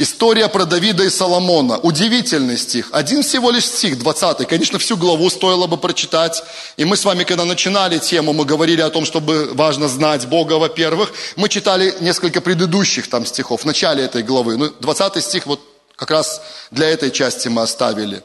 История 0.00 0.46
про 0.46 0.64
Давида 0.64 1.02
и 1.02 1.10
Соломона. 1.10 1.76
Удивительный 1.78 2.56
стих. 2.56 2.88
Один 2.92 3.24
всего 3.24 3.50
лишь 3.50 3.66
стих, 3.66 3.98
20. 3.98 4.46
Конечно, 4.46 4.78
всю 4.78 4.96
главу 4.96 5.28
стоило 5.28 5.66
бы 5.66 5.76
прочитать. 5.76 6.40
И 6.76 6.84
мы 6.84 6.96
с 6.96 7.04
вами, 7.04 7.24
когда 7.24 7.44
начинали 7.44 7.98
тему, 7.98 8.32
мы 8.32 8.44
говорили 8.44 8.80
о 8.80 8.90
том, 8.90 9.04
чтобы 9.04 9.50
важно 9.54 9.88
знать 9.88 10.28
Бога, 10.28 10.52
во-первых. 10.52 11.12
Мы 11.34 11.48
читали 11.48 11.92
несколько 11.98 12.40
предыдущих 12.40 13.10
там 13.10 13.26
стихов 13.26 13.62
в 13.62 13.64
начале 13.64 14.04
этой 14.04 14.22
главы. 14.22 14.56
Ну, 14.56 14.72
20 14.78 15.20
стих 15.24 15.46
вот 15.46 15.60
как 15.96 16.12
раз 16.12 16.42
для 16.70 16.88
этой 16.88 17.10
части 17.10 17.48
мы 17.48 17.62
оставили. 17.62 18.22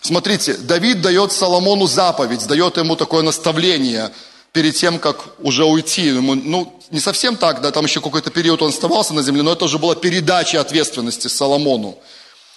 Смотрите, 0.00 0.54
Давид 0.54 1.02
дает 1.02 1.32
Соломону 1.32 1.86
заповедь, 1.86 2.46
дает 2.46 2.78
ему 2.78 2.96
такое 2.96 3.22
наставление– 3.22 4.10
перед 4.52 4.74
тем, 4.74 4.98
как 4.98 5.34
уже 5.40 5.64
уйти. 5.64 6.06
Ему, 6.06 6.34
ну, 6.34 6.80
не 6.90 7.00
совсем 7.00 7.36
так, 7.36 7.60
да, 7.60 7.70
там 7.70 7.84
еще 7.84 8.00
какой-то 8.00 8.30
период 8.30 8.62
он 8.62 8.70
оставался 8.70 9.14
на 9.14 9.22
земле, 9.22 9.42
но 9.42 9.52
это 9.52 9.64
уже 9.64 9.78
была 9.78 9.94
передача 9.94 10.60
ответственности 10.60 11.28
Соломону. 11.28 11.98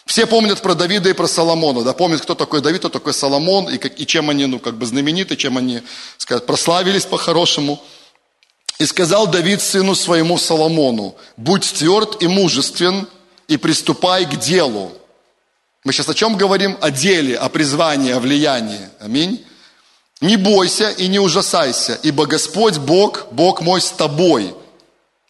Все 0.06 0.26
помнят 0.26 0.62
про 0.62 0.76
Давида 0.76 1.10
и 1.10 1.14
про 1.14 1.28
Соломона, 1.28 1.84
да, 1.84 1.94
помнят, 1.94 2.22
кто 2.22 2.36
такой 2.36 2.62
Давид, 2.62 2.80
кто 2.80 2.90
такой 2.90 3.14
Соломон, 3.14 3.70
и, 3.70 3.78
как, 3.78 3.98
и 4.00 4.06
чем 4.06 4.30
они, 4.30 4.46
ну, 4.48 4.60
как 4.60 4.76
бы 4.76 4.86
знамениты, 4.86 5.38
чем 5.38 5.58
они, 5.58 5.82
сказать, 6.18 6.46
прославились 6.46 7.06
по-хорошему. 7.06 7.82
И 8.80 8.86
сказал 8.86 9.28
Давид 9.28 9.62
сыну 9.62 9.96
своему 9.96 10.38
Соломону, 10.38 11.16
будь 11.38 11.72
тверд 11.74 12.22
и 12.22 12.28
мужествен, 12.28 13.08
и 13.48 13.56
приступай 13.56 14.26
к 14.26 14.38
делу. 14.40 14.92
Мы 15.86 15.94
сейчас 15.94 16.10
о 16.10 16.14
чем 16.14 16.36
говорим? 16.38 16.78
О 16.82 16.90
деле, 16.90 17.38
о 17.38 17.50
призвании, 17.50 18.12
о 18.12 18.20
влиянии. 18.20 18.90
Аминь. 19.00 19.46
Не 20.24 20.38
бойся 20.38 20.90
и 20.90 21.10
не 21.10 21.20
ужасайся, 21.20 22.00
ибо 22.02 22.26
Господь 22.26 22.78
Бог, 22.78 23.28
Бог 23.32 23.60
мой 23.60 23.82
с 23.82 23.92
тобой. 23.92 24.56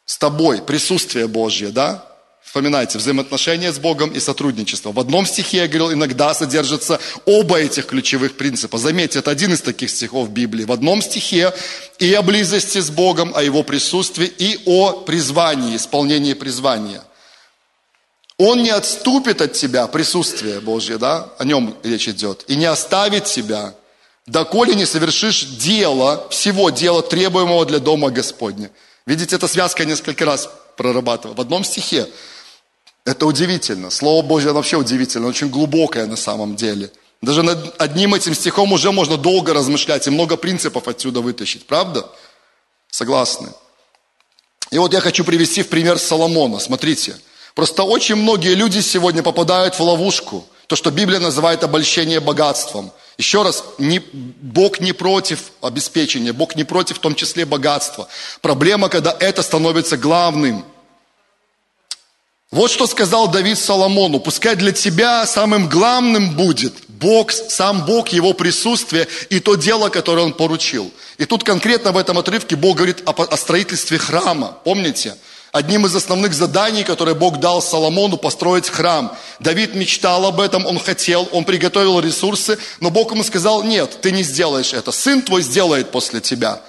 С 0.06 0.20
тобой, 0.20 0.62
присутствие 0.62 1.28
Божье, 1.28 1.70
да? 1.70 2.06
Вспоминайте, 2.44 3.00
взаимоотношения 3.00 3.74
с 3.74 3.80
Богом 3.80 4.12
и 4.12 4.20
сотрудничество. 4.20 4.92
В 4.92 5.00
одном 5.00 5.26
стихе, 5.26 5.58
я 5.58 5.68
говорил, 5.68 5.94
иногда 5.94 6.36
содержатся 6.36 7.00
оба 7.26 7.58
этих 7.58 7.88
ключевых 7.88 8.38
принципа. 8.38 8.78
Заметьте, 8.78 9.18
это 9.18 9.32
один 9.32 9.52
из 9.54 9.62
таких 9.62 9.90
стихов 9.90 10.30
Библии. 10.30 10.64
В 10.64 10.72
одном 10.72 11.02
стихе 11.02 11.52
и 11.98 12.14
о 12.14 12.22
близости 12.22 12.78
с 12.78 12.92
Богом, 12.92 13.34
о 13.36 13.42
Его 13.42 13.64
присутствии, 13.64 14.28
и 14.28 14.60
о 14.68 14.92
призвании, 14.92 15.76
исполнении 15.76 16.34
призвания. 16.34 17.02
Он 18.38 18.62
не 18.62 18.70
отступит 18.70 19.42
от 19.42 19.54
тебя, 19.54 19.88
присутствие 19.88 20.60
Божье, 20.60 21.00
да, 21.00 21.30
о 21.40 21.46
нем 21.46 21.76
речь 21.82 22.08
идет, 22.08 22.46
и 22.48 22.56
не 22.56 22.66
оставит 22.66 23.26
тебя, 23.26 23.74
доколе 24.26 24.76
не 24.76 24.86
совершишь 24.86 25.44
дело, 25.44 26.28
всего 26.30 26.70
дела, 26.70 27.02
требуемого 27.02 27.66
для 27.66 27.80
дома 27.80 28.10
Господня. 28.10 28.72
Видите, 29.06 29.36
эта 29.36 29.48
связка 29.48 29.86
несколько 29.86 30.26
раз 30.26 30.50
прорабатывала. 30.78 31.36
В 31.36 31.42
одном 31.42 31.64
стихе 31.64 32.08
это 33.06 33.26
удивительно. 33.26 33.90
Слово 33.90 34.26
Божье 34.26 34.54
вообще 34.54 34.78
удивительно, 34.78 35.28
очень 35.28 35.50
глубокое 35.50 36.06
на 36.08 36.16
самом 36.16 36.56
деле. 36.56 36.92
Даже 37.22 37.44
над 37.44 37.82
одним 37.82 38.14
этим 38.16 38.34
стихом 38.34 38.74
уже 38.74 38.92
можно 38.92 39.18
долго 39.18 39.54
размышлять 39.54 40.08
и 40.08 40.10
много 40.10 40.36
принципов 40.38 40.88
отсюда 40.88 41.22
вытащить. 41.22 41.66
Правда? 41.66 42.10
Согласны? 42.90 43.50
И 44.72 44.78
вот 44.78 44.94
я 44.94 45.00
хочу 45.00 45.24
привести 45.24 45.64
в 45.64 45.70
пример 45.70 46.00
Соломона. 46.00 46.60
Смотрите. 46.60 47.16
Просто 47.56 47.84
очень 47.84 48.16
многие 48.16 48.56
люди 48.56 48.80
сегодня 48.80 49.22
попадают 49.22 49.76
в 49.76 49.82
ловушку. 49.82 50.46
То, 50.68 50.76
что 50.76 50.92
Библия 50.92 51.20
называет 51.20 51.64
обольщение 51.64 52.20
богатством. 52.20 52.92
Еще 53.18 53.44
раз, 53.44 53.64
не, 53.78 54.00
Бог 54.00 54.80
не 54.80 54.94
против 54.94 55.52
обеспечения, 55.62 56.34
Бог 56.34 56.56
не 56.56 56.64
против 56.64 56.98
в 56.98 57.00
том 57.00 57.16
числе 57.16 57.46
богатства. 57.46 58.08
Проблема, 58.42 58.90
когда 58.90 59.16
это 59.20 59.44
становится 59.44 59.98
главным– 59.98 60.66
вот 62.54 62.70
что 62.70 62.86
сказал 62.86 63.30
Давид 63.30 63.58
Соломону. 63.58 64.20
Пускай 64.20 64.56
для 64.56 64.72
тебя 64.72 65.26
самым 65.26 65.68
главным 65.68 66.36
будет 66.36 66.76
Бог, 66.88 67.32
сам 67.32 67.84
Бог, 67.84 68.10
Его 68.10 68.34
присутствие 68.34 69.08
и 69.32 69.40
то 69.40 69.56
дело, 69.56 69.90
которое 69.90 70.22
Он 70.22 70.34
поручил. 70.34 70.92
И 71.18 71.26
тут 71.26 71.44
конкретно 71.44 71.92
в 71.92 71.98
этом 71.98 72.20
отрывке 72.20 72.56
Бог 72.56 72.78
говорит 72.78 73.02
о, 73.08 73.10
о 73.10 73.38
строительстве 73.38 73.98
храма. 73.98 74.56
Помните? 74.64 75.16
Одним 75.54 75.86
из 75.86 75.96
основных 75.96 76.34
заданий, 76.34 76.84
которые 76.84 77.14
Бог 77.14 77.40
дал 77.40 77.62
Соломону, 77.62 78.18
построить 78.18 78.68
храм. 78.70 79.16
Давид 79.40 79.76
мечтал 79.76 80.26
об 80.26 80.40
этом, 80.42 80.66
он 80.66 80.80
хотел, 80.80 81.30
он 81.32 81.46
приготовил 81.46 82.00
ресурсы, 82.00 82.58
но 82.80 82.90
Бог 82.90 83.12
ему 83.12 83.24
сказал, 83.24 83.62
нет, 83.62 84.02
ты 84.02 84.12
не 84.12 84.24
сделаешь 84.24 84.74
это, 84.74 84.92
сын 84.92 85.22
твой 85.22 85.44
сделает 85.44 85.92
после 85.92 86.22
тебя. 86.22 86.60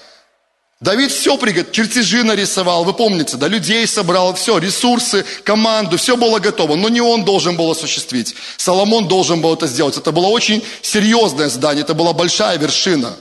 Давид 0.83 1.11
все 1.13 1.39
приготовил, 1.39 1.73
чертежи 1.73 2.25
нарисовал, 2.25 2.85
вы 2.85 2.93
помните, 2.93 3.39
да, 3.39 3.49
людей 3.49 3.87
собрал, 3.87 4.35
все, 4.35 4.59
ресурсы, 4.59 5.25
команду, 5.45 5.97
все 5.97 6.15
было 6.15 6.39
готово, 6.39 6.77
но 6.77 6.91
не 6.91 7.01
он 7.01 7.25
должен 7.25 7.57
был 7.57 7.71
осуществить. 7.71 8.35
Соломон 8.59 9.09
должен 9.09 9.41
был 9.41 9.55
это 9.55 9.67
сделать. 9.67 9.97
Это 9.97 10.13
было 10.13 10.27
очень 10.27 10.63
серьезное 10.83 11.49
задание, 11.49 11.85
это 11.85 11.95
была 11.95 12.13
большая 12.13 12.59
вершина. 12.59 13.17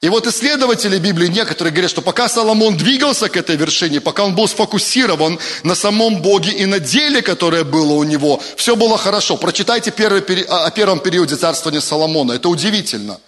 И 0.00 0.08
вот 0.08 0.28
исследователи 0.28 0.96
Библии 0.98 1.26
некоторые 1.26 1.72
говорят, 1.72 1.90
что 1.90 2.02
пока 2.02 2.28
Соломон 2.28 2.76
двигался 2.76 3.28
к 3.28 3.36
этой 3.36 3.56
вершине, 3.56 4.00
пока 4.00 4.24
он 4.24 4.36
был 4.36 4.46
сфокусирован 4.46 5.40
на 5.64 5.74
самом 5.74 6.22
Боге 6.22 6.52
и 6.52 6.66
на 6.66 6.78
деле, 6.78 7.20
которое 7.20 7.64
было 7.64 7.94
у 7.94 8.04
него, 8.04 8.40
все 8.54 8.76
было 8.76 8.96
хорошо. 8.96 9.36
Прочитайте 9.36 9.90
первый, 9.90 10.20
о 10.44 10.70
первом 10.70 11.00
периоде 11.00 11.34
царствования 11.34 11.80
Соломона, 11.80 12.34
это 12.34 12.48
удивительно. 12.48 13.18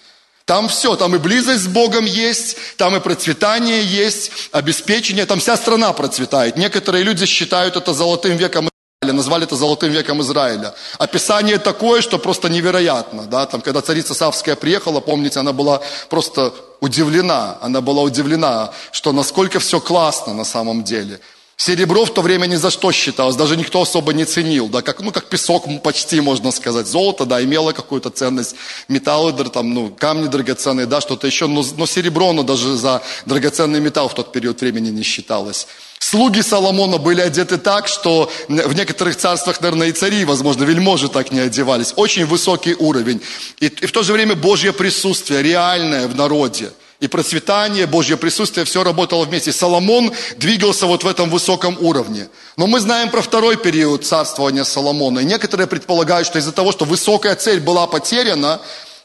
Там 0.45 0.69
все, 0.69 0.95
там 0.95 1.17
и 1.17 1.19
близость 1.19 1.65
с 1.65 1.67
Богом 1.67 2.05
есть, 2.05 2.57
там 2.77 2.95
и 2.95 3.01
процветание 3.01 3.85
есть, 3.85 4.31
обеспечение, 4.53 5.27
там 5.27 5.41
вся 5.41 5.57
страна 5.57 5.93
процветает. 5.93 6.57
Некоторые 6.57 7.03
люди 7.03 7.27
считают 7.27 7.75
это 7.75 7.93
золотым 7.93 8.37
веком 8.37 8.70
назвали 9.03 9.45
это 9.45 9.57
золотым 9.57 9.91
веком 9.93 10.21
Израиля. 10.21 10.75
Описание 10.99 11.57
такое, 11.57 12.03
что 12.03 12.19
просто 12.19 12.51
невероятно. 12.51 13.25
Да? 13.25 13.47
Там, 13.47 13.63
когда 13.63 13.81
царица 13.81 14.13
Савская 14.13 14.57
приехала, 14.57 15.01
помните, 15.01 15.41
она 15.41 15.55
была 15.55 15.81
просто 16.11 16.53
удивлена, 16.81 17.57
она 17.63 17.81
была 17.81 18.03
удивлена, 18.03 18.75
что 18.93 19.13
насколько 19.13 19.59
все 19.59 19.81
классно 19.81 20.35
на 20.35 20.45
самом 20.45 20.85
деле. 20.85 21.19
Серебро 21.63 22.07
в 22.07 22.15
то 22.15 22.23
время 22.23 22.47
ни 22.47 22.57
за 22.57 22.71
что 22.71 22.91
считалось, 22.91 23.37
даже 23.37 23.55
никто 23.55 23.83
особо 23.83 24.15
не 24.15 24.25
ценил, 24.25 24.69
да, 24.69 24.81
как, 24.81 25.03
ну, 25.03 25.13
как 25.13 25.27
песок 25.27 25.67
почти, 25.83 26.23
можно 26.23 26.53
сказать. 26.53 26.87
Золото, 26.87 27.27
да, 27.27 27.45
имело 27.45 27.73
какую-то 27.73 28.09
ценность, 28.09 28.55
металлы, 28.89 29.35
там, 29.51 29.75
ну, 29.75 29.91
камни 29.91 30.27
драгоценные, 30.27 30.87
да, 30.87 31.03
что-то 31.03 31.27
еще, 31.27 31.49
но, 31.49 31.63
но 31.77 31.85
серебро, 31.85 32.31
оно 32.31 32.45
даже 32.45 32.77
за 32.77 33.03
драгоценный 33.27 33.79
металл 33.79 34.09
в 34.09 34.15
тот 34.15 34.33
период 34.33 34.59
времени 34.63 34.89
не 34.89 35.03
считалось. 35.03 35.67
Слуги 35.99 36.41
Соломона 36.41 36.97
были 36.97 37.21
одеты 37.21 37.59
так, 37.59 37.89
что 37.89 38.33
в 38.49 38.73
некоторых 38.73 39.17
царствах, 39.17 39.61
наверное, 39.61 39.89
и 39.89 39.93
цари, 39.93 40.25
возможно, 40.25 40.65
вельможи 40.65 41.11
так 41.11 41.31
не 41.31 41.41
одевались. 41.41 41.93
Очень 41.95 42.25
высокий 42.25 42.73
уровень. 42.73 43.21
И, 43.59 43.67
и 43.67 43.87
в 43.87 43.93
то 43.93 44.03
же 44.03 44.15
время 44.15 44.35
Божье 44.35 44.73
присутствие, 44.73 45.43
реальное 45.43 46.09
в 46.09 46.17
народе– 46.17 46.71
и 47.01 47.09
процветание, 47.09 47.87
Божье 47.87 48.17
присутствие, 48.19 48.67
все 48.67 48.85
работало 48.85 49.25
вместе. 49.25 49.53
Соломон 49.53 50.13
двигался 50.37 50.87
вот 50.87 51.03
в 51.03 51.09
этом 51.09 51.31
высоком 51.31 51.77
уровне. 51.81 52.29
Но 52.57 52.67
мы 52.67 52.79
знаем 52.79 53.11
про 53.11 53.23
второй 53.23 53.57
период 53.57 54.05
царствования 54.05 54.65
Соломона. 54.65 55.21
И 55.21 55.25
некоторые 55.25 55.67
предполагают, 55.67 56.27
что 56.27 56.39
из-за 56.39 56.53
того, 56.53 56.73
что 56.73 56.85
высокая 56.85 57.35
цель 57.37 57.61
была 57.61 57.87
потеряна, 57.87 58.61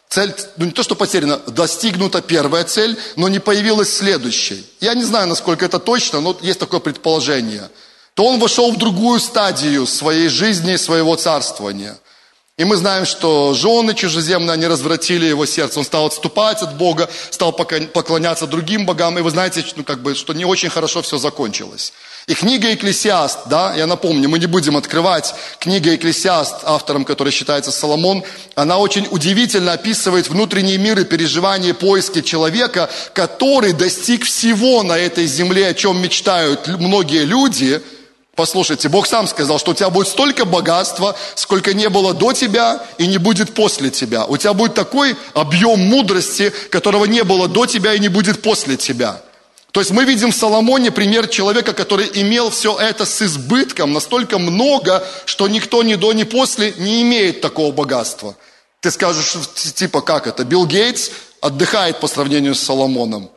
цель, 0.10 0.34
ну 0.58 0.65
не 0.65 0.71
то, 0.71 0.84
что 0.84 0.95
потеряна, 0.95 1.38
достигнута 1.47 2.21
первая 2.21 2.65
цель, 2.65 2.99
но 3.15 3.29
не 3.29 3.39
появилась 3.39 3.95
следующая. 3.95 4.62
Я 4.81 4.93
не 4.93 5.03
знаю, 5.03 5.27
насколько 5.27 5.63
это 5.63 5.79
точно, 5.79 6.19
но 6.19 6.38
есть 6.41 6.60
такое 6.60 6.81
предположение. 6.81 7.69
То 8.13 8.25
он 8.25 8.39
вошел 8.39 8.73
в 8.73 8.77
другую 8.77 9.21
стадию 9.21 9.88
своей 9.88 10.27
жизни, 10.27 10.75
своего 10.75 11.15
царствования. 11.15 11.97
И 12.58 12.63
мы 12.63 12.78
знаем, 12.78 13.06
что 13.06 13.54
жены 13.54 13.94
чужеземные, 13.94 14.54
они 14.54 14.65
развратили 14.65 15.26
его 15.26 15.46
сердце. 15.46 15.78
Он 15.78 15.84
стал 15.84 16.06
отступать 16.06 16.62
от 16.62 16.78
Бога, 16.78 17.10
стал 17.30 17.52
поклоняться 17.52 18.48
другим 18.48 18.86
богам. 18.86 19.20
И 19.20 19.22
вы 19.22 19.30
знаете, 19.30 19.65
ну, 19.76 19.84
как 19.84 20.02
бы, 20.02 20.15
что 20.15 20.34
не 20.34 20.46
очень 20.46 20.70
хорошо 20.70 21.02
все 21.02 21.18
закончилось. 21.18 21.91
И 22.28 22.34
книга 22.34 22.74
«Экклесиаст», 22.74 23.39
да, 23.48 23.76
я 23.76 23.86
напомню, 23.88 24.30
мы 24.30 24.39
не 24.39 24.46
будем 24.46 24.78
открывать, 24.78 25.36
книга 25.60 25.94
«Экклесиаст», 25.94 26.56
автором 26.63 27.04
которой 27.04 27.32
считается 27.32 27.74
Соломон, 27.74 28.24
она 28.56 28.78
очень 28.78 29.06
удивительно 29.12 29.74
описывает 29.74 30.30
внутренний 30.30 30.78
мир 30.78 30.98
и 30.98 31.04
переживания 31.04 31.74
поиски 31.74 32.22
человека, 32.22 32.89
который 33.13 33.74
достиг 33.74 34.24
всего 34.24 34.82
на 34.82 34.98
этой 34.98 35.28
земле, 35.28 35.68
о 35.68 35.74
чем 35.74 36.02
мечтают 36.02 36.68
многие 36.68 37.26
люди– 37.26 37.82
Послушайте, 38.36 38.89
Бог 38.89 39.08
сам 39.08 39.28
сказал, 39.28 39.60
что 39.60 39.71
у 39.71 39.74
тебя 39.74 39.89
будет 39.89 40.10
столько 40.10 40.43
богатства, 40.43 41.15
сколько 41.36 41.74
не 41.74 41.88
было 41.88 42.13
до 42.13 42.34
тебя 42.34 42.86
и 42.98 43.08
не 43.08 43.17
будет 43.17 43.54
после 43.54 43.89
тебя. 43.89 44.26
У 44.26 44.36
тебя 44.36 44.54
будет 44.54 44.74
такой 44.74 45.15
объем 45.34 45.80
мудрости, 45.80 46.52
которого 46.69 47.06
не 47.06 47.24
было 47.24 47.48
до 47.48 47.65
тебя 47.65 47.93
и 47.93 48.00
не 48.00 48.10
будет 48.10 48.41
после 48.41 48.76
тебя. 48.76 49.21
То 49.71 49.80
есть 49.80 49.91
мы 49.91 50.04
видим 50.04 50.32
в 50.32 50.36
Соломоне 50.36 50.91
пример 50.91 51.28
человека, 51.28 51.74
который 51.74 52.10
имел 52.13 52.50
все 52.50 52.78
это 52.78 53.06
с 53.06 53.21
избытком, 53.21 53.93
настолько 53.93 54.38
много, 54.38 55.06
что 55.26 55.48
никто 55.48 55.82
ни 55.84 55.95
до, 55.95 56.12
ни 56.12 56.24
после 56.24 56.74
не 56.78 57.02
имеет 57.04 57.39
такого 57.39 57.71
богатства. 57.71 58.36
Ты 58.82 58.91
скажешь, 58.91 59.36
типа, 59.76 60.02
как 60.02 60.28
это? 60.28 60.43
Билл 60.43 60.65
Гейтс 60.65 61.10
отдыхает 61.41 62.00
по 62.02 62.08
сравнению 62.08 62.56
с 62.56 62.60
Соломоном. 62.60 63.30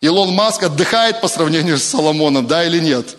Илон 0.00 0.30
Маск 0.30 0.62
отдыхает 0.62 1.20
по 1.20 1.28
сравнению 1.28 1.78
с 1.78 1.84
Соломоном, 1.84 2.46
да 2.46 2.64
или 2.64 2.78
нет? 2.78 3.16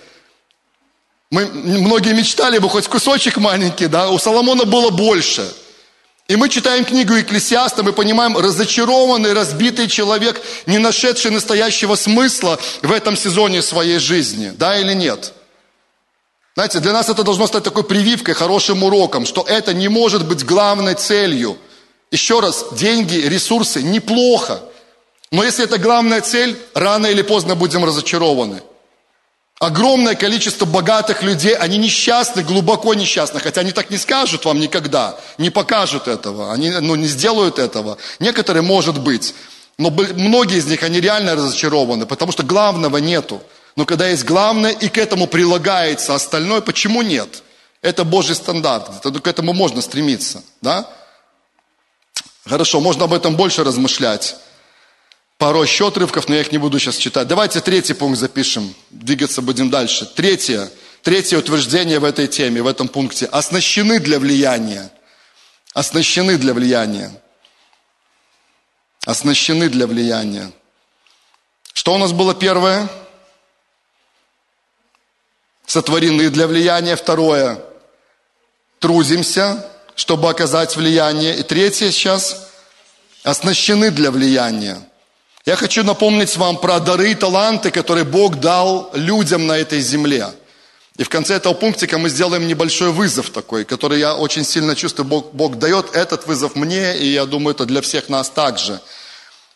Мы, 1.31 1.45
многие 1.45 2.13
мечтали 2.13 2.57
бы 2.57 2.69
хоть 2.69 2.87
кусочек 2.87 3.37
маленький, 3.37 3.87
да, 3.87 4.09
у 4.09 4.17
Соломона 4.17 4.65
было 4.65 4.89
больше. 4.89 5.47
И 6.27 6.35
мы 6.35 6.49
читаем 6.49 6.85
книгу 6.85 7.13
Екклесиаста, 7.13 7.83
мы 7.83 7.91
понимаем, 7.91 8.37
разочарованный, 8.37 9.33
разбитый 9.33 9.87
человек, 9.87 10.41
не 10.65 10.77
нашедший 10.77 11.31
настоящего 11.31 11.95
смысла 11.95 12.59
в 12.81 12.91
этом 12.91 13.15
сезоне 13.15 13.61
своей 13.61 13.99
жизни, 13.99 14.51
да 14.55 14.79
или 14.79 14.93
нет? 14.93 15.33
Знаете, 16.55 16.79
для 16.79 16.93
нас 16.93 17.09
это 17.09 17.23
должно 17.23 17.47
стать 17.47 17.63
такой 17.63 17.83
прививкой, 17.83 18.33
хорошим 18.33 18.83
уроком, 18.83 19.25
что 19.25 19.43
это 19.47 19.73
не 19.73 19.87
может 19.87 20.27
быть 20.27 20.45
главной 20.45 20.95
целью. 20.95 21.57
Еще 22.11 22.39
раз, 22.39 22.65
деньги, 22.73 23.15
ресурсы 23.15 23.81
неплохо. 23.81 24.61
Но 25.31 25.43
если 25.43 25.63
это 25.63 25.77
главная 25.77 26.21
цель, 26.21 26.59
рано 26.73 27.07
или 27.07 27.21
поздно 27.21 27.55
будем 27.55 27.85
разочарованы. 27.85 28.61
Огромное 29.59 30.15
количество 30.15 30.63
богатых 30.63 31.21
людей, 31.21 31.53
они 31.53 31.77
несчастны, 31.77 32.43
глубоко 32.43 32.93
несчастны, 32.93 33.41
хотя 33.41 33.59
они 33.59 33.73
так 33.73 33.89
не 33.89 33.97
скажут 33.97 34.45
вам 34.45 34.57
никогда, 34.57 35.19
не 35.37 35.49
покажут 35.49 36.07
этого, 36.07 36.53
они 36.53 36.69
ну, 36.69 36.95
не 36.95 37.07
сделают 37.07 37.59
этого. 37.59 37.97
Некоторые, 38.19 38.63
может 38.63 38.97
быть, 39.01 39.35
но 39.77 39.89
многие 39.91 40.59
из 40.59 40.65
них, 40.65 40.81
они 40.83 41.01
реально 41.01 41.35
разочарованы, 41.35 42.05
потому 42.05 42.31
что 42.31 42.43
главного 42.43 42.97
нету. 42.97 43.41
Но 43.75 43.85
когда 43.85 44.07
есть 44.07 44.23
главное, 44.23 44.71
и 44.71 44.87
к 44.87 44.97
этому 44.97 45.27
прилагается 45.27 46.15
остальное, 46.15 46.61
почему 46.61 47.01
нет? 47.01 47.43
Это 47.81 48.05
Божий 48.05 48.35
стандарт, 48.35 48.89
к 49.01 49.27
этому 49.27 49.51
можно 49.51 49.81
стремиться, 49.81 50.41
да? 50.61 50.89
Хорошо, 52.45 52.79
можно 52.79 53.05
об 53.05 53.13
этом 53.13 53.35
больше 53.35 53.65
размышлять. 53.65 54.37
Пару 55.39 55.63
еще 55.63 55.87
отрывков, 55.87 56.27
но 56.27 56.35
я 56.35 56.41
их 56.41 56.51
не 56.51 56.57
буду 56.57 56.79
сейчас 56.79 56.97
читать. 56.97 57.25
Давайте 57.25 57.61
третий 57.61 57.93
пункт 57.93 58.19
запишем. 58.19 58.75
Двигаться 58.89 59.41
будем 59.41 59.69
дальше. 59.69 60.05
Третье. 60.05 60.69
Третье 61.01 61.37
утверждение 61.37 61.99
в 61.99 62.03
этой 62.03 62.27
теме, 62.27 62.61
в 62.61 62.67
этом 62.67 62.89
пункте. 62.89 63.25
Оснащены 63.25 64.01
для 64.01 64.19
влияния. 64.19 64.91
Оснащены 65.73 66.37
для 66.37 66.53
влияния. 66.53 67.09
Оснащены 69.05 69.69
для 69.69 69.87
влияния. 69.87 70.51
Что 71.71 71.93
у 71.93 71.97
нас 71.97 72.11
было 72.11 72.35
первое? 72.35 72.89
Сотворены 75.65 76.29
для 76.29 76.47
влияния. 76.47 76.97
Второе. 76.97 77.63
Трудимся, 78.79 79.65
чтобы 79.95 80.29
оказать 80.29 80.75
влияние. 80.75 81.37
И 81.37 81.43
третье 81.43 81.91
сейчас. 81.91 82.49
Оснащены 83.23 83.89
для 83.89 84.11
влияния. 84.11 84.85
Я 85.49 85.55
хочу 85.55 85.83
напомнить 85.83 86.37
вам 86.37 86.57
про 86.57 86.79
дары 86.79 87.09
и 87.09 87.15
таланты, 87.15 87.71
которые 87.71 88.03
Бог 88.03 88.39
дал 88.39 88.91
людям 88.93 89.47
на 89.47 89.57
этой 89.57 89.81
земле. 89.81 90.27
И 90.95 91.03
в 91.03 91.09
конце 91.09 91.37
этого 91.37 91.55
пунктика 91.55 91.97
мы 91.97 92.09
сделаем 92.09 92.47
небольшой 92.47 92.91
вызов 92.91 93.31
такой, 93.31 93.65
который 93.65 93.97
я 93.97 94.15
очень 94.15 94.43
сильно 94.43 94.75
чувствую, 94.75 95.07
Бог, 95.07 95.33
Бог 95.33 95.57
дает 95.57 95.95
этот 95.95 96.27
вызов 96.27 96.55
мне, 96.55 96.95
и 96.99 97.07
я 97.07 97.25
думаю, 97.25 97.55
это 97.55 97.65
для 97.65 97.81
всех 97.81 98.09
нас 98.09 98.29
также. 98.29 98.79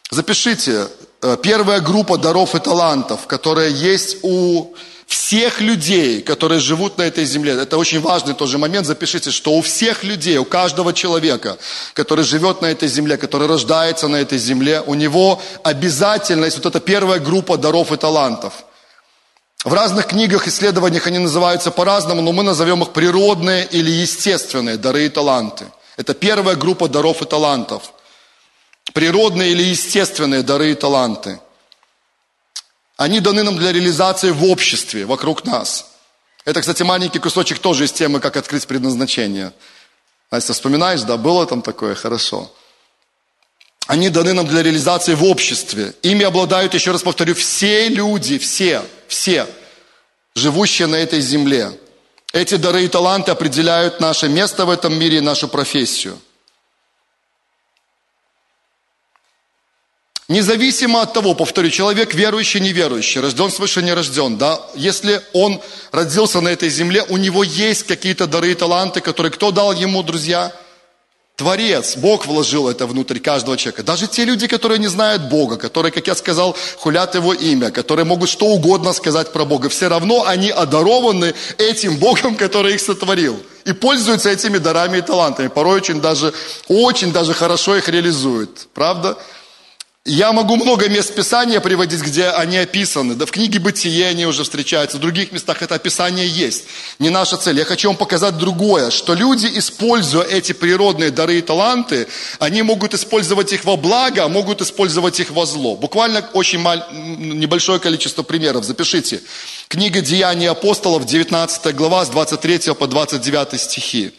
Запишите, 0.09 0.87
э, 1.21 1.37
первая 1.43 1.79
группа 1.79 2.17
даров 2.17 2.55
и 2.55 2.59
талантов, 2.59 3.27
которая 3.27 3.69
есть 3.69 4.17
у 4.23 4.73
всех 5.13 5.61
людей, 5.61 6.21
которые 6.21 6.59
живут 6.59 6.97
на 6.97 7.03
этой 7.03 7.25
земле, 7.25 7.53
это 7.53 7.77
очень 7.77 8.01
важный 8.01 8.33
тоже 8.33 8.57
момент, 8.57 8.87
запишите, 8.87 9.29
что 9.29 9.53
у 9.53 9.61
всех 9.61 10.03
людей, 10.03 10.37
у 10.37 10.45
каждого 10.45 10.91
человека, 10.91 11.57
который 11.93 12.23
живет 12.23 12.61
на 12.61 12.67
этой 12.67 12.87
земле, 12.87 13.17
который 13.17 13.47
рождается 13.47 14.07
на 14.07 14.15
этой 14.15 14.39
земле, 14.39 14.81
у 14.81 14.95
него 14.95 15.39
обязательно 15.63 16.45
есть 16.45 16.57
вот 16.57 16.65
эта 16.65 16.79
первая 16.79 17.19
группа 17.19 17.57
даров 17.57 17.91
и 17.91 17.97
талантов. 17.97 18.53
В 19.63 19.73
разных 19.73 20.07
книгах, 20.07 20.47
исследованиях 20.47 21.05
они 21.05 21.19
называются 21.19 21.69
по-разному, 21.69 22.21
но 22.21 22.31
мы 22.31 22.43
назовем 22.43 22.81
их 22.81 22.91
природные 22.91 23.65
или 23.65 23.91
естественные 23.91 24.77
дары 24.77 25.05
и 25.05 25.09
таланты. 25.09 25.65
Это 25.95 26.15
первая 26.15 26.55
группа 26.55 26.87
даров 26.87 27.21
и 27.21 27.25
талантов. 27.25 27.93
Природные 28.93 29.51
или 29.51 29.61
естественные 29.61 30.41
дары 30.41 30.71
и 30.71 30.75
таланты– 30.75 31.39
они 32.97 33.19
даны 33.19 33.43
нам 33.43 33.57
для 33.57 33.71
реализации 33.71 34.31
в 34.31 34.43
обществе, 34.45 35.05
вокруг 35.05 35.45
нас. 35.45 35.91
Это, 36.45 36.61
кстати, 36.61 36.83
маленький 36.83 37.19
кусочек 37.19 37.59
тоже 37.59 37.85
из 37.85 37.91
темы 37.91 38.19
«Как 38.19 38.37
открыть 38.37 38.67
предназначение». 38.67 39.53
Настя, 40.31 40.53
вспоминаешь, 40.53 41.01
да, 41.01 41.17
было 41.17 41.45
там 41.45 41.61
такое? 41.61 41.95
Хорошо. 41.95 42.51
Они 43.87 44.09
даны 44.09 44.33
нам 44.33 44.47
для 44.47 44.63
реализации 44.63 45.13
в 45.13 45.23
обществе. 45.23 45.93
Ими 46.01 46.23
обладают, 46.23 46.73
еще 46.73 46.91
раз 46.91 47.03
повторю, 47.03 47.35
все 47.35 47.87
люди, 47.89 48.37
все, 48.37 48.81
все, 49.07 49.47
живущие 50.35 50.87
на 50.87 50.95
этой 50.95 51.21
земле. 51.21 51.71
Эти 52.33 52.55
дары 52.55 52.85
и 52.85 52.87
таланты 52.87 53.31
определяют 53.31 53.99
наше 53.99 54.27
место 54.27 54.65
в 54.65 54.69
этом 54.69 54.97
мире 54.97 55.17
и 55.17 55.21
нашу 55.21 55.47
профессию– 55.47 56.19
Независимо 60.29 61.01
от 61.01 61.13
того, 61.13 61.35
повторю, 61.35 61.69
человек 61.69 62.13
верующий, 62.13 62.61
неверующий, 62.61 63.19
рожден 63.19 63.51
свыше, 63.51 63.81
не 63.81 63.93
рожден, 63.93 64.37
да, 64.37 64.61
если 64.73 65.21
он 65.33 65.59
родился 65.91 66.39
на 66.39 66.47
этой 66.47 66.69
земле, 66.69 67.03
у 67.09 67.17
него 67.17 67.43
есть 67.43 67.83
какие-то 67.83 68.25
дары 68.25 68.51
и 68.51 68.55
таланты, 68.55 69.01
которые 69.01 69.31
кто 69.31 69.51
дал 69.51 69.73
ему, 69.73 70.01
друзья? 70.01 70.53
Творец, 71.35 71.97
Бог 71.97 72.27
вложил 72.27 72.69
это 72.69 72.85
внутрь 72.85 73.19
каждого 73.19 73.57
человека. 73.57 73.81
Даже 73.83 74.07
те 74.07 74.23
люди, 74.23 74.47
которые 74.47 74.77
не 74.77 74.87
знают 74.87 75.23
Бога, 75.23 75.57
которые, 75.57 75.91
как 75.91 76.05
я 76.05 76.13
сказал, 76.13 76.55
хулят 76.77 77.15
Его 77.15 77.33
имя, 77.33 77.71
которые 77.71 78.05
могут 78.05 78.29
что 78.29 78.45
угодно 78.45 78.93
сказать 78.93 79.33
про 79.33 79.43
Бога, 79.43 79.67
все 79.67 79.87
равно 79.87 80.25
они 80.25 80.51
одарованы 80.51 81.33
этим 81.57 81.97
Богом, 81.97 82.35
который 82.35 82.75
их 82.75 82.81
сотворил. 82.81 83.41
И 83.65 83.73
пользуются 83.73 84.29
этими 84.29 84.59
дарами 84.59 84.99
и 84.99 85.01
талантами. 85.01 85.47
Порой 85.47 85.77
очень 85.77 85.99
даже, 86.01 86.33
очень 86.67 87.11
даже 87.11 87.33
хорошо 87.33 87.77
их 87.77 87.89
реализуют. 87.89 88.67
Правда? 88.73 89.17
Я 90.05 90.33
могу 90.33 90.57
много 90.57 90.89
мест 90.89 91.15
Писания 91.15 91.61
приводить, 91.61 92.01
где 92.01 92.27
они 92.27 92.57
описаны. 92.57 93.15
Да 93.15 93.25
в 93.25 93.31
книге 93.31 93.59
Бытие 93.59 94.07
они 94.07 94.25
уже 94.25 94.43
встречаются, 94.43 94.97
в 94.97 94.99
других 94.99 95.31
местах 95.31 95.61
это 95.61 95.75
описание 95.75 96.27
есть. 96.27 96.65
Не 96.99 97.09
наша 97.09 97.37
цель. 97.37 97.57
Я 97.57 97.63
хочу 97.63 97.87
вам 97.87 97.95
показать 97.95 98.37
другое, 98.37 98.91
что 98.91 99.13
люди, 99.13 99.49
используя 99.53 100.25
эти 100.25 100.51
природные 100.51 101.09
дары 101.09 101.37
и 101.37 101.41
таланты, 101.41 102.09
они 102.39 102.63
могут 102.63 102.93
использовать 102.93 103.53
их 103.53 103.63
во 103.63 103.77
благо, 103.77 104.25
а 104.25 104.27
могут 104.27 104.61
использовать 104.61 105.21
их 105.21 105.31
во 105.31 105.45
зло. 105.45 105.77
Буквально 105.77 106.19
очень 106.33 106.59
маль... 106.59 106.83
небольшое 106.91 107.79
количество 107.79 108.23
примеров. 108.23 108.65
Запишите. 108.65 109.21
Книга 109.69 110.01
Деяний 110.01 110.49
апостолов, 110.49 111.05
19 111.05 111.73
глава, 111.73 112.03
с 112.03 112.09
23 112.09 112.73
по 112.73 112.87
29 112.87 113.57
стихи. 113.57 114.11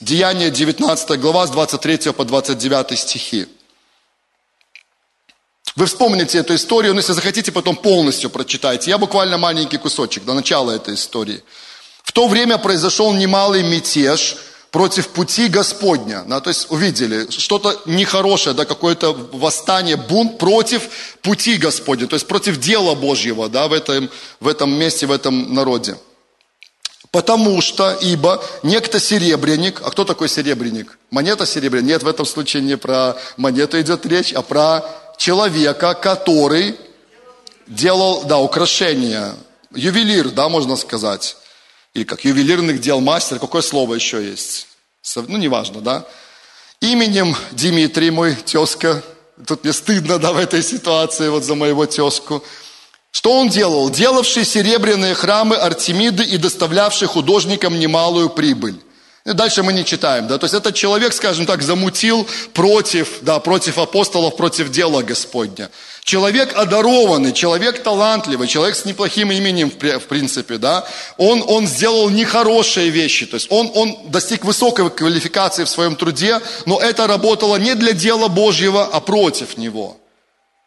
Деяния, 0.00 0.48
19 0.48 1.20
глава, 1.20 1.46
с 1.46 1.50
23 1.50 2.12
по 2.12 2.24
29 2.24 2.98
стихи. 2.98 3.48
Вы 5.76 5.86
вспомните 5.86 6.38
эту 6.38 6.54
историю, 6.54 6.94
но 6.94 7.00
если 7.00 7.14
захотите, 7.14 7.50
потом 7.50 7.74
полностью 7.74 8.30
прочитайте. 8.30 8.90
Я 8.90 8.98
буквально 8.98 9.38
маленький 9.38 9.76
кусочек 9.76 10.24
до 10.24 10.34
начала 10.34 10.70
этой 10.70 10.94
истории. 10.94 11.42
В 12.04 12.12
то 12.12 12.28
время 12.28 12.58
произошел 12.58 13.12
немалый 13.12 13.64
мятеж 13.64 14.36
против 14.70 15.08
пути 15.08 15.48
Господня. 15.48 16.22
Да, 16.26 16.40
то 16.40 16.50
есть 16.50 16.66
увидели, 16.70 17.28
что-то 17.30 17.80
нехорошее, 17.86 18.54
да, 18.54 18.64
какое-то 18.64 19.12
восстание, 19.32 19.96
бунт 19.96 20.38
против 20.38 20.82
пути 21.22 21.56
Господня, 21.56 22.06
то 22.06 22.14
есть 22.14 22.28
против 22.28 22.60
дела 22.60 22.94
Божьего 22.94 23.48
да, 23.48 23.66
в, 23.66 23.72
этом, 23.72 24.10
в 24.38 24.46
этом 24.46 24.72
месте, 24.72 25.06
в 25.06 25.12
этом 25.12 25.54
народе. 25.54 25.96
Потому 27.10 27.60
что, 27.60 27.92
ибо 28.00 28.44
некто 28.64 28.98
серебряник, 28.98 29.80
а 29.84 29.90
кто 29.90 30.04
такой 30.04 30.28
серебряник? 30.28 30.98
Монета 31.10 31.46
серебряная? 31.46 31.94
Нет, 31.94 32.02
в 32.02 32.08
этом 32.08 32.26
случае 32.26 32.62
не 32.62 32.76
про 32.76 33.16
монету 33.36 33.80
идет 33.80 34.04
речь, 34.06 34.32
а 34.32 34.42
про 34.42 34.84
человека, 35.16 35.94
который 35.94 36.76
делал, 37.66 38.24
да, 38.24 38.38
украшения, 38.38 39.34
ювелир, 39.74 40.30
да, 40.30 40.48
можно 40.48 40.76
сказать, 40.76 41.36
или 41.94 42.04
как 42.04 42.24
ювелирных 42.24 42.80
дел 42.80 43.00
мастер, 43.00 43.38
какое 43.38 43.62
слово 43.62 43.94
еще 43.94 44.24
есть, 44.24 44.66
ну, 45.14 45.38
неважно, 45.38 45.80
да, 45.80 46.06
именем 46.80 47.36
Дмитрий, 47.52 48.10
мой 48.10 48.34
тезка, 48.34 49.02
тут 49.46 49.64
мне 49.64 49.72
стыдно, 49.72 50.18
да, 50.18 50.32
в 50.32 50.38
этой 50.38 50.62
ситуации, 50.62 51.28
вот 51.28 51.44
за 51.44 51.54
моего 51.54 51.86
тезку, 51.86 52.42
что 53.10 53.38
он 53.38 53.48
делал? 53.48 53.90
Делавший 53.90 54.44
серебряные 54.44 55.14
храмы 55.14 55.54
Артемиды 55.54 56.24
и 56.24 56.36
доставлявший 56.36 57.06
художникам 57.06 57.78
немалую 57.78 58.28
прибыль. 58.28 58.74
Дальше 59.24 59.62
мы 59.62 59.72
не 59.72 59.86
читаем, 59.86 60.26
да, 60.26 60.36
то 60.36 60.44
есть 60.44 60.52
этот 60.52 60.74
человек, 60.74 61.14
скажем 61.14 61.46
так, 61.46 61.62
замутил 61.62 62.28
против, 62.52 63.20
да, 63.22 63.40
против 63.40 63.78
апостолов, 63.78 64.36
против 64.36 64.70
дела 64.70 65.02
Господня. 65.02 65.70
Человек 66.02 66.54
одарованный, 66.54 67.32
человек 67.32 67.82
талантливый, 67.82 68.48
человек 68.48 68.76
с 68.76 68.84
неплохим 68.84 69.32
именем, 69.32 69.70
в 69.70 70.06
принципе, 70.08 70.58
да, 70.58 70.86
он, 71.16 71.42
он 71.46 71.66
сделал 71.66 72.10
нехорошие 72.10 72.90
вещи, 72.90 73.24
то 73.24 73.36
есть 73.36 73.46
он, 73.48 73.70
он 73.74 73.96
достиг 74.10 74.44
высокой 74.44 74.90
квалификации 74.90 75.64
в 75.64 75.70
своем 75.70 75.96
труде, 75.96 76.42
но 76.66 76.78
это 76.78 77.06
работало 77.06 77.56
не 77.56 77.74
для 77.74 77.94
дела 77.94 78.28
Божьего, 78.28 78.84
а 78.84 79.00
против 79.00 79.56
него. 79.56 79.96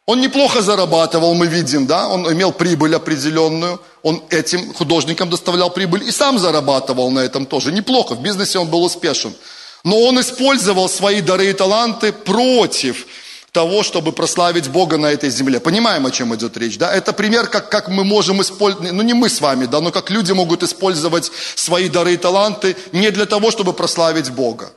Он 0.07 0.21
неплохо 0.21 0.61
зарабатывал, 0.61 1.33
мы 1.33 1.47
видим, 1.47 1.85
да, 1.85 2.07
он 2.07 2.31
имел 2.31 2.53
прибыль 2.53 2.95
определенную, 2.95 3.81
он 4.03 4.23
этим 4.29 4.73
художникам 4.73 5.29
доставлял 5.29 5.69
прибыль 5.69 6.03
и 6.07 6.11
сам 6.11 6.39
зарабатывал 6.39 7.11
на 7.11 7.19
этом 7.19 7.45
тоже. 7.45 7.73
Неплохо, 7.73 8.15
в 8.15 8.21
бизнесе 8.21 8.57
он 8.57 8.69
был 8.69 8.85
успешен. 8.85 9.33
Но 9.83 9.99
он 9.99 10.17
использовал 10.21 10.87
свои 10.87 11.19
дары 11.19 11.49
и 11.49 11.53
таланты 11.53 12.13
против 12.13 13.05
того, 13.51 13.83
чтобы 13.83 14.13
прославить 14.13 14.69
Бога 14.69 14.97
на 14.97 15.07
этой 15.07 15.29
земле. 15.29 15.59
Понимаем, 15.59 16.05
о 16.05 16.11
чем 16.11 16.33
идет 16.33 16.55
речь, 16.55 16.77
да? 16.77 16.93
Это 16.93 17.11
пример, 17.11 17.47
как, 17.47 17.69
как 17.69 17.89
мы 17.89 18.05
можем 18.05 18.41
использовать, 18.41 18.93
ну 18.93 19.01
не 19.01 19.13
мы 19.13 19.27
с 19.27 19.41
вами, 19.41 19.65
да, 19.65 19.81
но 19.81 19.91
как 19.91 20.09
люди 20.09 20.31
могут 20.31 20.63
использовать 20.63 21.29
свои 21.55 21.89
дары 21.89 22.13
и 22.13 22.17
таланты 22.17 22.77
не 22.93 23.11
для 23.11 23.25
того, 23.25 23.51
чтобы 23.51 23.73
прославить 23.73 24.29
Бога. 24.29 24.71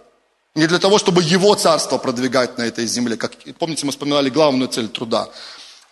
Не 0.54 0.66
для 0.66 0.78
того, 0.78 0.98
чтобы 0.98 1.22
его 1.22 1.54
царство 1.54 1.98
продвигать 1.98 2.58
на 2.58 2.62
этой 2.62 2.86
земле. 2.86 3.16
Как, 3.16 3.32
помните, 3.58 3.86
мы 3.86 3.92
вспоминали 3.92 4.30
главную 4.30 4.68
цель 4.68 4.88
труда. 4.88 5.28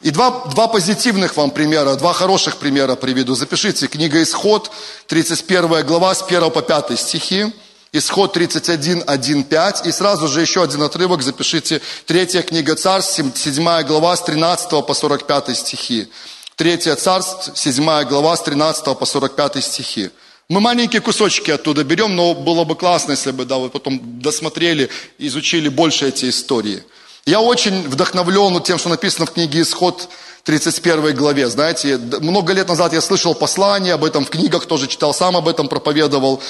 И 0.01 0.11
два, 0.11 0.47
два 0.47 0.69
позитивных 0.69 1.37
вам 1.37 1.51
примера, 1.51 1.95
два 1.95 2.13
хороших 2.13 2.57
примера 2.57 2.97
приведу. 2.97 3.35
Запишите. 3.35 3.87
Книга 3.87 4.23
Исход, 4.23 4.71
31 5.07 5.87
глава, 5.87 6.15
с 6.15 6.23
1 6.23 6.51
по 6.51 6.63
5 6.63 6.99
стихи. 6.99 7.53
Исход 7.93 8.33
31, 8.33 9.05
1, 9.07 9.45
5. 9.45 9.87
И 9.87 9.93
сразу 9.93 10.29
же 10.29 10.41
еще 10.41 10.63
один 10.63 10.83
отрывок 10.83 11.23
запишите. 11.23 11.81
Третья 12.07 12.43
книга 12.43 12.75
Царств, 12.75 13.15
7 13.35 13.83
глава, 13.83 14.17
с 14.17 14.23
13 14.23 14.87
по 14.87 14.95
45 14.95 15.57
стихи. 15.57 16.09
Третья 16.57 16.97
Царств, 16.97 17.53
7 17.57 18.05
глава, 18.05 18.37
с 18.37 18.43
13 18.43 18.99
по 18.99 19.07
45 19.07 19.65
стихи. 19.65 20.11
Мы 20.51 20.61
маленькие 20.61 21.03
кусочки 21.03 21.51
оттуда 21.51 21.85
берем, 21.85 22.17
но 22.17 22.33
было 22.33 22.65
бы 22.65 22.75
классно, 22.75 23.11
если 23.11 23.33
бы 23.33 23.45
да, 23.45 23.59
вы 23.59 23.69
потом 23.69 24.01
досмотрели, 24.03 24.89
изучили 25.19 25.69
больше 25.69 26.09
эти 26.09 26.31
истории. 26.31 26.83
Я 27.27 27.43
очень 27.43 27.87
вдохновлен 27.87 28.63
тем, 28.63 28.79
что 28.79 28.89
написано 28.89 29.27
в 29.27 29.33
книге 29.33 29.61
«Исход» 29.61 30.09
31 30.45 31.15
главе. 31.15 31.49
Знаете, 31.49 31.99
много 31.99 32.55
лет 32.55 32.67
назад 32.67 32.95
я 32.95 33.03
слышал 33.03 33.35
послание 33.35 33.93
об 33.93 34.05
этом 34.05 34.25
в 34.25 34.31
книгах, 34.31 34.65
тоже 34.65 34.87
читал, 34.87 35.13
сам 35.13 35.37
об 35.37 35.49
этом 35.49 35.69
проповедовал. 35.69 36.41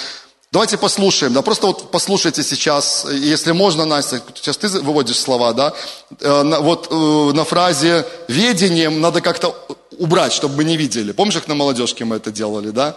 Давайте 0.52 0.78
послушаем, 0.78 1.32
да, 1.32 1.42
просто 1.42 1.66
вот 1.66 1.90
послушайте 1.90 2.44
сейчас, 2.44 3.04
если 3.10 3.50
можно, 3.50 3.84
Настя, 3.84 4.22
сейчас 4.36 4.58
ты 4.58 4.68
выводишь 4.68 5.18
слова, 5.18 5.52
да, 5.52 5.74
э, 6.20 6.60
вот 6.60 6.86
э, 6.88 7.32
на 7.34 7.44
фразе 7.44 8.06
«ведением» 8.28 9.00
надо 9.00 9.20
как-то 9.20 9.56
убрать, 9.98 10.32
чтобы 10.32 10.54
мы 10.54 10.62
не 10.62 10.76
видели. 10.76 11.10
Помнишь, 11.10 11.34
как 11.34 11.48
на 11.48 11.56
молодежке 11.56 12.04
мы 12.04 12.14
это 12.14 12.30
делали, 12.30 12.70
да? 12.70 12.96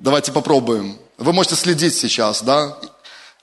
Давайте 0.00 0.32
попробуем. 0.32 0.96
Вы 1.18 1.34
можете 1.34 1.56
следить 1.56 1.94
сейчас, 1.94 2.40
да? 2.40 2.74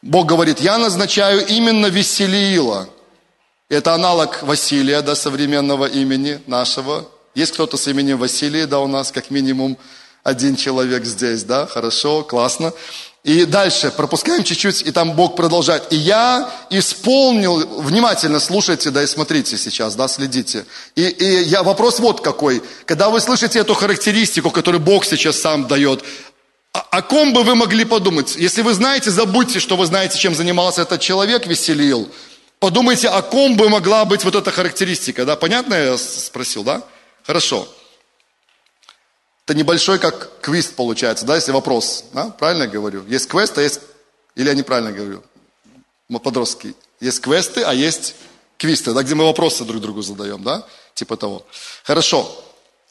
Бог 0.02 0.26
говорит, 0.26 0.60
я 0.60 0.80
назначаю 0.80 1.46
именно 1.46 1.86
Веселиила. 1.86 2.90
Это 3.70 3.94
аналог 3.94 4.42
Василия, 4.42 5.04
да, 5.04 5.16
современного 5.16 5.86
имени 5.86 6.42
нашего. 6.48 7.06
Есть 7.36 7.54
кто-то 7.54 7.78
с 7.78 7.88
именем 7.88 8.18
Василий, 8.18 8.66
да, 8.66 8.80
у 8.80 8.88
нас 8.88 9.12
как 9.12 9.30
минимум 9.30 9.78
один 10.24 10.56
человек 10.56 11.06
здесь, 11.06 11.44
да, 11.44 11.68
хорошо, 11.68 12.24
классно. 12.24 12.74
И 13.28 13.44
дальше, 13.44 13.92
пропускаем 13.92 14.46
чуть-чуть, 14.46 14.84
и 14.84 14.92
там 14.92 15.12
Бог 15.12 15.36
продолжает. 15.36 15.92
И 15.92 15.98
я 15.98 16.50
исполнил, 16.70 17.82
внимательно 17.82 18.40
слушайте, 18.40 18.90
да, 18.90 19.04
и 19.04 19.06
смотрите 19.06 19.58
сейчас, 19.58 19.96
да, 19.96 20.08
следите. 20.08 20.66
И, 20.96 21.02
и 21.02 21.44
я, 21.44 21.62
вопрос 21.62 22.00
вот 22.00 22.22
какой. 22.22 22.64
Когда 22.86 23.10
вы 23.10 23.20
слышите 23.20 23.60
эту 23.60 23.74
характеристику, 23.74 24.50
которую 24.50 24.80
Бог 24.80 25.04
сейчас 25.04 25.42
сам 25.42 25.68
дает, 25.68 26.06
о 26.82 27.02
ком 27.02 27.34
бы 27.34 27.44
вы 27.44 27.56
могли 27.56 27.86
подумать? 27.86 28.36
Если 28.36 28.62
вы 28.62 28.74
знаете, 28.74 29.12
забудьте, 29.12 29.60
что 29.60 29.78
вы 29.78 29.86
знаете, 29.86 30.18
чем 30.18 30.36
занимался 30.36 30.82
этот 30.82 31.02
человек, 31.02 31.48
веселил. 31.48 32.10
Подумайте, 32.60 33.08
о 33.10 33.22
ком 33.22 33.56
бы 33.56 33.70
могла 33.70 34.06
быть 34.06 34.24
вот 34.24 34.36
эта 34.36 34.52
характеристика, 34.52 35.26
да? 35.26 35.36
Понятно 35.36 35.74
я 35.76 35.98
спросил, 35.98 36.64
да? 36.64 36.84
Хорошо. 37.24 37.68
Это 39.46 39.56
небольшой 39.56 39.98
как 40.00 40.42
квист 40.42 40.76
получается, 40.76 41.26
да, 41.26 41.36
если 41.36 41.52
вопрос. 41.52 42.06
Да? 42.12 42.30
Правильно 42.32 42.64
я 42.64 42.70
говорю? 42.70 43.06
Есть 43.08 43.28
квест, 43.28 43.58
а 43.58 43.62
есть... 43.62 43.80
Или 44.36 44.50
я 44.50 44.54
неправильно 44.54 44.92
говорю? 44.92 45.24
Мы 46.10 46.20
подростки. 46.20 46.76
Есть 47.00 47.22
квесты, 47.22 47.64
а 47.64 47.74
есть 47.74 48.16
квисты, 48.58 48.94
да, 48.94 49.04
где 49.04 49.16
мы 49.16 49.24
вопросы 49.24 49.64
друг 49.64 49.82
другу 49.82 50.02
задаем, 50.02 50.44
да? 50.44 50.66
Типа 50.96 51.16
того. 51.16 51.46
Хорошо. 51.84 52.30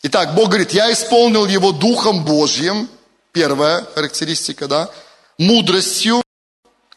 Итак, 0.03 0.35
Бог 0.35 0.49
говорит, 0.49 0.73
я 0.73 0.93
исполнил 0.93 1.47
его 1.47 1.73
Духом 1.73 2.25
Божьим, 2.25 2.89
первая 3.37 3.87
характеристика, 3.95 4.67
да, 4.67 4.91
мудростью, 5.37 6.23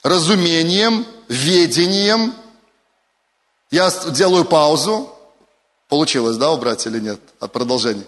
разумением, 0.04 1.06
ведением. 1.28 2.34
Я 3.72 3.92
делаю 4.12 4.46
паузу. 4.46 5.14
Получилось, 5.90 6.38
да, 6.38 6.52
убрать 6.52 6.86
или 6.86 7.00
нет? 7.00 7.20
От 7.42 7.52
продолжения. 7.52 8.06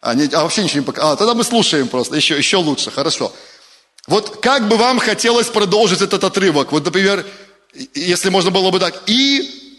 А, 0.00 0.14
не, 0.14 0.24
а 0.34 0.42
вообще 0.42 0.64
ничего 0.64 0.80
не 0.80 0.86
показывает. 0.86 1.14
А, 1.14 1.16
тогда 1.16 1.34
мы 1.34 1.44
слушаем 1.44 1.86
просто. 1.86 2.16
Еще, 2.16 2.36
еще 2.36 2.56
лучше, 2.56 2.90
хорошо. 2.90 3.32
Вот 4.08 4.40
как 4.40 4.66
бы 4.66 4.76
вам 4.76 4.98
хотелось 4.98 5.46
продолжить 5.46 6.00
этот 6.00 6.24
отрывок? 6.24 6.72
Вот, 6.72 6.84
например, 6.84 7.24
если 7.94 8.30
можно 8.30 8.50
было 8.50 8.72
бы 8.72 8.80
так. 8.80 9.00
И 9.06 9.78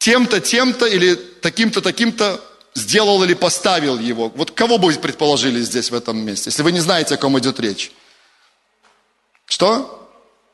тем-то, 0.00 0.40
тем-то 0.40 0.86
или 0.86 1.14
таким-то, 1.14 1.82
таким-то 1.82 2.40
сделал 2.74 3.22
или 3.22 3.34
поставил 3.34 3.98
его. 3.98 4.30
Вот 4.34 4.50
кого 4.50 4.78
бы 4.78 4.88
вы 4.88 4.94
предположили 4.94 5.60
здесь, 5.60 5.90
в 5.90 5.94
этом 5.94 6.18
месте, 6.18 6.50
если 6.50 6.62
вы 6.62 6.72
не 6.72 6.80
знаете, 6.80 7.14
о 7.14 7.18
ком 7.18 7.38
идет 7.38 7.60
речь? 7.60 7.92
Что? 9.46 9.94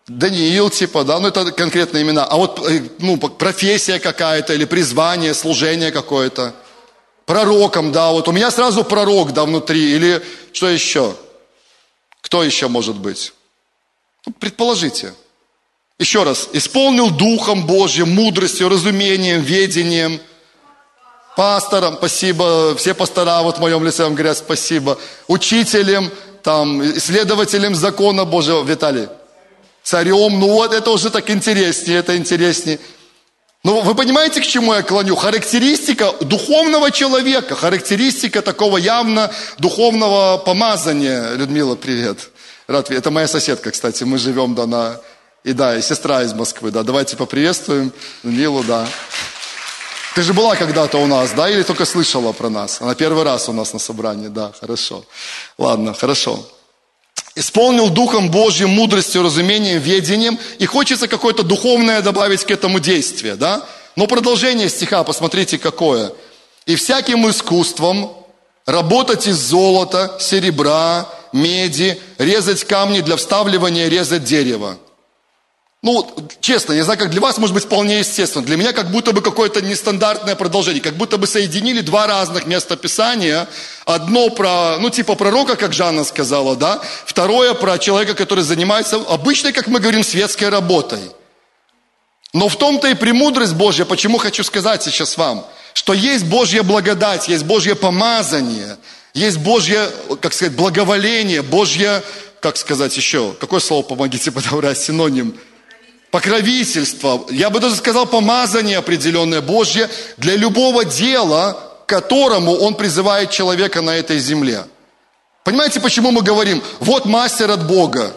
Даниил, 0.06 0.68
типа, 0.70 1.04
да, 1.04 1.18
ну 1.18 1.28
это 1.28 1.50
конкретные 1.50 2.02
имена. 2.02 2.24
А 2.24 2.36
вот, 2.36 2.58
э, 2.68 2.82
ну, 2.98 3.16
профессия 3.16 3.98
какая-то 3.98 4.52
или 4.52 4.66
призвание, 4.66 5.32
служение 5.32 5.90
какое-то. 5.90 6.54
Пророком, 7.24 7.90
да, 7.90 8.10
вот 8.10 8.28
у 8.28 8.32
меня 8.32 8.50
сразу 8.50 8.84
пророк, 8.84 9.32
да, 9.32 9.44
внутри, 9.44 9.94
или 9.94 10.22
что 10.52 10.68
еще? 10.68 11.16
Кто 12.20 12.42
еще 12.42 12.68
может 12.68 12.96
быть? 12.96 13.32
Ну, 14.26 14.32
предположите. 14.38 15.14
Еще 15.98 16.22
раз, 16.24 16.48
исполнил 16.52 17.10
Духом 17.10 17.66
Божьим, 17.66 18.10
мудростью, 18.10 18.68
разумением, 18.68 19.40
ведением, 19.40 20.20
пастором, 21.36 21.96
спасибо, 21.96 22.74
все 22.76 22.94
пастора 22.94 23.42
вот 23.42 23.58
в 23.58 23.60
моем 23.60 23.84
лице 23.84 24.04
вам 24.04 24.14
говорят 24.14 24.38
спасибо, 24.38 24.98
учителем, 25.26 26.10
там, 26.42 26.82
исследователем 26.96 27.74
закона 27.74 28.24
Божьего, 28.24 28.62
Виталий, 28.62 29.08
царем, 29.82 30.38
ну 30.38 30.48
вот 30.48 30.72
это 30.72 30.90
уже 30.90 31.10
так 31.10 31.30
интереснее, 31.30 31.98
это 31.98 32.16
интереснее. 32.16 32.78
Но 33.64 33.80
вы 33.80 33.94
понимаете, 33.94 34.42
к 34.42 34.44
чему 34.44 34.74
я 34.74 34.82
клоню? 34.82 35.16
Характеристика 35.16 36.12
духовного 36.20 36.90
человека, 36.90 37.56
характеристика 37.56 38.42
такого 38.42 38.76
явно 38.76 39.30
духовного 39.58 40.36
помазания. 40.36 41.32
Людмила, 41.32 41.74
привет. 41.74 42.30
Рад, 42.66 42.90
это 42.90 43.10
моя 43.10 43.26
соседка, 43.26 43.70
кстати, 43.70 44.04
мы 44.04 44.18
живем, 44.18 44.54
да, 44.54 44.66
на... 44.66 45.00
И 45.44 45.52
да, 45.52 45.76
и 45.76 45.82
сестра 45.82 46.22
из 46.22 46.34
Москвы, 46.34 46.70
да. 46.70 46.82
Давайте 46.82 47.16
поприветствуем 47.16 47.92
Людмилу, 48.22 48.62
да. 48.64 48.86
Ты 50.14 50.22
же 50.22 50.32
была 50.32 50.56
когда-то 50.56 50.98
у 50.98 51.06
нас, 51.06 51.32
да, 51.32 51.50
или 51.50 51.62
только 51.62 51.84
слышала 51.84 52.32
про 52.32 52.48
нас? 52.48 52.80
Она 52.80 52.94
первый 52.94 53.24
раз 53.24 53.48
у 53.48 53.52
нас 53.52 53.72
на 53.72 53.78
собрании, 53.78 54.28
да, 54.28 54.52
хорошо. 54.60 55.04
Ладно, 55.58 55.94
хорошо 55.94 56.44
исполнил 57.36 57.90
Духом 57.90 58.30
Божьим, 58.30 58.70
мудростью, 58.70 59.22
разумением, 59.22 59.80
ведением, 59.80 60.38
и 60.58 60.66
хочется 60.66 61.08
какое-то 61.08 61.42
духовное 61.42 62.00
добавить 62.00 62.44
к 62.44 62.50
этому 62.50 62.80
действию, 62.80 63.36
да? 63.36 63.64
Но 63.96 64.06
продолжение 64.06 64.68
стиха, 64.68 65.04
посмотрите 65.04 65.58
какое. 65.58 66.12
«И 66.66 66.76
всяким 66.76 67.28
искусством 67.28 68.16
работать 68.66 69.26
из 69.26 69.36
золота, 69.36 70.16
серебра, 70.20 71.08
меди, 71.32 72.00
резать 72.18 72.64
камни 72.64 73.00
для 73.00 73.16
вставливания, 73.16 73.88
резать 73.88 74.24
дерево». 74.24 74.78
Ну, 75.84 76.10
честно, 76.40 76.72
я 76.72 76.82
знаю, 76.82 76.98
как 76.98 77.10
для 77.10 77.20
вас 77.20 77.36
может 77.36 77.52
быть 77.52 77.64
вполне 77.64 77.98
естественно. 77.98 78.42
Для 78.42 78.56
меня 78.56 78.72
как 78.72 78.90
будто 78.90 79.12
бы 79.12 79.20
какое-то 79.20 79.60
нестандартное 79.60 80.34
продолжение. 80.34 80.80
Как 80.80 80.94
будто 80.94 81.18
бы 81.18 81.26
соединили 81.26 81.82
два 81.82 82.06
разных 82.06 82.46
места 82.46 82.74
Писания. 82.76 83.46
Одно 83.84 84.30
про, 84.30 84.78
ну, 84.78 84.88
типа 84.88 85.14
пророка, 85.14 85.56
как 85.56 85.74
Жанна 85.74 86.04
сказала, 86.04 86.56
да. 86.56 86.80
Второе 87.04 87.52
про 87.52 87.76
человека, 87.76 88.14
который 88.14 88.42
занимается 88.44 88.96
обычной, 88.96 89.52
как 89.52 89.66
мы 89.66 89.78
говорим, 89.78 90.02
светской 90.02 90.48
работой. 90.48 91.00
Но 92.32 92.48
в 92.48 92.56
том-то 92.56 92.88
и 92.88 92.94
премудрость 92.94 93.52
Божья, 93.52 93.84
почему 93.84 94.16
хочу 94.16 94.42
сказать 94.42 94.82
сейчас 94.82 95.18
вам, 95.18 95.46
что 95.74 95.92
есть 95.92 96.24
Божья 96.24 96.62
благодать, 96.62 97.28
есть 97.28 97.44
Божье 97.44 97.74
помазание, 97.74 98.78
есть 99.12 99.36
Божье, 99.36 99.90
как 100.22 100.32
сказать, 100.32 100.56
благоволение, 100.56 101.42
Божье, 101.42 102.02
как 102.40 102.56
сказать 102.56 102.96
еще, 102.96 103.34
какое 103.38 103.60
слово 103.60 103.82
помогите 103.82 104.30
подобрать, 104.32 104.78
синоним– 104.78 105.38
покровительство, 106.14 107.26
я 107.28 107.50
бы 107.50 107.58
даже 107.58 107.74
сказал 107.74 108.06
помазание 108.06 108.78
определенное 108.78 109.40
Божье 109.40 109.90
для 110.16 110.36
любого 110.36 110.84
дела, 110.84 111.58
которому 111.86 112.54
Он 112.54 112.76
призывает 112.76 113.32
человека 113.32 113.82
на 113.82 113.96
этой 113.96 114.20
земле. 114.20 114.64
Понимаете, 115.42 115.80
почему 115.80 116.12
мы 116.12 116.22
говорим, 116.22 116.62
вот 116.78 117.04
мастер 117.04 117.50
от 117.50 117.66
Бога, 117.66 118.14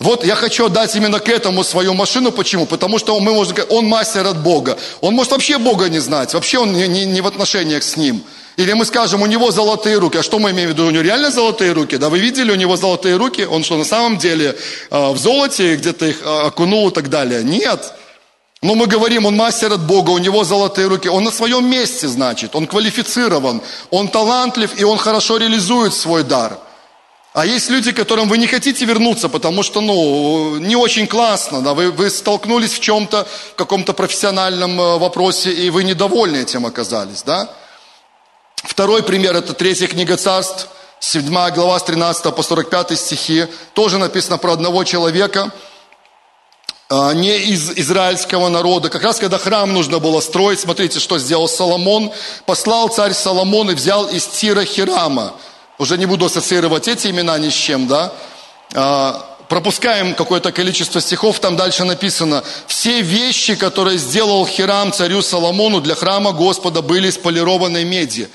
вот 0.00 0.24
я 0.24 0.34
хочу 0.34 0.66
отдать 0.66 0.96
именно 0.96 1.20
к 1.20 1.28
этому 1.28 1.62
свою 1.62 1.94
машину. 1.94 2.32
Почему? 2.32 2.66
Потому 2.66 2.98
что 2.98 3.20
мы 3.20 3.32
можем 3.32 3.54
сказать, 3.54 3.70
он 3.70 3.86
мастер 3.86 4.26
от 4.26 4.42
Бога. 4.42 4.76
Он 5.00 5.14
может 5.14 5.30
вообще 5.30 5.58
Бога 5.58 5.88
не 5.88 6.00
знать, 6.00 6.34
вообще 6.34 6.58
он 6.58 6.72
не, 6.72 6.88
не, 6.88 7.04
не 7.04 7.20
в 7.20 7.28
отношениях 7.28 7.84
с 7.84 7.96
Ним. 7.96 8.24
Или 8.56 8.72
мы 8.72 8.84
скажем, 8.84 9.22
у 9.22 9.26
него 9.26 9.50
золотые 9.50 9.98
руки. 9.98 10.18
А 10.18 10.22
что 10.22 10.38
мы 10.38 10.50
имеем 10.50 10.70
в 10.70 10.72
виду? 10.72 10.86
У 10.86 10.90
него 10.90 11.02
реально 11.02 11.30
золотые 11.30 11.72
руки? 11.72 11.96
Да, 11.96 12.08
вы 12.08 12.18
видели, 12.18 12.50
у 12.50 12.56
него 12.56 12.76
золотые 12.76 13.16
руки? 13.16 13.44
Он 13.44 13.64
что, 13.64 13.76
на 13.76 13.84
самом 13.84 14.18
деле 14.18 14.56
э, 14.90 15.10
в 15.12 15.18
золоте 15.18 15.76
где-то 15.76 16.06
их 16.06 16.22
э, 16.22 16.46
окунул 16.46 16.88
и 16.88 16.92
так 16.92 17.08
далее? 17.08 17.42
Нет. 17.42 17.92
Но 18.62 18.74
мы 18.74 18.86
говорим, 18.86 19.24
он 19.24 19.36
мастер 19.36 19.72
от 19.72 19.86
Бога, 19.86 20.10
у 20.10 20.18
него 20.18 20.44
золотые 20.44 20.88
руки. 20.88 21.08
Он 21.08 21.24
на 21.24 21.30
своем 21.30 21.70
месте, 21.70 22.08
значит. 22.08 22.54
Он 22.54 22.66
квалифицирован, 22.66 23.62
он 23.90 24.08
талантлив, 24.08 24.78
и 24.78 24.84
он 24.84 24.98
хорошо 24.98 25.38
реализует 25.38 25.94
свой 25.94 26.24
дар. 26.24 26.58
А 27.32 27.46
есть 27.46 27.70
люди, 27.70 27.92
которым 27.92 28.28
вы 28.28 28.38
не 28.38 28.48
хотите 28.48 28.84
вернуться, 28.84 29.28
потому 29.28 29.62
что, 29.62 29.80
ну, 29.80 30.56
не 30.56 30.74
очень 30.74 31.06
классно, 31.06 31.62
да, 31.62 31.74
вы, 31.74 31.92
вы 31.92 32.10
столкнулись 32.10 32.72
в 32.72 32.80
чем-то, 32.80 33.26
в 33.52 33.54
каком-то 33.54 33.92
профессиональном 33.92 34.80
э, 34.80 34.98
вопросе, 34.98 35.52
и 35.52 35.70
вы 35.70 35.84
недовольны 35.84 36.38
этим 36.38 36.66
оказались, 36.66 37.22
да? 37.22 37.48
Второй 38.62 39.02
пример– 39.02 39.34
это 39.36 39.54
третья 39.54 39.86
книга 39.86 40.16
царств, 40.16 40.68
7 41.00 41.24
глава 41.54 41.78
с 41.78 41.82
13 41.82 42.34
по 42.34 42.42
45 42.42 42.98
стихи. 42.98 43.46
Тоже 43.72 43.96
написано 43.96 44.36
про 44.36 44.52
одного 44.52 44.84
человека, 44.84 45.50
а, 46.90 47.12
не 47.14 47.38
из 47.38 47.70
израильского 47.70 48.48
народа. 48.48 48.90
Как 48.90 49.02
раз 49.02 49.18
когда 49.18 49.38
храм 49.38 49.72
нужно 49.72 49.98
было 49.98 50.20
строить, 50.20 50.60
смотрите, 50.60 51.00
что 51.00 51.18
сделал 51.18 51.48
Соломон. 51.48 52.12
Послал 52.44 52.88
царь 52.88 53.14
Соломон 53.14 53.70
и 53.70 53.74
взял 53.74 54.06
из 54.08 54.26
Тира 54.26 54.64
Хирама. 54.64 55.32
Уже 55.78 55.96
не 55.96 56.04
буду 56.04 56.26
ассоциировать 56.26 56.86
эти 56.86 57.06
имена 57.06 57.38
ни 57.38 57.48
с 57.48 57.54
чем, 57.54 57.86
да? 57.86 58.12
а, 58.74 59.26
пропускаем 59.48 60.14
какое-то 60.14 60.52
количество 60.52 61.00
стихов, 61.00 61.40
там 61.40 61.56
дальше 61.56 61.84
написано, 61.84 62.44
все 62.66 63.02
вещи, 63.02 63.56
которые 63.56 63.98
сделал 63.98 64.46
Хирам 64.46 64.92
царю 64.92 65.22
Соломону 65.22 65.80
для 65.80 65.94
храма 65.94 66.32
Господа, 66.32 66.82
были 66.82 67.08
из 67.08 67.18
полированной 67.18 67.84
меди. 67.84 68.28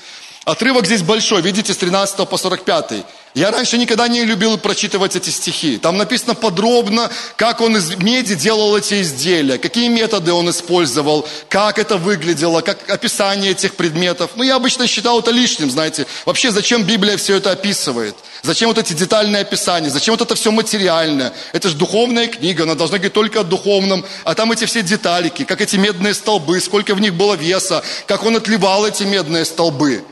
Отрывок 0.46 0.86
здесь 0.86 1.02
большой, 1.02 1.42
видите, 1.42 1.74
с 1.74 1.76
13 1.76 2.28
по 2.28 2.38
45. 2.38 3.04
Я 3.34 3.50
раньше 3.50 3.78
никогда 3.78 4.06
не 4.06 4.24
любил 4.24 4.56
прочитывать 4.58 5.16
эти 5.16 5.30
стихи. 5.30 5.76
Там 5.76 5.98
написано 5.98 6.36
подробно, 6.36 7.10
как 7.34 7.60
он 7.60 7.76
из 7.76 7.96
меди 7.96 8.36
делал 8.36 8.76
эти 8.76 9.02
изделия, 9.02 9.58
какие 9.58 9.88
методы 9.88 10.32
он 10.32 10.48
использовал, 10.48 11.28
как 11.48 11.80
это 11.80 11.96
выглядело, 11.96 12.60
как 12.60 12.88
описание 12.88 13.50
этих 13.50 13.74
предметов. 13.74 14.30
Ну, 14.36 14.44
я 14.44 14.54
обычно 14.54 14.86
считал 14.86 15.18
это 15.18 15.32
лишним, 15.32 15.68
знаете. 15.68 16.06
Вообще, 16.24 16.52
зачем 16.52 16.84
Библия 16.84 17.16
все 17.16 17.38
это 17.38 17.50
описывает? 17.50 18.14
Зачем 18.42 18.68
вот 18.68 18.78
эти 18.78 18.92
детальные 18.92 19.42
описания? 19.42 19.90
Зачем 19.90 20.14
вот 20.14 20.20
это 20.20 20.36
все 20.36 20.52
материальное? 20.52 21.32
Это 21.52 21.70
же 21.70 21.74
духовная 21.74 22.28
книга, 22.28 22.62
она 22.62 22.76
должна 22.76 22.98
говорить 22.98 23.14
только 23.14 23.40
о 23.40 23.42
духовном. 23.42 24.04
А 24.22 24.36
там 24.36 24.52
эти 24.52 24.64
все 24.64 24.82
деталики, 24.82 25.44
как 25.44 25.60
эти 25.60 25.74
медные 25.74 26.14
столбы, 26.14 26.60
сколько 26.60 26.94
в 26.94 27.00
них 27.00 27.14
было 27.14 27.34
веса, 27.34 27.82
как 28.06 28.22
он 28.22 28.36
отливал 28.36 28.86
эти 28.86 29.02
медные 29.02 29.44
столбы. 29.44 30.04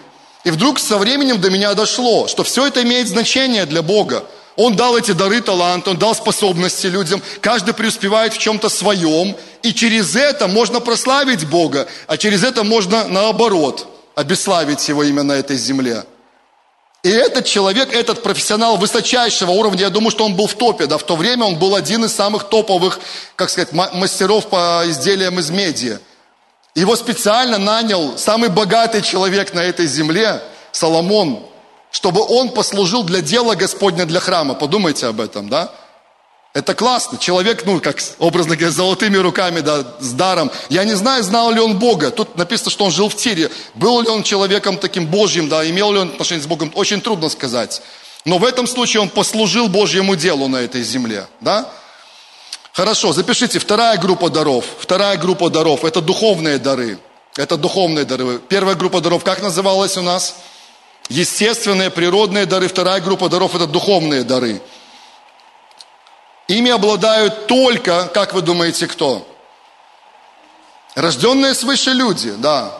И 0.45 0.51
вдруг 0.51 0.78
со 0.78 0.99
временем 0.99 1.40
до 1.40 1.51
меня 1.51 1.74
дошло, 1.74 2.28
что 2.28 2.45
все 2.45 2.66
это 2.66 2.82
имеет 2.82 3.09
значение 3.09 3.64
для 3.64 3.82
Бога. 3.82 4.24
Он 4.57 4.76
дал 4.76 4.97
эти 4.97 5.12
дары, 5.12 5.40
таланты, 5.40 5.90
Он 5.90 5.97
дал 5.97 6.14
способности 6.14 6.86
людям. 6.86 7.22
Каждый 7.40 7.74
преуспевает 7.74 8.34
в 8.34 8.38
чем-то 8.38 8.68
своем. 8.68 9.34
И 9.62 9.72
через 9.72 10.14
это 10.14 10.47
можно 10.47 10.80
прославить 10.80 11.47
Бога, 11.47 11.88
а 12.07 12.16
через 12.16 12.45
это 12.45 12.62
можно 12.62 13.09
наоборот 13.09 13.88
обеславить 14.14 14.86
Его 14.88 15.03
имя 15.03 15.22
на 15.22 15.32
этой 15.32 15.57
земле. 15.57 16.05
И 17.03 17.11
этот 17.11 17.45
человек, 17.45 17.92
этот 17.92 18.22
профессионал 18.22 18.78
высочайшего 18.78 19.51
уровня, 19.51 19.80
я 19.80 19.90
думаю, 19.90 20.11
что 20.11 20.24
он 20.24 20.34
был 20.36 20.47
в 20.47 20.55
топе, 20.55 20.86
да, 20.86 20.97
в 20.97 21.03
то 21.03 21.16
время 21.16 21.45
он 21.45 21.57
был 21.57 21.74
один 21.74 22.05
из 22.07 22.14
самых 22.14 22.45
топовых, 22.45 22.99
как 23.36 23.51
сказать, 23.51 23.72
мастеров 23.72 24.47
по 24.47 24.82
изделиям 24.86 25.38
из 25.38 25.51
меди. 25.51 25.99
Его 26.74 26.96
специально 26.96 27.58
нанял 27.58 28.18
самый 28.18 28.48
богатый 28.48 29.02
человек 29.02 29.54
на 29.54 29.60
этой 29.60 29.86
земле, 29.86 30.42
Соломон, 30.72 31.46
чтобы 31.92 32.20
он 32.20 32.50
послужил 32.50 33.04
для 33.04 33.20
дела 33.20 33.54
Господня, 33.54 34.06
для 34.06 34.18
храма. 34.18 34.54
Подумайте 34.54 35.06
об 35.06 35.20
этом, 35.20 35.48
да? 35.48 35.70
Это 36.52 36.74
классно. 36.74 37.18
Человек, 37.18 37.64
ну, 37.64 37.80
как 37.80 37.98
образно 38.18 38.56
говоря, 38.56 38.72
с 38.72 38.74
золотыми 38.74 39.16
руками, 39.16 39.60
да, 39.60 39.84
с 40.00 40.12
даром. 40.12 40.50
Я 40.68 40.84
не 40.84 40.94
знаю, 40.94 41.22
знал 41.22 41.52
ли 41.52 41.60
он 41.60 41.78
Бога. 41.78 42.10
Тут 42.10 42.36
написано, 42.36 42.70
что 42.70 42.84
он 42.84 42.90
жил 42.90 43.08
в 43.08 43.16
Тире. 43.16 43.50
Был 43.74 44.00
ли 44.00 44.08
он 44.08 44.24
человеком 44.24 44.76
таким 44.76 45.06
Божьим, 45.06 45.48
да, 45.48 45.68
имел 45.68 45.92
ли 45.92 45.98
он 45.98 46.08
отношение 46.10 46.42
с 46.42 46.46
Богом, 46.46 46.72
очень 46.74 47.00
трудно 47.00 47.28
сказать. 47.28 47.82
Но 48.24 48.38
в 48.38 48.44
этом 48.44 48.66
случае 48.66 49.02
он 49.02 49.08
послужил 49.08 49.68
Божьему 49.68 50.16
делу 50.16 50.48
на 50.48 50.56
этой 50.56 50.82
земле, 50.82 51.26
да? 51.40 51.68
Хорошо, 52.74 53.12
запишите, 53.12 53.60
вторая 53.60 53.96
группа 53.98 54.30
даров. 54.30 54.64
Вторая 54.80 55.16
группа 55.16 55.48
даров– 55.48 55.84
это 55.86 56.00
духовные 56.00 56.58
дары. 56.58 56.98
Это 57.36 57.56
духовные 57.56 58.04
дары. 58.04 58.40
Первая 58.40 58.74
группа 58.74 59.00
даров 59.00 59.22
как 59.22 59.40
называлась 59.40 59.96
у 59.96 60.02
нас? 60.02 60.34
Естественные, 61.08 61.90
природные 61.90 62.46
дары. 62.46 62.66
Вторая 62.66 63.00
группа 63.00 63.28
даров– 63.28 63.54
это 63.56 63.68
духовные 63.68 64.24
дары. 64.24 64.60
Ими 66.48 66.72
обладают 66.72 67.46
только, 67.46 68.10
как 68.12 68.34
вы 68.34 68.42
думаете, 68.42 68.88
кто? 68.88 69.24
Рожденные 70.96 71.54
свыше 71.54 71.90
люди, 71.90 72.32
да. 72.38 72.76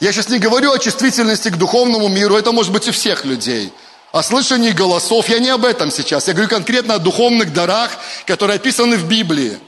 Я 0.00 0.12
сейчас 0.12 0.30
не 0.30 0.38
говорю 0.38 0.72
о 0.72 0.78
чувствительности 0.78 1.50
к 1.50 1.58
духовному 1.58 2.08
миру, 2.08 2.34
это 2.34 2.50
может 2.50 2.72
быть 2.72 2.88
у 2.88 2.92
всех 2.92 3.26
людей– 3.26 3.74
о 4.12 4.22
слышании 4.22 4.70
голосов. 4.70 5.28
Я 5.28 5.38
не 5.38 5.48
об 5.48 5.64
этом 5.64 5.90
сейчас. 5.90 6.28
Я 6.28 6.34
говорю 6.34 6.50
конкретно 6.50 6.94
о 6.94 6.98
духовных 6.98 7.52
дарах, 7.52 7.90
которые 8.26 8.56
описаны 8.56 8.96
в 8.96 9.08
Библии. 9.08 9.58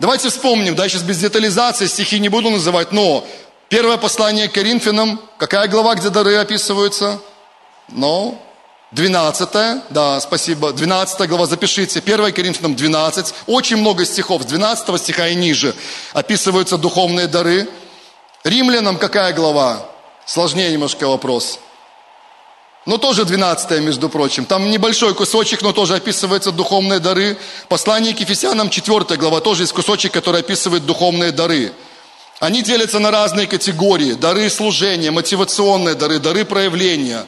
Давайте 0.00 0.28
вспомним, 0.28 0.74
да, 0.74 0.88
сейчас 0.88 1.02
без 1.02 1.18
детализации 1.18 1.86
стихи 1.86 2.18
не 2.18 2.28
буду 2.28 2.50
называть, 2.50 2.90
но 2.90 3.24
первое 3.68 3.96
послание 3.96 4.48
к 4.48 4.52
Коринфянам, 4.52 5.20
какая 5.36 5.68
глава, 5.68 5.94
где 5.94 6.08
дары 6.08 6.36
описываются? 6.36 7.20
Ну, 7.88 8.40
12, 8.92 9.82
да, 9.90 10.18
спасибо, 10.20 10.72
12 10.72 11.28
глава, 11.28 11.46
запишите, 11.46 12.00
1 12.00 12.32
Коринфянам 12.32 12.74
12, 12.74 13.34
очень 13.46 13.76
много 13.76 14.06
стихов, 14.06 14.42
с 14.42 14.46
12 14.46 14.98
стиха 14.98 15.28
и 15.28 15.34
ниже 15.34 15.74
описываются 16.14 16.78
духовные 16.78 17.26
дары. 17.26 17.68
Римлянам 18.42 18.96
какая 18.96 19.34
глава? 19.34 19.86
Сложнее 20.24 20.72
немножко 20.72 21.06
вопрос. 21.06 21.60
Но 22.86 22.96
тоже 22.96 23.24
12 23.24 23.80
между 23.80 24.08
прочим. 24.08 24.46
Там 24.46 24.70
небольшой 24.70 25.14
кусочек, 25.14 25.60
но 25.62 25.72
тоже 25.72 25.96
описываются 25.96 26.50
духовные 26.50 26.98
дары. 26.98 27.36
Послание 27.68 28.14
к 28.14 28.20
Ефесянам 28.20 28.70
4 28.70 29.16
глава, 29.18 29.40
тоже 29.40 29.64
есть 29.64 29.72
кусочек, 29.72 30.12
который 30.12 30.40
описывает 30.40 30.86
духовные 30.86 31.30
дары. 31.30 31.72
Они 32.38 32.62
делятся 32.62 32.98
на 32.98 33.10
разные 33.10 33.46
категории. 33.46 34.14
Дары 34.14 34.48
служения, 34.48 35.10
мотивационные 35.10 35.94
дары, 35.94 36.18
дары 36.18 36.46
проявления. 36.46 37.26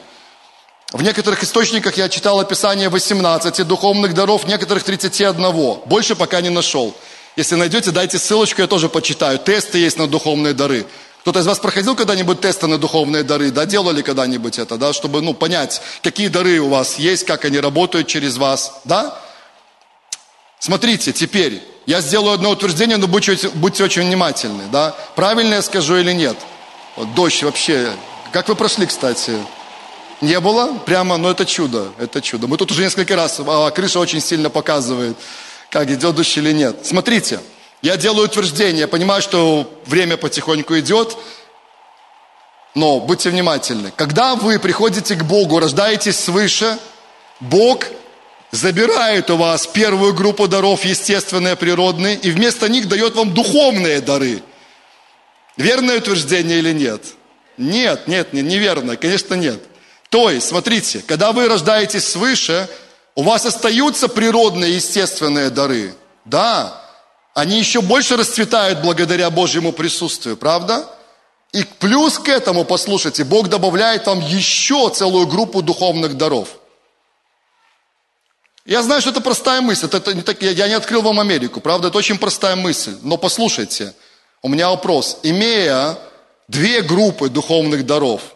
В 0.91 1.03
некоторых 1.03 1.43
источниках 1.43 1.97
я 1.97 2.09
читал 2.09 2.39
описание 2.39 2.89
18 2.89 3.65
духовных 3.67 4.15
даров, 4.15 4.43
в 4.43 4.47
некоторых 4.47 4.83
31. 4.83 5.81
Больше 5.85 6.15
пока 6.15 6.41
не 6.41 6.49
нашел. 6.49 6.95
Если 7.35 7.55
найдете, 7.55 7.91
дайте 7.91 8.17
ссылочку, 8.17 8.61
я 8.61 8.67
тоже 8.67 8.89
почитаю. 8.89 9.37
Тесты 9.37 9.77
есть 9.77 9.97
на 9.97 10.07
духовные 10.07 10.53
дары. 10.53 10.87
Кто-то 11.23 11.39
из 11.39 11.47
вас 11.47 11.57
проходил 11.57 11.95
когда-нибудь 11.95 12.41
тесты 12.41 12.67
на 12.67 12.77
духовные 12.77 13.23
дары, 13.23 13.49
да, 13.49 13.65
делали 13.65 14.01
когда-нибудь 14.01 14.59
это, 14.59 14.75
да, 14.75 14.91
чтобы, 14.91 15.21
ну, 15.21 15.33
понять, 15.33 15.81
какие 16.01 16.27
дары 16.27 16.59
у 16.59 16.67
вас 16.67 16.99
есть, 16.99 17.25
как 17.25 17.45
они 17.45 17.61
работают 17.61 18.07
через 18.07 18.35
вас, 18.35 18.81
да? 18.83 19.17
Смотрите, 20.59 21.13
теперь, 21.13 21.63
я 21.85 22.01
сделаю 22.01 22.33
одно 22.33 22.49
утверждение, 22.49 22.97
но 22.97 23.07
будьте, 23.07 23.37
будьте 23.53 23.85
очень 23.85 24.01
внимательны, 24.01 24.63
да? 24.69 24.93
Правильно 25.15 25.53
я 25.53 25.61
скажу 25.61 25.95
или 25.95 26.11
нет? 26.11 26.35
Вот 26.97 27.15
дождь 27.15 27.41
вообще, 27.41 27.89
как 28.33 28.49
вы 28.49 28.55
прошли, 28.55 28.85
кстати? 28.85 29.31
Не 30.19 30.41
было? 30.41 30.77
Прямо, 30.79 31.15
ну 31.15 31.29
это 31.29 31.45
чудо, 31.45 31.93
это 31.99 32.21
чудо. 32.21 32.47
Мы 32.47 32.57
тут 32.57 32.71
уже 32.71 32.81
несколько 32.81 33.15
раз, 33.15 33.39
а 33.39 33.71
крыша 33.71 33.99
очень 33.99 34.19
сильно 34.19 34.49
показывает, 34.49 35.15
как 35.69 35.89
идет 35.89 36.15
дождь 36.15 36.37
или 36.37 36.51
нет. 36.51 36.85
Смотрите, 36.85 37.39
я 37.83 37.97
делаю 37.97 38.27
утверждение, 38.27 38.81
я 38.81 38.87
понимаю, 38.87 39.21
что 39.21 39.69
время 39.85 40.15
потихоньку 40.15 40.79
идет, 40.79 41.17
но 42.75 43.01
будьте 43.01 43.29
внимательны. 43.29 43.91
Когда 43.97 44.35
вы 44.35 44.57
приходите 44.57 45.15
к 45.15 45.23
Богу, 45.25 45.59
рождаетесь 45.59 46.17
свыше, 46.17 46.79
Бог 47.41 47.83
забирает 48.51 49.29
у 49.29 49.35
вас 49.35 49.67
первую 49.67 50.13
группу 50.13 50.47
даров, 50.47 50.85
естественные, 50.85 51.57
природные, 51.57 52.15
и 52.15 52.31
вместо 52.31 52.69
них 52.69 52.87
дает 52.87 53.15
вам 53.15 53.33
духовные 53.33 53.99
дары. 53.99 54.41
Верное 55.57 55.97
утверждение 55.97 56.59
или 56.59 56.71
нет? 56.71 57.03
Нет, 57.57 58.07
нет, 58.07 58.31
нет, 58.31 58.45
неверно, 58.45 58.95
конечно 58.95 59.33
нет. 59.33 59.61
То 60.09 60.29
есть, 60.29 60.47
смотрите, 60.47 61.03
когда 61.05 61.33
вы 61.33 61.49
рождаетесь 61.49 62.07
свыше, 62.07 62.69
у 63.13 63.23
вас 63.23 63.45
остаются 63.45 64.07
природные, 64.07 64.75
естественные 64.75 65.49
дары. 65.49 65.93
Да, 66.23 66.82
они 67.33 67.57
еще 67.57 67.81
больше 67.81 68.15
расцветают 68.15 68.81
благодаря 68.81 69.29
Божьему 69.29 69.71
присутствию, 69.71 70.37
правда? 70.37 70.87
И 71.51 71.63
плюс 71.63 72.19
к 72.19 72.29
этому, 72.29 72.63
послушайте, 72.65 73.23
Бог 73.23 73.47
добавляет 73.47 74.07
вам 74.07 74.19
еще 74.21 74.89
целую 74.89 75.27
группу 75.27 75.61
духовных 75.61 76.17
даров. 76.17 76.59
Я 78.65 78.81
знаю, 78.81 79.01
что 79.01 79.09
это 79.09 79.21
простая 79.21 79.61
мысль, 79.61 79.87
это 79.91 80.13
не 80.13 80.21
так, 80.21 80.41
я 80.41 80.67
не 80.67 80.73
открыл 80.73 81.01
вам 81.01 81.19
Америку, 81.19 81.59
правда, 81.59 81.89
это 81.89 81.97
очень 81.97 82.17
простая 82.17 82.55
мысль. 82.55 82.95
Но 83.01 83.17
послушайте, 83.17 83.93
у 84.41 84.47
меня 84.47 84.69
вопрос. 84.69 85.19
Имея 85.23 85.97
две 86.47 86.81
группы 86.81 87.29
духовных 87.29 87.85
даров, 87.85 88.35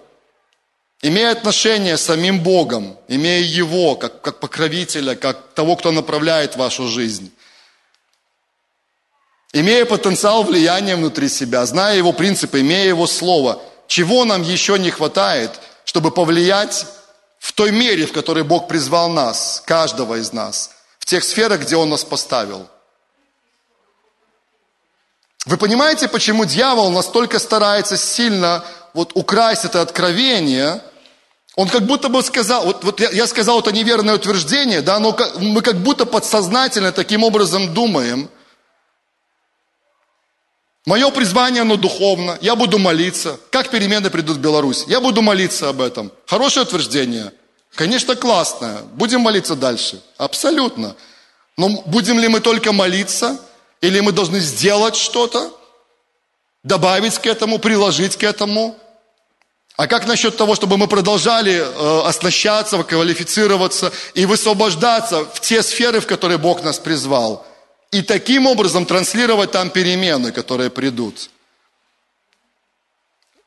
имея 1.01 1.31
отношение 1.31 1.97
с 1.97 2.01
самим 2.01 2.41
Богом, 2.41 2.97
имея 3.07 3.41
Его 3.41 3.95
как, 3.95 4.21
как 4.21 4.39
покровителя, 4.39 5.15
как 5.15 5.53
того, 5.53 5.75
кто 5.75 5.91
направляет 5.91 6.55
вашу 6.55 6.87
жизнь, 6.87 7.31
имея 9.53 9.85
потенциал 9.85 10.43
влияния 10.43 10.95
внутри 10.95 11.29
себя, 11.29 11.65
зная 11.65 11.97
его 11.97 12.11
принципы, 12.11 12.61
имея 12.61 12.87
его 12.87 13.07
слово, 13.07 13.61
чего 13.87 14.25
нам 14.25 14.41
еще 14.41 14.77
не 14.77 14.91
хватает, 14.91 15.51
чтобы 15.85 16.11
повлиять 16.11 16.85
в 17.39 17.53
той 17.53 17.71
мере, 17.71 18.05
в 18.05 18.11
которой 18.11 18.43
Бог 18.43 18.67
призвал 18.67 19.09
нас, 19.09 19.61
каждого 19.65 20.15
из 20.15 20.33
нас, 20.33 20.71
в 20.99 21.05
тех 21.05 21.23
сферах, 21.23 21.61
где 21.61 21.75
Он 21.75 21.89
нас 21.89 22.03
поставил. 22.03 22.67
Вы 25.45 25.55
понимаете, 25.55 26.09
почему 26.09 26.43
дьявол 26.43 26.91
настолько 26.91 27.39
старается 27.39 27.95
сильно 27.95 28.65
вот 28.93 29.11
украсть 29.13 29.63
это 29.63 29.81
откровение? 29.81 30.81
Он 31.55 31.69
как 31.69 31.83
будто 31.83 32.09
бы 32.09 32.21
сказал, 32.21 32.65
вот, 32.65 32.83
вот 32.83 32.99
я, 32.99 33.09
я 33.11 33.25
сказал 33.27 33.61
это 33.61 33.71
неверное 33.71 34.15
утверждение, 34.15 34.81
да, 34.81 34.99
но 34.99 35.17
мы 35.37 35.61
как 35.61 35.77
будто 35.77 36.05
подсознательно 36.05 36.91
таким 36.91 37.23
образом 37.23 37.73
думаем– 37.73 38.29
Мое 40.87 41.11
призвание, 41.11 41.63
оно 41.63 41.75
духовно. 41.75 42.37
Я 42.39 42.55
буду 42.55 42.79
молиться. 42.79 43.37
Как 43.51 43.69
перемены 43.69 44.09
придут 44.09 44.37
в 44.37 44.39
Беларусь? 44.39 44.85
Я 44.87 45.01
буду 45.01 45.21
молиться 45.21 45.67
об 45.67 45.81
этом. 45.81 46.13
Хорошее 46.25 46.65
утверждение? 46.65 47.33
Конечно, 47.75 48.15
классная. 48.15 48.77
Будем 48.93 49.19
молиться 49.19 49.57
дальше. 49.57 50.01
Абсолютно. 50.17 50.95
Но 51.57 51.83
будем 51.87 52.19
ли 52.19 52.29
мы 52.29 52.39
только 52.39 52.71
молиться? 52.71 53.37
Или 53.81 53.99
мы 53.99 54.13
должны 54.13 54.39
сделать 54.39 54.95
что-то? 54.95 55.51
Добавить 56.63 57.19
к 57.19 57.25
этому, 57.25 57.59
приложить 57.59 58.15
к 58.15 58.23
этому? 58.23 58.77
А 59.75 59.87
как 59.87 60.07
насчет 60.07 60.37
того, 60.37 60.55
чтобы 60.55 60.77
мы 60.77 60.87
продолжали 60.87 61.55
э, 61.55 62.07
оснащаться, 62.07 62.81
квалифицироваться 62.83 63.91
и 64.13 64.25
высвобождаться 64.25 65.25
в 65.25 65.41
те 65.41 65.63
сферы, 65.63 65.99
в 65.99 66.07
которые 66.07 66.37
Бог 66.37 66.63
нас 66.63 66.79
призвал? 66.79 67.45
И 67.91 68.01
таким 68.01 68.47
образом 68.47 68.85
транслировать 68.85 69.51
там 69.51 69.69
перемены, 69.69 70.31
которые 70.31 70.69
придут. 70.69 71.29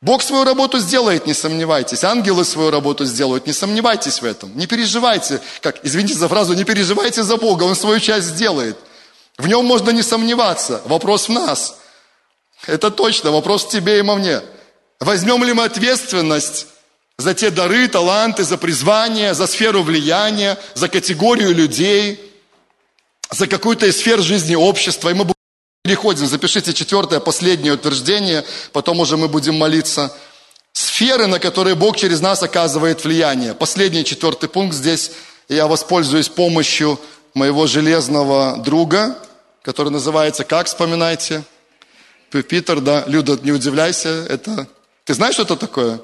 Бог 0.02 0.22
свою 0.22 0.44
работу 0.44 0.78
сделает, 0.78 1.26
не 1.26 1.34
сомневайтесь. 1.34 2.04
Ангелы 2.04 2.46
свою 2.46 2.70
работу 2.70 3.04
сделают, 3.04 3.46
не 3.46 3.52
сомневайтесь 3.52 4.22
в 4.22 4.24
этом. 4.24 4.56
Не 4.56 4.66
переживайте, 4.66 5.42
как, 5.60 5.84
извините 5.84 6.14
за 6.14 6.26
фразу, 6.26 6.54
не 6.54 6.64
переживайте 6.64 7.22
за 7.22 7.36
Бога, 7.36 7.64
Он 7.64 7.76
свою 7.76 8.00
часть 8.00 8.28
сделает. 8.28 8.78
В 9.36 9.46
нем 9.46 9.66
можно 9.66 9.90
не 9.90 10.02
сомневаться. 10.02 10.80
Вопрос 10.86 11.28
в 11.28 11.32
нас. 11.32 11.76
Это 12.66 12.90
точно, 12.90 13.30
вопрос 13.30 13.64
в 13.64 13.68
тебе 13.68 13.98
и 13.98 14.02
во 14.02 14.16
мне. 14.16 14.40
Возьмем 15.00 15.44
ли 15.44 15.52
мы 15.52 15.64
ответственность 15.64 16.66
за 17.18 17.34
те 17.34 17.50
дары, 17.50 17.86
таланты, 17.88 18.44
за 18.44 18.56
призвание, 18.56 19.34
за 19.34 19.46
сферу 19.46 19.82
влияния, 19.82 20.58
за 20.74 20.88
категорию 20.88 21.54
людей, 21.54 22.29
за 23.30 23.46
какую-то 23.46 23.86
из 23.86 23.98
сфер 23.98 24.20
жизни 24.20 24.54
общества. 24.54 25.10
И 25.10 25.14
мы 25.14 25.26
переходим, 25.82 26.26
запишите 26.26 26.72
четвертое, 26.72 27.20
последнее 27.20 27.74
утверждение, 27.74 28.44
потом 28.72 29.00
уже 29.00 29.16
мы 29.16 29.28
будем 29.28 29.56
молиться. 29.56 30.12
Сферы, 30.72 31.26
на 31.26 31.38
которые 31.38 31.74
Бог 31.74 31.96
через 31.96 32.20
нас 32.20 32.42
оказывает 32.42 33.04
влияние. 33.04 33.54
Последний 33.54 34.04
четвертый 34.04 34.48
пункт 34.48 34.74
здесь. 34.74 35.12
Я 35.48 35.66
воспользуюсь 35.66 36.28
помощью 36.28 36.98
моего 37.34 37.66
железного 37.66 38.58
друга, 38.58 39.16
который 39.62 39.90
называется, 39.90 40.44
как 40.44 40.66
вспоминайте? 40.66 41.42
Питер, 42.30 42.80
да. 42.80 43.04
Люда, 43.06 43.38
не 43.42 43.50
удивляйся, 43.50 44.08
это 44.28 44.68
ты 45.04 45.14
знаешь, 45.14 45.34
что 45.34 45.42
это 45.42 45.56
такое? 45.56 46.00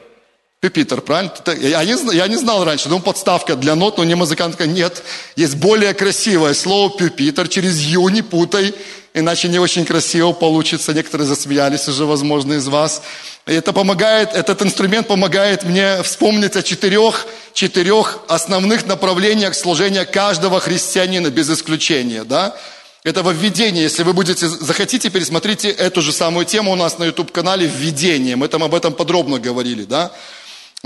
Пюпитер, 0.66 1.00
правильно? 1.00 1.32
Я 1.60 1.84
не, 1.84 2.16
я 2.16 2.26
не 2.26 2.36
знал 2.36 2.64
раньше, 2.64 2.88
думал, 2.88 3.02
подставка 3.02 3.54
для 3.54 3.76
нот, 3.76 3.98
но 3.98 4.04
не 4.04 4.16
музыкантка. 4.16 4.66
Нет, 4.66 5.04
есть 5.36 5.54
более 5.54 5.94
красивое 5.94 6.54
слово 6.54 6.90
пюпитер, 6.90 7.46
через 7.46 7.78
ю 7.82 8.08
не 8.08 8.22
путай, 8.22 8.74
иначе 9.14 9.46
не 9.46 9.60
очень 9.60 9.84
красиво 9.84 10.32
получится. 10.32 10.92
Некоторые 10.92 11.28
засмеялись 11.28 11.86
уже, 11.86 12.04
возможно, 12.04 12.54
из 12.54 12.66
вас. 12.66 13.02
Это 13.44 13.72
помогает, 13.72 14.34
этот 14.34 14.60
инструмент 14.62 15.06
помогает 15.06 15.62
мне 15.62 16.02
вспомнить 16.02 16.56
о 16.56 16.64
четырех, 16.64 17.28
четырех 17.52 18.18
основных 18.26 18.86
направлениях 18.86 19.54
служения 19.54 20.04
каждого 20.04 20.58
христианина, 20.58 21.30
без 21.30 21.48
исключения, 21.48 22.24
да? 22.24 22.56
Это 23.04 23.22
во 23.22 23.32
введении. 23.32 23.82
Если 23.82 24.02
вы 24.02 24.14
будете, 24.14 24.48
захотите, 24.48 25.10
пересмотрите 25.10 25.70
эту 25.70 26.02
же 26.02 26.10
самую 26.10 26.44
тему 26.44 26.72
у 26.72 26.74
нас 26.74 26.98
на 26.98 27.04
YouTube-канале 27.04 27.68
«Введение». 27.68 28.34
Мы 28.34 28.48
там 28.48 28.64
об 28.64 28.74
этом 28.74 28.92
подробно 28.94 29.38
говорили, 29.38 29.84
да? 29.84 30.10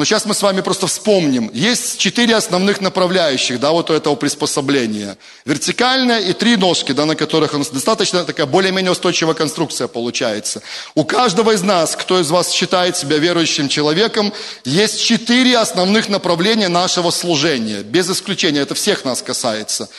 Но 0.01 0.07
сейчас 0.07 0.24
мы 0.24 0.32
с 0.32 0.40
вами 0.40 0.62
просто 0.62 0.86
вспомним. 0.86 1.51
Есть 1.53 1.98
четыре 1.98 2.34
основных 2.34 2.80
направляющих, 2.80 3.61
да, 3.61 3.70
вот 3.70 3.90
у 3.90 3.92
этого 3.92 4.14
приспособления. 4.14 5.18
Вертикальная 5.44 6.20
и 6.20 6.32
три 6.32 6.57
ножки, 6.57 6.92
да, 6.92 7.05
на 7.05 7.14
которых 7.14 7.53
нас 7.53 7.68
достаточно 7.68 8.24
такая 8.24 8.46
более-менее 8.46 8.92
устойчивая 8.92 9.34
конструкция 9.34 9.88
получается. 9.88 10.62
У 10.94 11.05
каждого 11.05 11.51
из 11.51 11.62
нас, 11.62 11.96
кто 11.96 12.18
из 12.18 12.30
вас 12.30 12.51
считает 12.51 12.96
себя 12.96 13.18
верующим 13.18 13.68
человеком, 13.68 14.32
есть 14.64 15.05
четыре 15.05 15.59
основных 15.59 16.09
направления 16.09 16.68
нашего 16.68 17.11
служения. 17.11 17.82
Без 17.82 18.09
исключения, 18.09 18.61
это 18.61 18.74
всех 18.74 19.05
нас 19.05 19.20
касается. 19.20 19.90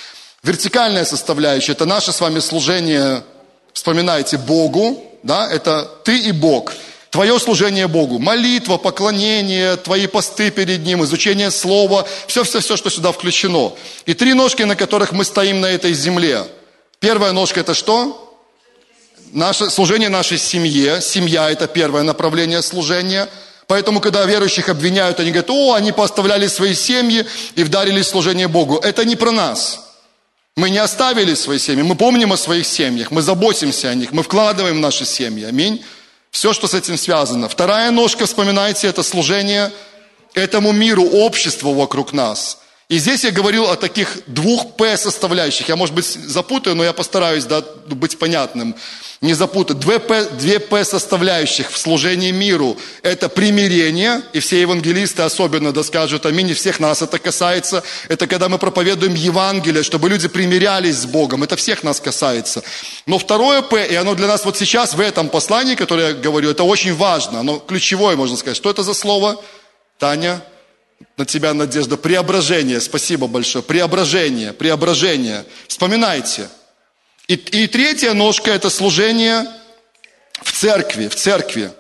Вертикальная 0.41 1.05
составляющая– 1.05 1.71
это 1.73 1.85
наше 1.85 2.11
с 2.11 2.19
вами 2.19 2.39
служение, 2.39 3.21
вспоминайте, 3.71 4.39
Богу, 4.39 4.99
да, 5.21 5.47
это 5.47 5.87
ты 6.03 6.17
и 6.17 6.31
Бог. 6.31 6.71
Твое 7.11 7.37
служение 7.39 7.89
Богу, 7.89 8.19
молитва, 8.19 8.77
поклонение, 8.77 9.75
твои 9.75 10.07
посты 10.07 10.49
перед 10.49 10.85
Ним, 10.85 11.03
изучение 11.03 11.51
Слова, 11.51 12.07
все-все-все, 12.25 12.77
что 12.77 12.89
сюда 12.89 13.11
включено. 13.11 13.73
И 14.05 14.13
три 14.13 14.33
ножки, 14.33 14.63
на 14.63 14.77
которых 14.77 15.11
мы 15.11 15.25
стоим 15.25 15.59
на 15.59 15.65
этой 15.65 15.91
земле. 15.93 16.45
Первая 17.01 17.33
ножка– 17.33 17.59
это 17.61 17.73
что? 17.73 18.39
Наше, 19.33 19.69
служение 19.69 20.07
нашей 20.07 20.37
семье. 20.37 21.01
Семья– 21.01 21.49
это 21.51 21.67
первое 21.67 22.03
направление 22.03 22.61
служения. 22.61 23.27
Поэтому, 23.67 23.99
когда 23.99 24.23
верующих 24.23 24.69
обвиняют, 24.69 25.19
они 25.19 25.31
говорят, 25.31 25.49
о, 25.49 25.73
они 25.73 25.91
поставляли 25.91 26.47
свои 26.47 26.73
семьи 26.73 27.25
и 27.55 27.63
вдарили 27.65 28.01
служение 28.03 28.47
Богу. 28.47 28.77
Это 28.77 29.03
не 29.03 29.17
про 29.17 29.31
нас. 29.31 29.81
Мы 30.55 30.69
не 30.69 30.77
оставили 30.77 31.33
свои 31.33 31.59
семьи, 31.59 31.83
мы 31.83 31.95
помним 31.95 32.31
о 32.31 32.37
своих 32.37 32.65
семьях, 32.65 33.11
мы 33.11 33.21
заботимся 33.21 33.89
о 33.89 33.95
них, 33.95 34.11
мы 34.11 34.23
вкладываем 34.23 34.77
в 34.77 34.79
наши 34.79 35.05
семьи. 35.05 35.45
Аминь. 35.45 35.83
Все, 36.31 36.53
что 36.53 36.67
с 36.67 36.73
этим 36.73 36.97
связано. 36.97 37.49
Вторая 37.49 37.91
ножка, 37.91 38.25
вспоминайте, 38.25 38.87
это 38.87 39.03
служение 39.03 39.71
этому 40.33 40.71
миру, 40.71 41.03
обществу 41.03 41.73
вокруг 41.73 42.13
нас. 42.13 42.59
И 42.87 42.97
здесь 42.97 43.23
я 43.23 43.31
говорил 43.31 43.69
о 43.69 43.75
таких 43.75 44.17
двух 44.27 44.75
П 44.75 44.97
составляющих. 44.97 45.69
Я, 45.69 45.75
может 45.75 45.93
быть, 45.93 46.05
запутаю, 46.05 46.75
но 46.75 46.83
я 46.83 46.93
постараюсь 46.93 47.45
да, 47.45 47.61
быть 47.87 48.17
понятным. 48.17 48.75
Не 49.21 49.35
запутать. 49.35 49.77
Две 49.77 49.99
П, 49.99 50.25
две 50.31 50.59
П 50.59 50.83
составляющих 50.83 51.71
в 51.71 51.77
служении 51.77 52.31
миру. 52.31 52.75
Это 53.03 53.29
примирение, 53.29 54.23
и 54.33 54.39
все 54.39 54.61
евангелисты 54.61 55.21
особенно 55.21 55.71
да 55.71 55.83
скажут 55.83 56.25
аминь, 56.25 56.49
и 56.49 56.53
всех 56.55 56.79
нас 56.79 57.03
это 57.03 57.19
касается. 57.19 57.83
Это 58.07 58.25
когда 58.25 58.49
мы 58.49 58.57
проповедуем 58.57 59.13
Евангелие, 59.13 59.83
чтобы 59.83 60.09
люди 60.09 60.27
примирялись 60.27 60.95
с 60.95 61.05
Богом. 61.05 61.43
Это 61.43 61.55
всех 61.55 61.83
нас 61.83 61.99
касается. 61.99 62.63
Но 63.05 63.19
второе 63.19 63.61
П, 63.61 63.85
и 63.85 63.93
оно 63.93 64.15
для 64.15 64.25
нас 64.25 64.43
вот 64.43 64.57
сейчас 64.57 64.95
в 64.95 64.99
этом 64.99 65.29
послании, 65.29 65.75
которое 65.75 66.07
я 66.07 66.13
говорю, 66.15 66.49
это 66.49 66.63
очень 66.63 66.95
важно. 66.95 67.41
Оно 67.41 67.59
ключевое, 67.59 68.15
можно 68.15 68.35
сказать. 68.37 68.57
Что 68.57 68.71
это 68.71 68.81
за 68.81 68.95
слово? 68.95 69.39
Таня? 69.99 70.41
на 71.17 71.25
тебя 71.25 71.53
надежда. 71.53 71.97
Преображение, 71.97 72.79
спасибо 72.79 73.27
большое. 73.27 73.63
Преображение, 73.63 74.53
преображение. 74.53 75.45
Вспоминайте. 75.67 76.47
И, 77.27 77.35
и 77.35 77.67
третья 77.67 78.13
ножка– 78.13 78.51
это 78.51 78.69
служение 78.69 79.47
в 80.41 80.51
церкви, 80.51 81.07
в 81.07 81.15
церкви. 81.15 81.71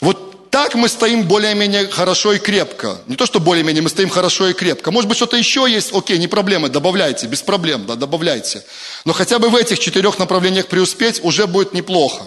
Вот 0.00 0.50
так 0.50 0.74
мы 0.74 0.88
стоим 0.88 1.22
более-менее 1.22 1.88
хорошо 1.88 2.32
и 2.32 2.38
крепко. 2.38 2.98
Не 3.06 3.16
то, 3.16 3.24
что 3.24 3.38
более-менее, 3.38 3.82
мы 3.82 3.88
стоим 3.88 4.10
хорошо 4.10 4.48
и 4.48 4.52
крепко. 4.52 4.90
Может 4.90 5.08
быть, 5.08 5.16
что-то 5.16 5.36
еще 5.36 5.66
есть, 5.70 5.94
окей, 5.94 6.18
не 6.18 6.26
проблема, 6.26 6.68
добавляйте, 6.68 7.26
без 7.26 7.42
проблем, 7.42 7.86
да, 7.86 7.94
добавляйте. 7.94 8.64
Но 9.04 9.12
хотя 9.12 9.38
бы 9.38 9.48
в 9.48 9.56
этих 9.56 9.78
четырех 9.78 10.18
направлениях 10.18 10.66
преуспеть 10.66 11.22
уже 11.22 11.46
будет 11.46 11.72
неплохо. 11.72 12.24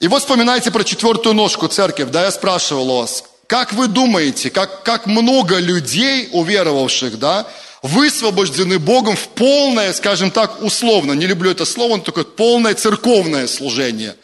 И 0.00 0.08
вот 0.08 0.22
вспоминайте 0.22 0.70
про 0.70 0.84
четвертую 0.84 1.34
ножку 1.34 1.68
церковь, 1.68 2.10
да, 2.10 2.24
я 2.24 2.30
спрашивал 2.32 2.98
вас, 2.98 3.24
как 3.46 3.72
вы 3.72 3.86
думаете, 3.86 4.50
как, 4.50 4.82
как 4.82 5.06
много 5.06 5.58
людей, 5.58 6.28
уверовавших, 6.32 7.18
да, 7.18 7.46
высвобождены 7.82 8.78
Богом 8.78 9.16
в 9.16 9.28
полное, 9.28 9.92
скажем 9.92 10.30
так, 10.30 10.62
условно, 10.62 11.12
не 11.12 11.26
люблю 11.26 11.50
это 11.50 11.64
слово, 11.64 11.96
но 11.96 12.02
такое 12.02 12.24
полное 12.24 12.74
церковное 12.74 13.46
служение. 13.46 14.16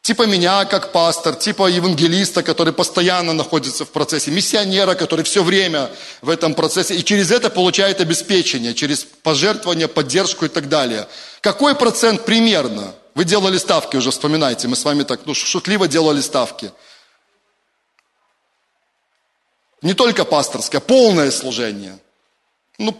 Типа 0.00 0.26
меня, 0.26 0.64
как 0.64 0.90
пастор, 0.90 1.36
типа 1.36 1.68
евангелиста, 1.68 2.42
который 2.42 2.72
постоянно 2.72 3.32
находится 3.32 3.84
в 3.84 3.90
процессе, 3.90 4.32
миссионера, 4.32 4.94
который 4.94 5.24
все 5.24 5.44
время 5.44 5.90
в 6.22 6.30
этом 6.30 6.54
процессе, 6.54 6.96
и 6.96 7.04
через 7.04 7.30
это 7.30 7.50
получает 7.50 8.00
обеспечение, 8.00 8.74
через 8.74 9.06
пожертвование, 9.22 9.86
поддержку 9.86 10.44
и 10.44 10.48
так 10.48 10.68
далее. 10.68 11.06
Какой 11.40 11.76
процент 11.76 12.24
примерно? 12.24 12.94
Вы 13.14 13.24
делали 13.24 13.58
ставки 13.58 13.96
уже, 13.96 14.10
вспоминайте, 14.10 14.66
мы 14.66 14.74
с 14.74 14.84
вами 14.84 15.04
так 15.04 15.20
ну, 15.26 15.34
шутливо 15.34 15.86
делали 15.86 16.20
ставки– 16.20 16.72
не 19.82 19.94
только 19.94 20.24
пасторское, 20.24 20.80
полное 20.80 21.30
служение. 21.30 21.98
Ну, 22.78 22.96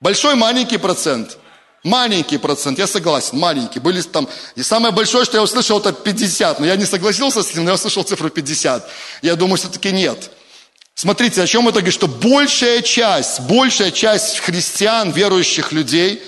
большой 0.00 0.34
маленький 0.34 0.78
процент. 0.78 1.38
Маленький 1.82 2.36
процент, 2.36 2.78
я 2.78 2.86
согласен, 2.86 3.38
маленький. 3.38 3.78
Были 3.78 4.02
там, 4.02 4.28
и 4.54 4.62
самое 4.62 4.92
большое, 4.92 5.24
что 5.24 5.38
я 5.38 5.42
услышал, 5.42 5.78
это 5.78 5.92
50. 5.92 6.60
Но 6.60 6.66
я 6.66 6.76
не 6.76 6.84
согласился 6.84 7.42
с 7.42 7.54
ним, 7.54 7.64
но 7.64 7.70
я 7.70 7.74
услышал 7.74 8.02
цифру 8.02 8.28
50. 8.28 8.86
Я 9.22 9.34
думаю, 9.34 9.56
все-таки 9.56 9.90
нет. 9.90 10.30
Смотрите, 10.94 11.42
о 11.42 11.46
чем 11.46 11.66
это 11.68 11.78
говорит, 11.78 11.94
что 11.94 12.06
большая 12.06 12.82
часть, 12.82 13.40
большая 13.40 13.90
часть 13.90 14.40
христиан, 14.40 15.10
верующих 15.10 15.72
людей, 15.72 16.22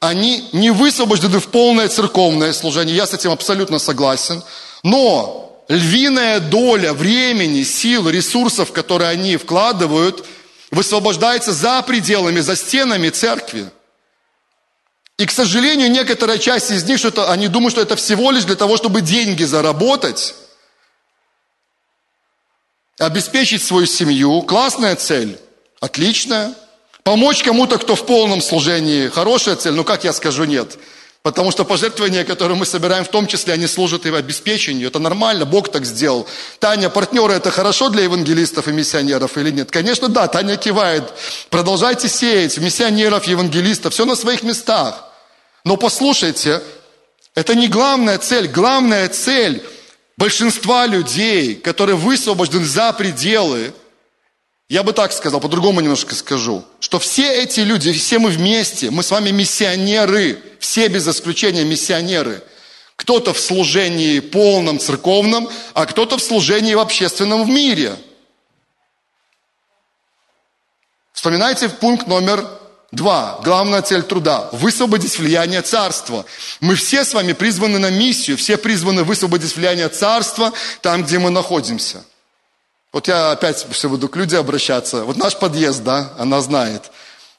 они 0.00 0.48
не 0.52 0.70
высвобождены 0.70 1.38
в 1.38 1.46
полное 1.48 1.88
церковное 1.88 2.52
служение. 2.52 2.96
Я 2.96 3.06
с 3.06 3.14
этим 3.14 3.30
абсолютно 3.30 3.78
согласен. 3.78 4.42
Но 4.82 5.64
львиная 5.68 6.40
доля 6.40 6.92
времени, 6.92 7.62
сил, 7.62 8.08
ресурсов, 8.08 8.72
которые 8.72 9.10
они 9.10 9.36
вкладывают, 9.36 10.24
высвобождается 10.70 11.52
за 11.52 11.82
пределами, 11.82 12.40
за 12.40 12.56
стенами 12.56 13.08
церкви. 13.10 13.70
И, 15.18 15.24
к 15.24 15.30
сожалению, 15.30 15.90
некоторая 15.90 16.38
часть 16.38 16.70
из 16.70 16.84
них, 16.84 16.98
что 16.98 17.30
они 17.30 17.48
думают, 17.48 17.72
что 17.72 17.80
это 17.80 17.96
всего 17.96 18.30
лишь 18.30 18.44
для 18.44 18.56
того, 18.56 18.76
чтобы 18.76 19.00
деньги 19.00 19.44
заработать, 19.44 20.34
обеспечить 22.98 23.62
свою 23.62 23.86
семью. 23.86 24.42
Классная 24.42 24.94
цель. 24.96 25.38
Отличная. 25.80 26.54
Помочь 27.02 27.42
кому-то, 27.42 27.78
кто 27.78 27.94
в 27.94 28.04
полном 28.04 28.42
служении, 28.42 29.08
хорошая 29.08 29.56
цель, 29.56 29.74
ну 29.74 29.84
как 29.84 30.02
я 30.04 30.12
скажу 30.12 30.44
нет? 30.44 30.76
Потому 31.26 31.50
что 31.50 31.64
пожертвования, 31.64 32.22
которые 32.22 32.56
мы 32.56 32.64
собираем, 32.64 33.04
в 33.04 33.08
том 33.08 33.26
числе, 33.26 33.54
они 33.54 33.66
служат 33.66 34.06
и 34.06 34.14
обеспечению. 34.14 34.86
Это 34.86 35.00
нормально, 35.00 35.44
Бог 35.44 35.72
так 35.72 35.84
сделал. 35.84 36.28
Таня, 36.60 36.88
партнеры, 36.88 37.34
это 37.34 37.50
хорошо 37.50 37.88
для 37.88 38.04
евангелистов 38.04 38.68
и 38.68 38.70
миссионеров 38.70 39.36
или 39.36 39.50
нет? 39.50 39.68
Конечно, 39.68 40.08
да, 40.08 40.28
Таня 40.28 40.56
кивает. 40.56 41.02
Продолжайте 41.50 42.08
сеять 42.08 42.56
миссионеров, 42.58 43.24
евангелистов, 43.24 43.92
все 43.92 44.04
на 44.04 44.14
своих 44.14 44.44
местах. 44.44 45.02
Но 45.64 45.76
послушайте, 45.76 46.62
это 47.34 47.56
не 47.56 47.66
главная 47.66 48.18
цель. 48.18 48.46
Главная 48.46 49.08
цель 49.08 49.64
большинства 50.16 50.86
людей, 50.86 51.56
которые 51.56 51.96
высвобождены 51.96 52.66
за 52.66 52.92
пределы– 52.92 53.74
я 54.68 54.82
бы 54.82 54.92
так 54.92 55.12
сказал, 55.12 55.40
по-другому 55.40 55.80
немножко 55.80 56.14
скажу, 56.14 56.64
что 56.80 56.98
все 56.98 57.32
эти 57.32 57.60
люди, 57.60 57.92
все 57.92 58.18
мы 58.18 58.30
вместе, 58.30 58.90
мы 58.90 59.04
с 59.04 59.12
вами 59.12 59.30
миссионеры, 59.30 60.42
все 60.58 60.88
без 60.88 61.06
исключения 61.06 61.64
миссионеры. 61.64 62.42
Кто-то 62.96 63.32
в 63.32 63.38
служении 63.38 64.18
полном 64.20 64.80
церковном, 64.80 65.48
а 65.74 65.86
кто-то 65.86 66.16
в 66.16 66.22
служении 66.22 66.74
в 66.74 66.80
общественном 66.80 67.44
в 67.44 67.48
мире. 67.48 67.94
Вспоминайте 71.12 71.68
пункт 71.68 72.08
номер 72.08 72.44
два. 72.90 73.38
Главная 73.44 73.82
цель 73.82 74.02
труда– 74.02 74.48
высвободить 74.52 75.16
влияние 75.18 75.62
царства. 75.62 76.24
Мы 76.60 76.74
все 76.74 77.04
с 77.04 77.14
вами 77.14 77.34
призваны 77.34 77.78
на 77.78 77.90
миссию, 77.90 78.36
все 78.36 78.56
призваны 78.56 79.04
высвободить 79.04 79.54
влияние 79.54 79.90
царства 79.90 80.52
там, 80.80 81.04
где 81.04 81.20
мы 81.20 81.30
находимся– 81.30 82.04
вот 82.96 83.08
я 83.08 83.32
опять 83.32 83.66
все 83.72 83.90
буду 83.90 84.08
к 84.08 84.16
людям 84.16 84.40
обращаться. 84.40 85.04
Вот 85.04 85.18
наш 85.18 85.36
подъезд, 85.36 85.84
да, 85.84 86.14
она 86.18 86.40
знает. 86.40 86.90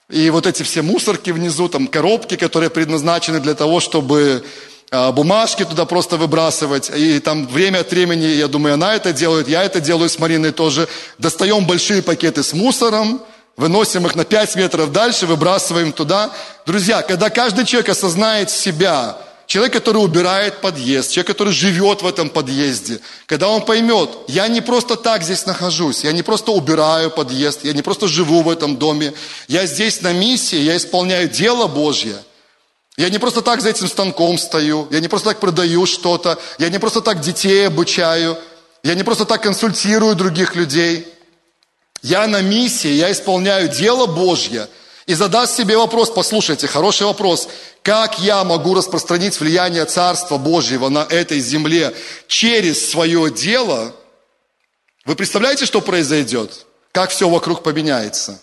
И 0.08 0.30
вот 0.30 0.46
эти 0.46 0.62
все 0.62 0.84
мусорки 0.84 1.32
внизу, 1.32 1.68
там 1.68 1.88
коробки, 1.88 2.38
которые 2.38 2.70
предназначены 2.70 3.40
для 3.40 3.56
того, 3.56 3.80
чтобы 3.80 4.46
а, 4.92 5.12
бумажки 5.12 5.66
туда 5.66 5.86
просто 5.86 6.18
выбрасывать. 6.18 6.92
И 6.96 7.20
там 7.20 7.48
время 7.48 7.80
от 7.80 7.90
времени, 7.90 8.26
я 8.26 8.48
думаю, 8.48 8.76
она 8.76 8.94
это 8.94 9.12
делает, 9.12 9.48
я 9.48 9.64
это 9.64 9.82
делаю 9.82 10.10
с 10.10 10.20
Мариной 10.20 10.52
тоже. 10.52 10.88
Достаем 11.18 11.66
большие 11.66 12.04
пакеты 12.04 12.44
с 12.44 12.54
мусором, 12.54 13.20
выносим 13.56 14.06
их 14.06 14.14
на 14.14 14.26
5 14.26 14.58
метров 14.58 14.92
дальше, 14.92 15.26
выбрасываем 15.26 15.92
туда. 15.92 16.30
Друзья, 16.68 17.02
когда 17.02 17.32
каждый 17.32 17.66
человек 17.66 17.90
осознает 17.90 18.52
себя, 18.52 19.18
человек, 19.48 19.74
который 19.74 19.98
убирает 19.98 20.62
подъезд, 20.62 21.12
человек, 21.12 21.28
который 21.28 21.54
живет 21.54 22.02
в 22.02 22.08
этом 22.08 22.30
подъезде, 22.30 23.00
когда 23.26 23.48
он 23.48 23.66
поймет, 23.66 24.10
я 24.28 24.48
не 24.48 24.62
просто 24.62 24.96
так 24.96 25.24
здесь 25.24 25.46
нахожусь, 25.46 26.04
я 26.04 26.12
не 26.12 26.22
просто 26.22 26.52
убираю 26.52 27.10
подъезд, 27.10 27.64
я 27.64 27.74
не 27.74 27.82
просто 27.82 28.08
живу 28.08 28.44
в 28.44 28.50
этом 28.50 28.78
доме, 28.78 29.14
я 29.48 29.66
здесь 29.66 30.02
на 30.02 30.14
миссии, 30.14 30.60
я 30.60 30.78
исполняю 30.78 31.28
дело 31.28 31.68
Божье. 31.68 32.16
Я 32.98 33.10
не 33.10 33.20
просто 33.20 33.42
так 33.42 33.62
за 33.62 33.70
этим 33.70 33.88
станком 33.88 34.40
стою, 34.40 34.88
я 34.92 35.00
не 35.00 35.08
просто 35.08 35.30
так 35.30 35.40
продаю 35.40 35.86
что-то, 35.86 36.40
я 36.58 36.70
не 36.70 36.80
просто 36.80 37.02
так 37.02 37.22
детей 37.22 37.68
обучаю, 37.68 38.38
я 38.84 38.96
не 38.96 39.04
просто 39.04 39.26
так 39.26 39.44
консультирую 39.44 40.16
других 40.16 40.56
людей. 40.56 41.08
Я 42.02 42.26
на 42.28 42.42
миссии, 42.42 42.90
я 42.90 43.12
исполняю 43.12 43.70
дело 43.70 44.06
Божье– 44.06 44.68
и 45.08 45.14
задаст 45.14 45.56
себе 45.56 45.78
вопрос, 45.78 46.12
послушайте, 46.12 46.68
хороший 46.68 47.08
вопрос, 47.08 47.48
как 47.82 48.20
я 48.20 48.44
могу 48.44 48.74
распространить 48.74 49.40
влияние 49.40 49.86
Царства 49.86 50.38
Божьего 50.38 50.90
на 50.90 51.08
этой 51.10 51.40
земле 51.40 51.96
через 52.28 52.92
свое 52.92 53.32
дело, 53.32 53.96
вы 55.06 55.16
представляете, 55.16 55.66
что 55.66 55.80
произойдет? 55.80 56.66
Как 56.92 57.12
все 57.12 57.30
вокруг 57.30 57.64
поменяется? 57.64 58.42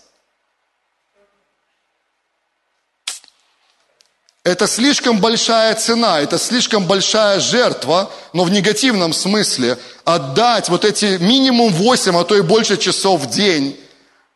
Это 4.42 4.66
слишком 4.66 5.20
большая 5.20 5.74
цена, 5.74 6.20
это 6.20 6.38
слишком 6.38 6.86
большая 6.86 7.40
жертва, 7.40 8.10
но 8.32 8.44
в 8.44 8.50
негативном 8.50 9.12
смысле 9.12 9.78
отдать 10.04 10.70
вот 10.70 10.86
эти 10.86 11.18
минимум 11.18 11.72
8, 11.74 12.16
а 12.16 12.24
то 12.24 12.36
и 12.36 12.40
больше 12.40 12.78
часов 12.78 13.22
в 13.22 13.30
день 13.30 13.78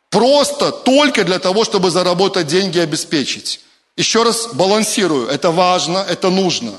Просто 0.09 0.71
только 0.71 1.23
для 1.23 1.39
того, 1.39 1.63
чтобы 1.63 1.91
заработать 1.91 2.47
деньги 2.47 2.77
и 2.77 2.81
обеспечить. 2.81 3.61
Еще 3.95 4.23
раз 4.23 4.49
балансирую. 4.53 5.27
Это 5.27 5.51
важно, 5.51 6.05
это 6.07 6.29
нужно. 6.29 6.73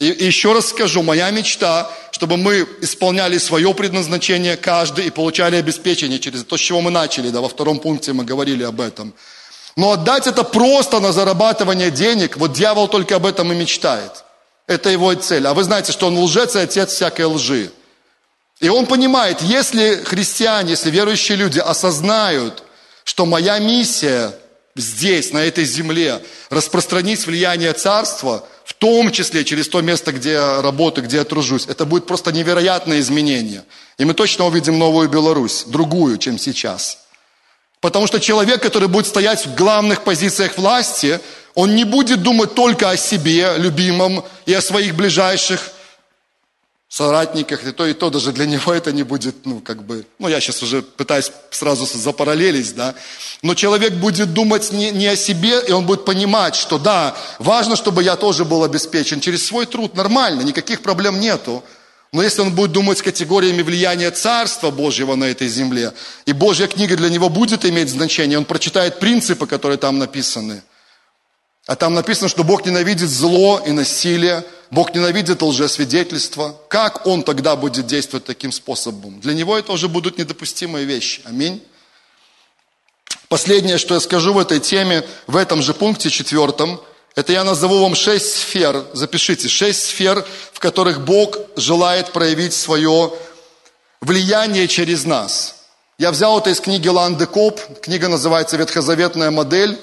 И, 0.00 0.06
еще 0.06 0.52
раз 0.52 0.68
скажу, 0.68 1.02
моя 1.02 1.30
мечта, 1.30 1.90
чтобы 2.10 2.36
мы 2.36 2.66
исполняли 2.80 3.38
свое 3.38 3.72
предназначение 3.74 4.56
каждый 4.56 5.06
и 5.06 5.10
получали 5.10 5.56
обеспечение 5.56 6.18
через 6.18 6.44
то, 6.44 6.56
с 6.56 6.60
чего 6.60 6.80
мы 6.80 6.90
начали, 6.90 7.30
да, 7.30 7.40
во 7.40 7.48
втором 7.48 7.78
пункте 7.78 8.12
мы 8.12 8.24
говорили 8.24 8.64
об 8.64 8.80
этом. 8.80 9.14
Но 9.76 9.92
отдать 9.92 10.26
это 10.26 10.42
просто 10.42 11.00
на 11.00 11.12
зарабатывание 11.12 11.90
денег, 11.90 12.36
вот 12.36 12.52
дьявол 12.52 12.88
только 12.88 13.16
об 13.16 13.26
этом 13.26 13.52
и 13.52 13.56
мечтает. 13.56 14.24
Это 14.66 14.88
его 14.88 15.12
цель. 15.14 15.46
А 15.46 15.54
вы 15.54 15.62
знаете, 15.62 15.92
что 15.92 16.06
он 16.06 16.18
лжец 16.18 16.56
и 16.56 16.60
отец 16.60 16.92
всякой 16.92 17.26
лжи. 17.26 17.70
И 18.60 18.68
он 18.68 18.86
понимает, 18.86 19.42
если 19.42 19.96
христиане, 20.04 20.70
если 20.70 20.90
верующие 20.90 21.36
люди 21.36 21.58
осознают, 21.58 22.62
что 23.04 23.26
моя 23.26 23.58
миссия 23.58 24.32
здесь, 24.76 25.32
на 25.32 25.38
этой 25.38 25.64
земле, 25.64 26.22
распространить 26.50 27.26
влияние 27.26 27.72
царства, 27.72 28.46
в 28.64 28.74
том 28.74 29.12
числе 29.12 29.44
через 29.44 29.68
то 29.68 29.80
место, 29.82 30.12
где 30.12 30.32
я 30.32 30.62
работаю, 30.62 31.06
где 31.06 31.18
я 31.18 31.24
тружусь, 31.24 31.66
это 31.66 31.84
будет 31.84 32.06
просто 32.06 32.32
невероятное 32.32 33.00
изменение. 33.00 33.64
И 33.98 34.04
мы 34.04 34.14
точно 34.14 34.46
увидим 34.46 34.78
новую 34.78 35.08
Беларусь, 35.08 35.64
другую, 35.66 36.18
чем 36.18 36.38
сейчас. 36.38 36.98
Потому 37.80 38.06
что 38.06 38.18
человек, 38.18 38.62
который 38.62 38.88
будет 38.88 39.06
стоять 39.06 39.44
в 39.46 39.54
главных 39.54 40.04
позициях 40.04 40.56
власти, 40.56 41.20
он 41.54 41.74
не 41.74 41.84
будет 41.84 42.22
думать 42.22 42.54
только 42.54 42.90
о 42.90 42.96
себе, 42.96 43.54
любимом, 43.58 44.24
и 44.46 44.54
о 44.54 44.62
своих 44.62 44.94
ближайших, 44.94 45.70
соратниках, 46.94 47.66
и 47.66 47.72
то, 47.72 47.86
и 47.86 47.92
то, 47.92 48.08
даже 48.08 48.30
для 48.30 48.46
него 48.52 48.72
это 48.72 48.92
не 48.92 49.02
будет, 49.02 49.46
ну, 49.46 49.60
как 49.60 49.82
бы, 49.82 50.06
ну, 50.20 50.28
я 50.28 50.40
сейчас 50.40 50.62
уже 50.62 50.82
пытаюсь 50.82 51.32
сразу 51.50 51.86
запараллелить, 51.86 52.74
да, 52.76 52.94
но 53.42 53.54
человек 53.54 53.94
будет 53.94 54.32
думать 54.32 54.70
не, 54.70 54.92
не 54.92 55.08
о 55.08 55.16
себе, 55.16 55.60
и 55.66 55.72
он 55.72 55.86
будет 55.86 56.04
понимать, 56.04 56.54
что 56.54 56.78
да, 56.78 57.16
важно, 57.40 57.74
чтобы 57.74 58.04
я 58.04 58.14
тоже 58.14 58.44
был 58.44 58.62
обеспечен. 58.62 59.20
Через 59.20 59.44
свой 59.44 59.66
труд, 59.66 59.96
нормально, 59.96 60.42
никаких 60.42 60.82
проблем 60.82 61.18
нету, 61.18 61.64
но 62.12 62.22
если 62.22 62.42
он 62.42 62.54
будет 62.54 62.70
думать 62.70 63.02
категориями 63.02 63.62
влияния 63.62 64.12
Царства 64.12 64.70
Божьего 64.70 65.16
на 65.16 65.24
этой 65.24 65.48
земле, 65.48 65.92
и 66.26 66.32
Божья 66.32 66.68
книга 66.68 66.96
для 66.96 67.08
него 67.08 67.28
будет 67.28 67.64
иметь 67.64 67.88
значение, 67.88 68.38
он 68.38 68.44
прочитает 68.44 69.00
принципы, 69.00 69.48
которые 69.48 69.78
там 69.78 69.98
написаны– 69.98 70.62
а 71.66 71.76
там 71.76 71.94
написано, 71.94 72.28
что 72.28 72.44
Бог 72.44 72.66
ненавидит 72.66 73.08
зло 73.08 73.62
и 73.64 73.70
насилие, 73.70 74.44
Бог 74.70 74.94
ненавидит 74.94 75.40
лжесвидетельство. 75.40 76.56
Как 76.68 77.06
Он 77.06 77.22
тогда 77.22 77.56
будет 77.56 77.86
действовать 77.86 78.24
таким 78.24 78.52
способом? 78.52 79.20
Для 79.20 79.32
Него 79.34 79.56
это 79.56 79.72
уже 79.72 79.88
будут 79.88 80.18
недопустимые 80.18 80.84
вещи. 80.84 81.22
Аминь. 81.24 81.62
Последнее, 83.28 83.78
что 83.78 83.94
я 83.94 84.00
скажу 84.00 84.34
в 84.34 84.38
этой 84.38 84.60
теме, 84.60 85.04
в 85.26 85.36
этом 85.36 85.62
же 85.62 85.72
пункте 85.72 86.10
четвертом, 86.10 86.80
это 87.14 87.32
я 87.32 87.44
назову 87.44 87.80
вам 87.80 87.94
шесть 87.94 88.36
сфер, 88.36 88.84
запишите, 88.92 89.48
шесть 89.48 89.86
сфер, 89.86 90.26
в 90.52 90.58
которых 90.58 91.04
Бог 91.04 91.38
желает 91.56 92.12
проявить 92.12 92.52
свое 92.52 93.12
влияние 94.00 94.68
через 94.68 95.04
нас. 95.04 95.54
Я 95.96 96.10
взял 96.10 96.38
это 96.38 96.50
из 96.50 96.60
книги 96.60 96.88
Ланды 96.88 97.26
Коп, 97.26 97.60
книга 97.80 98.08
называется 98.08 98.56
«Ветхозаветная 98.56 99.30
модель», 99.30 99.78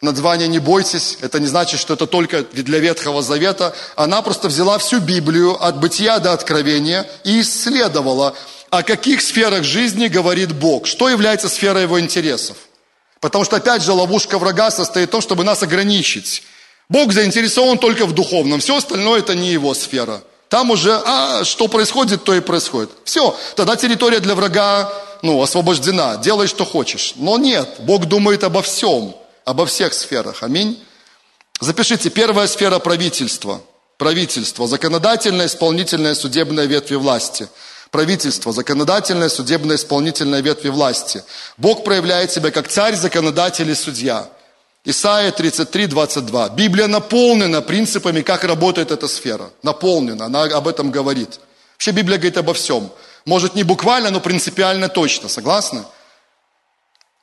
название 0.00 0.48
«Не 0.48 0.58
бойтесь», 0.58 1.18
это 1.20 1.40
не 1.40 1.46
значит, 1.46 1.80
что 1.80 1.94
это 1.94 2.06
только 2.06 2.42
для 2.42 2.78
Ветхого 2.78 3.22
Завета. 3.22 3.74
Она 3.96 4.22
просто 4.22 4.48
взяла 4.48 4.78
всю 4.78 5.00
Библию 5.00 5.62
от 5.62 5.78
бытия 5.78 6.18
до 6.18 6.32
откровения 6.32 7.08
и 7.24 7.40
исследовала, 7.40 8.34
о 8.70 8.82
каких 8.82 9.22
сферах 9.22 9.64
жизни 9.64 10.08
говорит 10.08 10.52
Бог, 10.52 10.86
что 10.86 11.08
является 11.08 11.48
сферой 11.48 11.82
его 11.82 11.98
интересов. 12.00 12.56
Потому 13.20 13.44
что, 13.44 13.56
опять 13.56 13.82
же, 13.82 13.92
ловушка 13.92 14.38
врага 14.38 14.70
состоит 14.70 15.08
в 15.08 15.12
том, 15.12 15.20
чтобы 15.20 15.44
нас 15.44 15.62
ограничить. 15.62 16.42
Бог 16.88 17.12
заинтересован 17.12 17.78
только 17.78 18.06
в 18.06 18.12
духовном, 18.12 18.60
все 18.60 18.76
остальное 18.76 19.20
это 19.20 19.34
не 19.34 19.50
его 19.50 19.74
сфера. 19.74 20.22
Там 20.48 20.70
уже, 20.70 21.00
а 21.04 21.44
что 21.44 21.66
происходит, 21.66 22.22
то 22.22 22.34
и 22.34 22.40
происходит. 22.40 22.90
Все, 23.04 23.36
тогда 23.56 23.74
территория 23.74 24.20
для 24.20 24.34
врага 24.36 24.92
ну, 25.22 25.42
освобождена, 25.42 26.18
делай, 26.18 26.46
что 26.46 26.64
хочешь. 26.64 27.14
Но 27.16 27.38
нет, 27.38 27.68
Бог 27.80 28.06
думает 28.06 28.44
обо 28.44 28.62
всем 28.62 29.16
обо 29.46 29.64
всех 29.64 29.94
сферах. 29.94 30.42
Аминь. 30.42 30.84
Запишите, 31.60 32.10
первая 32.10 32.46
сфера 32.48 32.78
правительства. 32.78 33.62
Правительство, 33.96 34.66
законодательная, 34.66 35.46
исполнительная, 35.46 36.14
судебная 36.14 36.66
ветви 36.66 36.96
власти. 36.96 37.48
Правительство, 37.90 38.52
законодательная, 38.52 39.30
судебная, 39.30 39.76
исполнительная 39.76 40.40
ветви 40.40 40.68
власти. 40.68 41.22
Бог 41.56 41.82
проявляет 41.84 42.30
себя 42.30 42.50
как 42.50 42.68
царь, 42.68 42.94
законодатель 42.94 43.70
и 43.70 43.74
судья. 43.74 44.28
Исайя 44.84 45.30
33, 45.30 45.86
22. 45.86 46.50
Библия 46.50 46.88
наполнена 46.88 47.62
принципами, 47.62 48.20
как 48.20 48.44
работает 48.44 48.90
эта 48.90 49.08
сфера. 49.08 49.50
Наполнена, 49.62 50.26
она 50.26 50.42
об 50.42 50.68
этом 50.68 50.90
говорит. 50.90 51.40
Вообще 51.74 51.92
Библия 51.92 52.18
говорит 52.18 52.36
обо 52.36 52.52
всем. 52.52 52.90
Может 53.24 53.54
не 53.54 53.62
буквально, 53.62 54.10
но 54.10 54.20
принципиально 54.20 54.88
точно. 54.88 55.28
Согласны? 55.28 55.84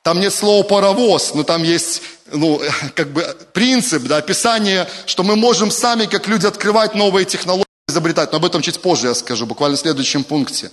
Там 0.04 0.20
нет 0.20 0.34
слова 0.34 0.62
паровоз, 0.64 1.32
но 1.32 1.44
там 1.44 1.62
есть 1.62 2.02
ну, 2.30 2.60
как 2.94 3.08
бы 3.08 3.22
принцип, 3.54 4.02
да, 4.02 4.18
описание, 4.18 4.86
что 5.06 5.22
мы 5.22 5.34
можем 5.34 5.70
сами, 5.70 6.04
как 6.04 6.28
люди, 6.28 6.46
открывать 6.46 6.94
новые 6.94 7.24
технологии, 7.24 7.64
изобретать. 7.88 8.30
Но 8.30 8.36
об 8.36 8.44
этом 8.44 8.60
чуть 8.60 8.80
позже 8.80 9.08
я 9.08 9.14
скажу, 9.14 9.46
буквально 9.46 9.78
в 9.78 9.80
следующем 9.80 10.22
пункте. 10.22 10.70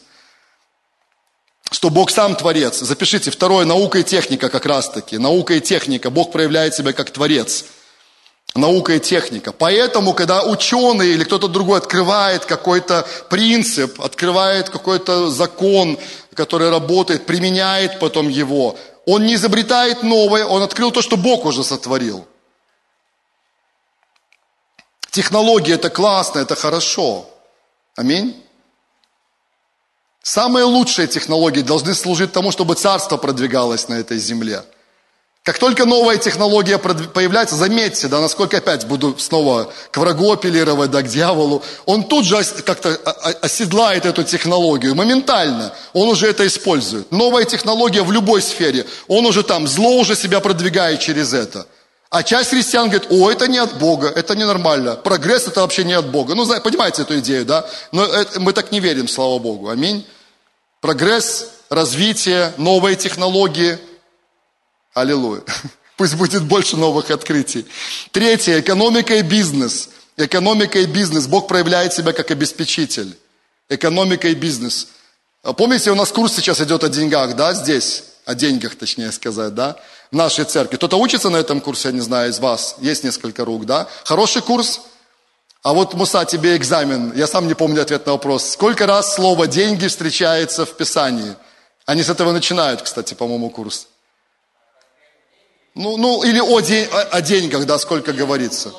Что 1.72 1.90
Бог 1.90 2.12
сам 2.12 2.36
творец. 2.36 2.80
Запишите, 2.80 3.32
второе, 3.32 3.66
наука 3.66 4.00
и 4.00 4.04
техника 4.04 4.50
как 4.50 4.66
раз 4.66 4.90
таки. 4.90 5.18
Наука 5.18 5.54
и 5.54 5.62
техника. 5.62 6.10
Бог 6.10 6.34
проявляет 6.34 6.76
себя 6.76 6.92
как 6.92 7.10
творец. 7.12 7.64
Наука 8.54 8.96
и 8.96 9.00
техника. 9.00 9.54
Поэтому, 9.54 10.14
когда 10.14 10.44
ученый 10.44 11.14
или 11.14 11.24
кто-то 11.24 11.48
другой 11.48 11.78
открывает 11.78 12.44
какой-то 12.44 13.08
принцип, 13.30 14.02
открывает 14.02 14.70
какой-то 14.70 15.30
закон, 15.30 15.98
который 16.34 16.70
работает, 16.70 17.26
применяет 17.26 17.98
потом 18.00 18.28
его, 18.28 18.78
он 19.12 19.26
не 19.26 19.36
изобретает 19.36 20.04
новое, 20.04 20.46
он 20.46 20.64
открыл 20.64 20.90
то, 20.90 21.02
что 21.02 21.18
Бог 21.18 21.44
уже 21.46 21.66
сотворил. 21.66 22.26
Технология 25.10 25.74
это 25.74 25.90
классно, 25.90 26.40
это 26.40 26.56
хорошо. 26.56 27.30
Аминь. 27.98 28.42
Самые 30.24 30.64
лучшие 30.64 31.10
технологии 31.10 31.62
должны 31.62 31.94
служить 31.94 32.32
тому, 32.32 32.52
чтобы 32.52 32.76
царство 32.76 33.18
продвигалось 33.18 33.90
на 33.90 33.96
этой 33.96 34.18
земле. 34.18 34.64
Как 35.44 35.58
только 35.58 35.86
новая 35.86 36.18
технология 36.18 36.78
появляется, 36.78 37.56
заметьте, 37.56 38.08
да, 38.08 38.20
насколько 38.22 38.58
опять 38.58 38.86
буду 38.86 39.16
снова 39.18 39.74
к 39.90 39.98
врагу 39.98 40.32
апеллировать, 40.32 40.92
да, 40.92 41.02
к 41.02 41.08
дьяволу, 41.08 41.64
он 41.88 42.04
тут 42.04 42.26
же 42.26 42.44
как-то 42.64 42.96
оседлает 43.42 44.06
эту 44.06 44.24
технологию, 44.24 44.94
моментально, 44.94 45.74
он 45.94 46.10
уже 46.10 46.28
это 46.28 46.46
использует. 46.46 47.12
Новая 47.12 47.46
технология 47.46 48.04
в 48.04 48.12
любой 48.12 48.44
сфере, 48.44 48.86
он 49.08 49.26
уже 49.26 49.42
там, 49.42 49.68
зло 49.68 49.98
уже 49.98 50.16
себя 50.16 50.42
продвигает 50.42 51.00
через 51.00 51.34
это. 51.34 51.66
А 52.12 52.22
часть 52.22 52.52
христиан 52.52 52.90
говорит, 52.90 53.08
о, 53.10 53.32
это 53.32 53.48
не 53.48 53.58
от 53.58 53.80
Бога, 53.80 54.14
это 54.16 54.36
ненормально, 54.36 54.96
прогресс 54.96 55.48
это 55.48 55.62
вообще 55.62 55.84
не 55.84 55.94
от 55.94 56.06
Бога. 56.06 56.36
Ну, 56.36 56.46
понимаете 56.62 57.02
эту 57.02 57.18
идею, 57.18 57.46
да? 57.46 57.66
Но 57.92 58.06
это, 58.06 58.40
мы 58.40 58.54
так 58.54 58.72
не 58.72 58.80
верим, 58.80 59.08
слава 59.08 59.40
Богу, 59.40 59.70
аминь. 59.70 60.06
Прогресс, 60.82 61.48
развитие, 61.72 62.54
новые 62.58 62.96
технологии– 62.96 63.80
Аллилуйя. 64.94 65.42
Пусть 65.98 66.16
будет 66.16 66.44
больше 66.44 66.78
новых 66.78 67.12
открытий. 67.12 67.66
Третье. 68.12 68.60
Экономика 68.60 69.16
и 69.16 69.22
бизнес. 69.22 69.90
Экономика 70.18 70.80
и 70.80 70.86
бизнес. 70.86 71.28
Бог 71.28 71.48
проявляет 71.48 71.94
себя 71.94 72.14
как 72.14 72.32
обеспечитель. 72.32 73.18
Экономика 73.70 74.28
и 74.28 74.34
бизнес. 74.34 74.88
Помните, 75.42 75.92
у 75.92 75.96
нас 75.96 76.12
курс 76.12 76.34
сейчас 76.36 76.62
идет 76.62 76.84
о 76.84 76.90
деньгах, 76.90 77.36
да, 77.36 77.54
здесь? 77.54 78.04
О 78.26 78.36
деньгах, 78.36 78.76
точнее 78.76 79.12
сказать, 79.12 79.56
да? 79.56 79.78
В 80.12 80.16
нашей 80.16 80.46
церкви. 80.46 80.76
Кто-то 80.76 80.98
учится 80.98 81.30
на 81.30 81.38
этом 81.38 81.62
курсе, 81.62 81.88
я 81.88 81.94
не 81.94 82.02
знаю, 82.02 82.30
из 82.30 82.40
вас? 82.40 82.76
Есть 82.80 83.04
несколько 83.04 83.46
рук, 83.46 83.66
да? 83.66 83.88
Хороший 84.04 84.42
курс? 84.42 84.82
А 85.64 85.74
вот, 85.74 85.94
Муса, 85.94 86.26
тебе 86.26 86.56
экзамен. 86.58 87.14
Я 87.16 87.28
сам 87.28 87.48
не 87.48 87.54
помню 87.54 87.82
ответ 87.82 88.06
на 88.06 88.14
вопрос. 88.14 88.52
Сколько 88.52 88.88
раз 88.88 89.16
слово 89.16 89.48
«деньги» 89.48 89.88
встречается 89.88 90.66
в 90.66 90.76
Писании? 90.76 91.36
Они 91.86 92.04
с 92.04 92.10
этого 92.10 92.32
начинают, 92.32 92.82
кстати, 92.82 93.14
по-моему, 93.14 93.50
курс. 93.50 93.88
Ну, 95.76 95.98
ну 95.98 96.24
или 96.24 96.40
о, 96.40 96.60
день, 96.60 96.88
о, 96.92 97.02
о 97.02 97.22
деньгах, 97.22 97.66
да, 97.66 97.80
сколько 97.80 98.14
говорится. 98.14 98.74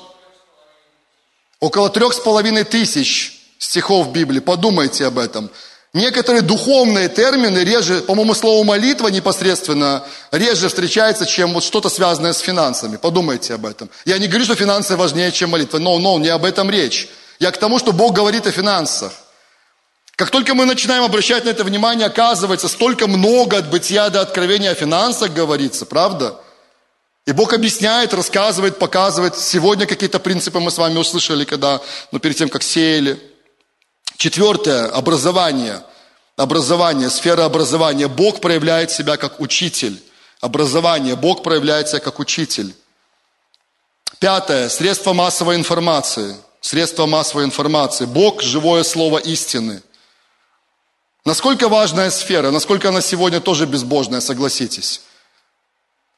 Около 1.61 1.88
трех 1.90 2.12
с 2.12 2.18
половиной 2.18 2.64
тысяч 2.64 3.40
стихов 3.59 4.09
в 4.09 4.12
Библии. 4.12 4.40
Подумайте 4.40 5.07
об 5.07 5.18
этом. 5.18 5.51
Некоторые 5.95 6.40
духовные 6.40 7.09
термины 7.09 7.59
реже, 7.59 8.01
по-моему, 8.01 8.34
слово 8.34 8.64
молитва 8.64 9.09
непосредственно 9.09 10.05
реже 10.30 10.68
встречается, 10.68 11.26
чем 11.26 11.53
вот 11.53 11.62
что-то 11.62 11.90
связанное 11.90 12.32
с 12.32 12.38
финансами. 12.38 12.97
Подумайте 12.97 13.55
об 13.55 13.66
этом. 13.66 13.90
Я 14.07 14.18
не 14.18 14.26
говорю, 14.26 14.45
что 14.45 14.55
финансы 14.55 14.97
важнее, 14.97 15.30
чем 15.32 15.51
молитва. 15.51 15.78
Но, 15.78 15.99
но, 15.99 16.18
не 16.18 16.28
об 16.28 16.47
этом 16.47 16.70
речь. 16.70 17.09
Я 17.38 17.51
к 17.51 17.59
тому, 17.59 17.78
что 17.78 17.93
Бог 17.93 18.14
говорит 18.14 18.47
о 18.47 18.53
финансах. 18.53 19.12
Как 20.16 20.30
только 20.30 20.55
мы 20.55 20.64
начинаем 20.64 21.05
обращать 21.05 21.45
на 21.45 21.51
это 21.51 21.64
внимание, 21.64 22.07
оказывается, 22.07 22.68
столько 22.68 23.07
много 23.07 23.59
от 23.59 23.70
бытия 23.70 24.09
до 24.09 24.20
откровения 24.20 24.70
о 24.70 24.74
финансах 24.74 25.32
говорится, 25.32 25.84
правда? 25.84 26.40
И 27.26 27.32
Бог 27.32 27.52
объясняет, 27.52 28.14
рассказывает, 28.14 28.78
показывает. 28.78 29.38
Сегодня 29.38 29.86
какие-то 29.86 30.18
принципы 30.18 30.58
мы 30.58 30.70
с 30.70 30.78
вами 30.78 30.98
услышали, 30.98 31.44
когда, 31.44 31.80
ну, 32.10 32.18
перед 32.18 32.36
тем, 32.36 32.48
как 32.48 32.62
сеяли. 32.62 33.20
Четвертое, 34.16 34.86
образование. 34.86 35.82
Образование, 36.36 37.10
сфера 37.10 37.44
образования. 37.44 38.08
Бог 38.08 38.40
проявляет 38.40 38.90
себя 38.90 39.16
как 39.16 39.38
учитель. 39.40 40.02
Образование. 40.40 41.14
Бог 41.14 41.44
проявляет 41.44 41.88
себя 41.88 42.00
как 42.00 42.18
учитель. 42.18 42.74
Пятое, 44.18 44.68
средства 44.68 45.12
массовой 45.12 45.54
информации. 45.54 46.36
Средства 46.60 47.06
массовой 47.06 47.44
информации. 47.44 48.06
Бог– 48.06 48.42
живое 48.42 48.82
слово 48.82 49.18
истины. 49.18 49.82
Насколько 51.24 51.68
важная 51.68 52.10
сфера, 52.10 52.50
насколько 52.50 52.88
она 52.88 53.00
сегодня 53.00 53.40
тоже 53.40 53.66
безбожная, 53.66 54.20
согласитесь. 54.20 55.02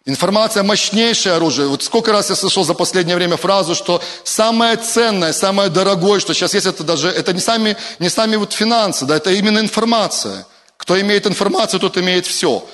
Информация– 0.07 0.63
мощнейшее 0.65 1.37
оружие. 1.37 1.67
Вот 1.67 1.83
сколько 1.83 2.13
раз 2.13 2.29
я 2.29 2.37
слышал 2.37 2.63
за 2.63 2.75
последнее 2.75 3.17
время 3.17 3.39
фразу, 3.39 3.75
что 3.75 4.03
самое 4.23 4.77
ценное, 4.77 5.33
самое 5.33 5.71
дорогое, 5.71 6.21
что 6.21 6.35
сейчас 6.35 6.53
есть, 6.53 6.67
это 6.67 6.85
даже, 6.85 7.09
это 7.09 7.33
не 7.33 7.41
сами, 7.41 7.77
не 7.99 8.11
сами 8.11 8.37
вот 8.37 8.53
финансы, 8.53 9.07
да, 9.07 9.17
это 9.17 9.31
именно 9.31 9.61
информация. 9.61 10.47
Кто 10.77 11.01
имеет 11.01 11.27
информацию, 11.27 11.81
тот 11.81 11.97
имеет 11.97 12.27
все. 12.27 12.69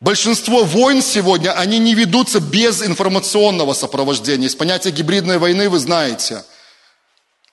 Большинство 0.00 0.64
войн 0.64 1.02
сегодня, 1.02 1.52
они 1.52 1.78
не 1.78 1.94
ведутся 1.94 2.40
без 2.40 2.82
информационного 2.82 3.74
сопровождения. 3.74 4.48
Из 4.48 4.56
понятия 4.56 4.90
гибридной 4.90 5.38
войны 5.38 5.68
вы 5.68 5.78
знаете. 5.78 6.42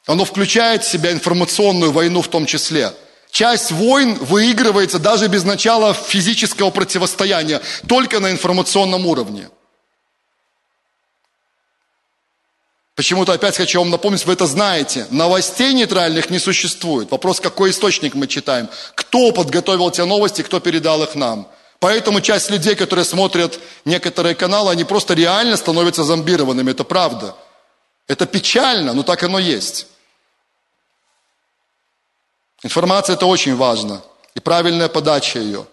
Оно 0.07 0.25
включает 0.25 0.84
в 0.84 0.89
себя 0.89 1.11
информационную 1.11 1.91
войну 1.91 2.23
в 2.23 2.27
том 2.30 2.47
числе– 2.47 2.93
Часть 3.32 3.71
войн 3.71 4.15
выигрывается 4.15 4.99
даже 4.99 5.27
без 5.27 5.43
начала 5.43 5.93
физического 5.93 6.71
противостояния, 6.71 7.61
только 7.88 8.19
на 8.19 8.32
информационном 8.32 9.05
уровне. 9.05 9.49
Почему-то 12.95 13.32
опять 13.32 13.55
хочу 13.55 13.80
вам 13.80 13.91
напомнить, 13.91 14.25
вы 14.25 14.34
это 14.34 14.45
знаете. 14.45 15.07
Новостей 15.09 15.73
нейтральных 15.73 16.30
не 16.30 16.38
существует. 16.38 17.09
Вопрос, 17.11 17.39
какой 17.39 17.69
источник 17.69 18.13
мы 18.13 18.27
читаем. 18.27 18.67
Кто 18.93 19.32
подготовил 19.32 19.89
те 19.89 20.03
новости, 20.03 20.41
кто 20.41 20.59
передал 20.59 21.01
их 21.03 21.15
нам. 21.15 21.47
Поэтому 21.80 22.19
часть 22.19 22.49
людей, 22.49 22.75
которые 22.75 23.05
смотрят 23.05 23.57
некоторые 23.86 24.36
каналы, 24.36 24.71
они 24.71 24.84
просто 24.84 25.13
реально 25.13 25.55
становятся 25.55 26.03
зомбированными. 26.03 26.71
Это 26.71 26.84
правда. 26.84 27.36
Это 28.07 28.25
печально, 28.25 28.91
но 28.91 29.03
так 29.03 29.23
оно 29.23 29.39
есть. 29.39 29.88
Информация– 32.64 33.14
это 33.16 33.26
очень 33.26 33.55
важно. 33.55 34.01
И 34.36 34.39
правильная 34.39 34.89
подача 34.89 35.39
ее. 35.39 35.66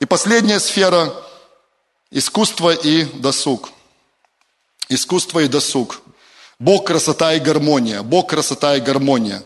И 0.00 0.04
последняя 0.04 0.58
сфера– 0.58 1.14
искусство 2.10 2.74
и 2.74 3.04
досуг. 3.04 3.70
Искусство 4.88 5.40
и 5.40 5.48
досуг. 5.48 6.00
Бог– 6.58 6.86
красота 6.88 7.34
и 7.34 7.40
гармония. 7.40 8.02
Бог– 8.02 8.28
красота 8.30 8.76
и 8.76 8.80
гармония. 8.80 9.42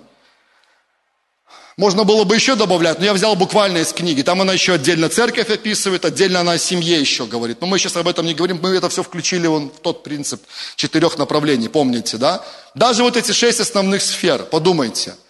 Можно 1.76 2.02
было 2.02 2.24
бы 2.24 2.34
еще 2.34 2.56
добавлять, 2.56 2.98
но 2.98 3.04
я 3.04 3.12
взял 3.12 3.36
буквально 3.36 3.78
из 3.78 3.92
книги. 3.92 4.22
Там 4.22 4.40
она 4.40 4.52
еще 4.52 4.72
отдельно 4.72 5.08
церковь 5.08 5.48
описывает, 5.48 6.04
отдельно 6.04 6.40
она 6.40 6.52
о 6.52 6.58
семье 6.58 6.98
еще 6.98 7.24
говорит. 7.24 7.60
Но 7.60 7.68
мы 7.68 7.78
сейчас 7.78 7.94
об 7.96 8.08
этом 8.08 8.26
не 8.26 8.34
говорим, 8.34 8.58
мы 8.60 8.70
это 8.70 8.88
все 8.88 9.04
включили 9.04 9.46
вон 9.46 9.70
в 9.70 9.78
тот 9.78 10.02
принцип 10.02 10.42
четырех 10.74 11.18
направлений, 11.18 11.68
помните, 11.68 12.16
да? 12.16 12.44
Даже 12.74 13.04
вот 13.04 13.16
эти 13.16 13.30
шесть 13.30 13.60
основных 13.60 14.02
сфер, 14.02 14.42
подумайте– 14.42 15.14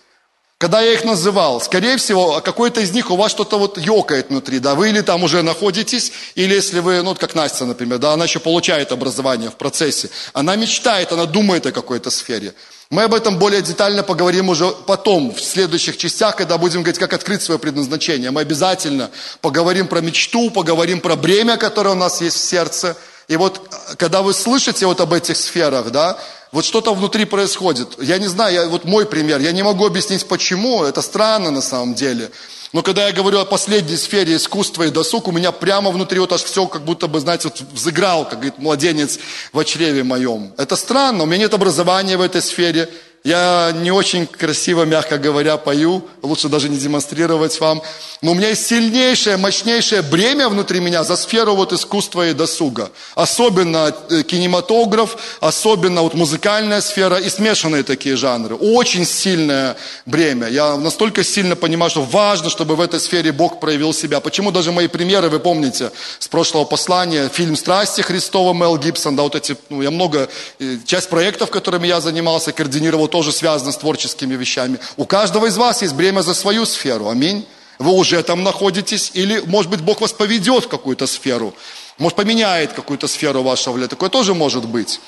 когда 0.59 0.81
я 0.81 0.93
их 0.93 1.05
называл, 1.05 1.61
скорее 1.61 1.97
всего, 1.99 2.41
какой-то 2.41 2.81
из 2.81 2.91
них 2.91 3.13
у 3.13 3.17
вас 3.17 3.31
что-то 3.31 3.59
вот 3.59 3.79
ёкает 3.79 4.31
внутри, 4.31 4.59
да, 4.59 4.75
вы 4.75 4.91
или 4.91 5.03
там 5.03 5.23
уже 5.23 5.43
находитесь, 5.43 6.13
или 6.35 6.53
если 6.53 6.81
вы, 6.81 7.03
ну, 7.03 7.15
как 7.15 7.37
Настя, 7.37 7.65
например, 7.65 7.99
да, 7.99 8.13
она 8.15 8.25
еще 8.25 8.41
получает 8.41 8.91
образование 8.91 9.51
в 9.51 9.55
процессе, 9.55 10.11
она 10.33 10.57
мечтает, 10.57 11.13
она 11.13 11.27
думает 11.27 11.65
о 11.67 11.73
какой-то 11.73 12.11
сфере. 12.11 12.55
Мы 12.91 13.05
об 13.05 13.15
этом 13.15 13.39
более 13.39 13.63
детально 13.63 14.03
поговорим 14.03 14.49
уже 14.49 14.71
потом, 14.87 15.33
в 15.33 15.41
следующих 15.41 15.97
частях, 15.97 16.35
когда 16.35 16.59
будем 16.59 16.83
говорить, 16.83 16.99
как 16.99 17.13
открыть 17.13 17.43
свое 17.43 17.61
предназначение. 17.61 18.31
Мы 18.31 18.41
обязательно 18.41 19.11
поговорим 19.43 19.87
про 19.87 20.01
мечту, 20.01 20.51
поговорим 20.51 21.01
про 21.01 21.15
бремя, 21.15 21.57
которое 21.57 21.91
у 21.91 21.99
нас 21.99 22.21
есть 22.21 22.37
в 22.37 22.41
сердце. 22.41 22.97
И 23.29 23.37
вот, 23.37 23.61
когда 23.99 24.23
вы 24.23 24.33
слышите 24.33 24.87
вот 24.87 25.01
об 25.01 25.13
этих 25.13 25.37
сферах, 25.37 25.91
да, 25.91 26.19
вот 26.51 26.65
что-то 26.65 26.95
внутри 26.95 27.27
происходит. 27.27 28.03
Я 28.03 28.19
не 28.19 28.27
знаю, 28.27 28.55
я, 28.55 28.67
вот 28.67 28.85
мой 28.85 29.05
пример, 29.05 29.41
я 29.41 29.53
не 29.53 29.63
могу 29.63 29.87
объяснить 29.87 30.27
почему, 30.27 30.83
это 30.83 31.03
странно 31.03 31.51
на 31.51 31.61
самом 31.61 31.95
деле. 31.95 32.31
Но 32.73 32.83
когда 32.83 33.07
я 33.07 33.13
говорю 33.13 33.39
о 33.41 33.45
последней 33.45 33.97
сфере 33.97 34.37
искусства 34.37 34.85
и 34.85 34.91
досуг, 34.91 35.29
у 35.29 35.33
меня 35.33 35.53
прямо 35.53 35.91
внутри 35.91 36.19
вот 36.21 36.33
аж 36.33 36.43
все 36.43 36.67
как 36.67 36.83
будто 36.83 37.07
бы, 37.07 37.21
знаете, 37.21 37.49
вот 37.49 37.61
взыграл, 37.73 38.25
как 38.25 38.35
говорит 38.41 38.59
младенец 38.59 39.19
в 39.53 39.65
чреве 39.65 40.05
моем. 40.05 40.53
Это 40.57 40.77
странно, 40.77 41.25
у 41.25 41.27
меня 41.27 41.45
нет 41.45 41.55
образования 41.55 42.17
в 42.17 42.23
этой 42.23 42.43
сфере, 42.43 42.89
Я 43.29 43.73
не 43.75 43.91
очень 43.91 44.27
красиво, 44.27 44.85
мягко 44.85 45.19
говоря, 45.19 45.59
пою, 45.59 46.03
лучше 46.23 46.49
даже 46.49 46.71
не 46.71 46.79
демонстрировать 46.79 47.61
вам. 47.61 47.83
Но 48.23 48.31
у 48.31 48.35
меня 48.35 48.49
есть 48.49 48.67
сильнейшее, 48.67 49.37
мощнейшее 49.37 50.01
бремя 50.01 50.49
внутри 50.49 50.81
меня 50.81 51.05
за 51.05 51.15
сферу 51.15 51.55
вот 51.55 51.75
искусства 51.75 52.31
и 52.31 52.33
досуга. 52.33 52.91
Особенно 53.15 53.95
э, 54.09 54.23
кинематограф, 54.23 55.19
особенно 55.41 56.01
вот 56.01 56.15
музыкальная 56.15 56.81
сфера 56.81 57.17
и 57.17 57.29
смешанные 57.29 57.83
такие 57.83 58.17
жанры. 58.17 58.55
Очень 58.55 59.05
сильное 59.05 59.77
бремя. 60.07 60.49
Я 60.49 60.79
настолько 60.79 61.23
сильно 61.23 61.55
понимаю, 61.55 61.91
что 61.91 62.01
важно, 62.01 62.49
чтобы 62.49 62.77
в 62.77 62.81
этой 62.81 62.99
сфере 62.99 63.31
Бог 63.31 63.61
проявил 63.61 63.93
себя. 63.93 64.21
Почему 64.21 64.53
даже 64.53 64.73
мои 64.73 64.89
примеры, 64.89 65.29
вы 65.29 65.39
помните, 65.39 65.93
с 66.19 66.29
прошлого 66.29 66.65
послания, 66.65 67.29
фильм 67.29 67.57
«Страсти 67.57 68.01
Христова» 68.01 68.55
Мел 68.55 68.79
Гибсон, 68.79 69.17
да, 69.17 69.23
вот 69.23 69.35
эти, 69.35 69.55
ну, 69.69 69.83
я 69.83 69.91
много, 69.91 70.31
э, 70.59 70.79
часть 70.87 71.11
проектов, 71.11 71.51
которыми 71.51 71.87
я 71.87 72.01
занимался, 72.01 72.53
координировал 72.53 73.07
тоже 73.19 73.33
связано 73.33 73.73
с 73.73 73.77
творческими 73.77 74.37
вещами. 74.37 74.79
У 74.97 75.05
каждого 75.05 75.47
из 75.47 75.57
вас 75.57 75.83
есть 75.83 75.95
бремя 75.95 76.21
за 76.23 76.35
свою 76.35 76.65
сферу. 76.65 77.09
Аминь. 77.09 77.45
Вы 77.81 77.91
уже 77.91 78.23
там 78.23 78.45
находитесь, 78.45 79.11
или, 79.13 79.41
может 79.41 79.73
быть, 79.73 79.81
Бог 79.81 80.01
вас 80.01 80.13
поведет 80.13 80.67
в 80.67 80.69
какую-то 80.69 81.09
сферу. 81.09 81.53
Может, 81.99 82.15
поменяет 82.17 82.75
какую-то 82.75 83.09
сферу 83.09 83.43
вашего 83.43 83.73
влияния. 83.73 83.89
Такое 83.89 84.09
тоже 84.09 84.35
может 84.35 84.67
быть. 84.67 85.01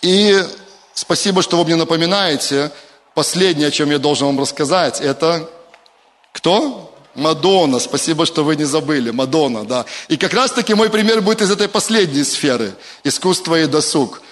И 0.00 0.40
спасибо, 0.94 1.42
что 1.42 1.56
вы 1.56 1.64
мне 1.64 1.74
напоминаете. 1.74 2.70
Последнее, 3.14 3.66
о 3.66 3.70
чем 3.72 3.90
я 3.90 3.98
должен 3.98 4.28
вам 4.28 4.38
рассказать, 4.38 5.00
это 5.00 5.50
кто? 6.32 6.94
Мадонна. 7.16 7.80
Спасибо, 7.80 8.26
что 8.26 8.44
вы 8.44 8.54
не 8.54 8.64
забыли. 8.64 9.10
Мадонна, 9.10 9.64
да. 9.64 9.86
И 10.06 10.16
как 10.16 10.34
раз-таки 10.34 10.72
мой 10.74 10.88
пример 10.88 11.20
будет 11.20 11.42
из 11.42 11.50
этой 11.50 11.66
последней 11.66 12.22
сферы. 12.22 12.74
Искусство 13.02 13.58
и 13.58 13.66
досуг. 13.66 14.22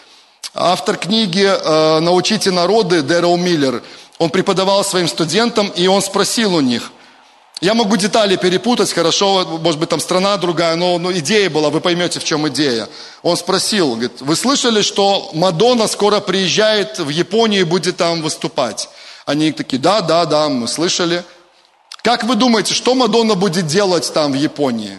Автор 0.55 0.97
книги 0.97 1.44
э, 1.44 2.01
«Научите 2.01 2.51
народы» 2.51 3.03
Дэрил 3.03 3.36
Миллер, 3.36 3.82
он 4.18 4.30
преподавал 4.30 4.84
своим 4.84 5.09
студентам, 5.09 5.68
и 5.68 5.86
он 5.86 6.01
спросил 6.01 6.55
у 6.55 6.61
них, 6.61 6.92
я 7.62 7.72
могу 7.72 7.97
детали 7.97 8.36
перепутать, 8.36 8.92
хорошо, 8.92 9.59
может 9.62 9.80
быть, 9.80 9.88
там 9.88 9.99
страна 9.99 10.36
другая, 10.36 10.76
но, 10.76 10.99
но 10.99 11.11
идея 11.12 11.49
была, 11.49 11.70
вы 11.70 11.80
поймете, 11.80 12.20
в 12.20 12.24
чем 12.24 12.47
идея. 12.49 12.86
Он 13.22 13.34
спросил, 13.38 13.92
говорит, 13.92 14.20
вы 14.20 14.36
слышали, 14.36 14.82
что 14.82 15.30
Мадонна 15.32 15.86
скоро 15.88 16.20
приезжает 16.20 16.99
в 16.99 17.09
Японию 17.09 17.62
и 17.62 17.64
будет 17.64 17.97
там 17.97 18.20
выступать? 18.20 18.90
Они 19.24 19.53
такие, 19.53 19.78
да, 19.78 20.03
да, 20.03 20.26
да, 20.26 20.51
мы 20.51 20.68
слышали. 20.68 21.24
Как 22.03 22.24
вы 22.24 22.34
думаете, 22.34 22.74
что 22.74 22.94
Мадонна 22.94 23.36
будет 23.36 23.66
делать 23.66 24.12
там 24.12 24.32
в 24.32 24.36
Японии? 24.36 24.99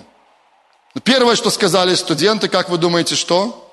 Первое, 1.04 1.36
что 1.36 1.52
сказали 1.52 1.94
студенты, 1.94 2.48
как 2.48 2.70
вы 2.70 2.80
думаете, 2.80 3.14
что? 3.14 3.67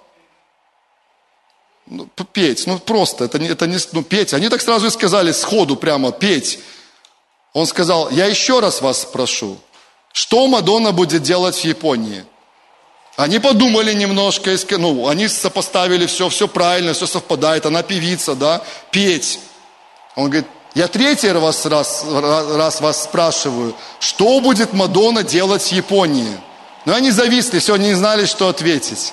Ну, 1.86 2.06
петь, 2.32 2.66
ну 2.66 2.78
просто, 2.78 3.24
это 3.24 3.38
не, 3.38 3.48
это 3.48 3.66
не, 3.66 3.78
ну 3.92 4.02
петь. 4.02 4.32
Они 4.32 4.48
так 4.48 4.62
сразу 4.62 4.86
и 4.86 4.90
сказали 4.90 5.32
сходу 5.32 5.76
прямо, 5.76 6.12
петь. 6.12 6.58
Он 7.52 7.66
сказал, 7.66 8.10
я 8.10 8.26
еще 8.26 8.60
раз 8.60 8.80
вас 8.80 9.02
спрошу, 9.02 9.58
что 10.12 10.46
Мадонна 10.46 10.92
будет 10.92 11.22
делать 11.22 11.56
в 11.56 11.64
Японии? 11.64 12.24
Они 13.16 13.38
подумали 13.38 13.92
немножко, 13.92 14.56
ну, 14.70 15.06
они 15.06 15.28
сопоставили 15.28 16.06
все, 16.06 16.28
все 16.30 16.48
правильно, 16.48 16.94
все 16.94 17.06
совпадает, 17.06 17.64
она 17.64 17.82
певица, 17.82 18.34
да, 18.34 18.62
петь. 18.90 19.38
Он 20.16 20.24
говорит, 20.24 20.46
я 20.74 20.88
третий 20.88 21.30
раз, 21.30 21.64
раз, 21.66 22.04
раз 22.04 22.80
вас 22.80 23.04
спрашиваю, 23.04 23.76
что 24.00 24.40
будет 24.40 24.72
Мадонна 24.72 25.22
делать 25.22 25.62
в 25.62 25.72
Японии? 25.72 26.36
Но 26.86 26.94
они 26.94 27.12
зависли, 27.12 27.60
все, 27.60 27.76
не 27.76 27.94
знали, 27.94 28.26
что 28.26 28.48
ответить. 28.48 29.12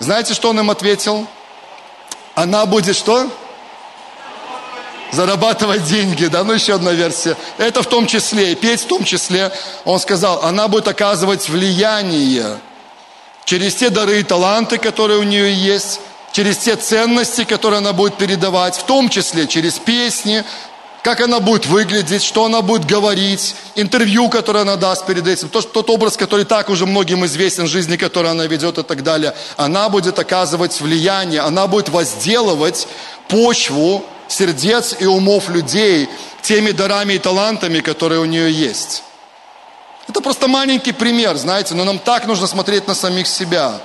Знаете, 0.00 0.34
что 0.34 0.50
он 0.50 0.58
им 0.58 0.70
ответил? 0.70 1.28
Она 2.34 2.66
будет 2.66 2.96
что? 2.96 3.30
Зарабатывать 5.12 5.84
деньги, 5.84 6.26
да, 6.26 6.42
ну 6.42 6.54
еще 6.54 6.74
одна 6.74 6.92
версия. 6.92 7.36
Это 7.58 7.82
в 7.82 7.86
том 7.86 8.06
числе, 8.06 8.52
и 8.52 8.54
петь 8.56 8.80
в 8.80 8.86
том 8.86 9.04
числе. 9.04 9.52
Он 9.84 10.00
сказал, 10.00 10.42
она 10.42 10.66
будет 10.66 10.88
оказывать 10.88 11.48
влияние 11.48 12.58
через 13.44 13.76
те 13.76 13.90
дары 13.90 14.20
и 14.20 14.22
таланты, 14.24 14.78
которые 14.78 15.20
у 15.20 15.22
нее 15.22 15.54
есть, 15.54 16.00
через 16.32 16.56
те 16.58 16.74
ценности, 16.74 17.44
которые 17.44 17.78
она 17.78 17.92
будет 17.92 18.16
передавать, 18.16 18.76
в 18.76 18.82
том 18.82 19.08
числе 19.08 19.46
через 19.46 19.78
песни, 19.78 20.42
как 21.04 21.20
она 21.20 21.38
будет 21.38 21.66
выглядеть, 21.66 22.22
что 22.22 22.46
она 22.46 22.62
будет 22.62 22.86
говорить, 22.86 23.54
интервью, 23.74 24.30
которое 24.30 24.60
она 24.60 24.76
даст 24.76 25.04
перед 25.04 25.28
этим, 25.28 25.50
тот, 25.50 25.70
тот 25.70 25.90
образ, 25.90 26.16
который 26.16 26.46
так 26.46 26.70
уже 26.70 26.86
многим 26.86 27.26
известен, 27.26 27.66
жизни, 27.66 27.98
которую 27.98 28.30
она 28.30 28.46
ведет 28.46 28.78
и 28.78 28.82
так 28.82 29.02
далее, 29.02 29.34
она 29.58 29.90
будет 29.90 30.18
оказывать 30.18 30.80
влияние, 30.80 31.42
она 31.42 31.66
будет 31.66 31.90
возделывать 31.90 32.88
почву 33.28 34.02
сердец 34.28 34.96
и 34.98 35.04
умов 35.04 35.50
людей 35.50 36.08
теми 36.40 36.70
дарами 36.70 37.12
и 37.12 37.18
талантами, 37.18 37.80
которые 37.80 38.22
у 38.22 38.24
нее 38.24 38.50
есть. 38.50 39.02
Это 40.08 40.22
просто 40.22 40.48
маленький 40.48 40.92
пример, 40.92 41.36
знаете, 41.36 41.74
но 41.74 41.84
нам 41.84 41.98
так 41.98 42.26
нужно 42.26 42.46
смотреть 42.46 42.88
на 42.88 42.94
самих 42.94 43.26
себя. 43.26 43.78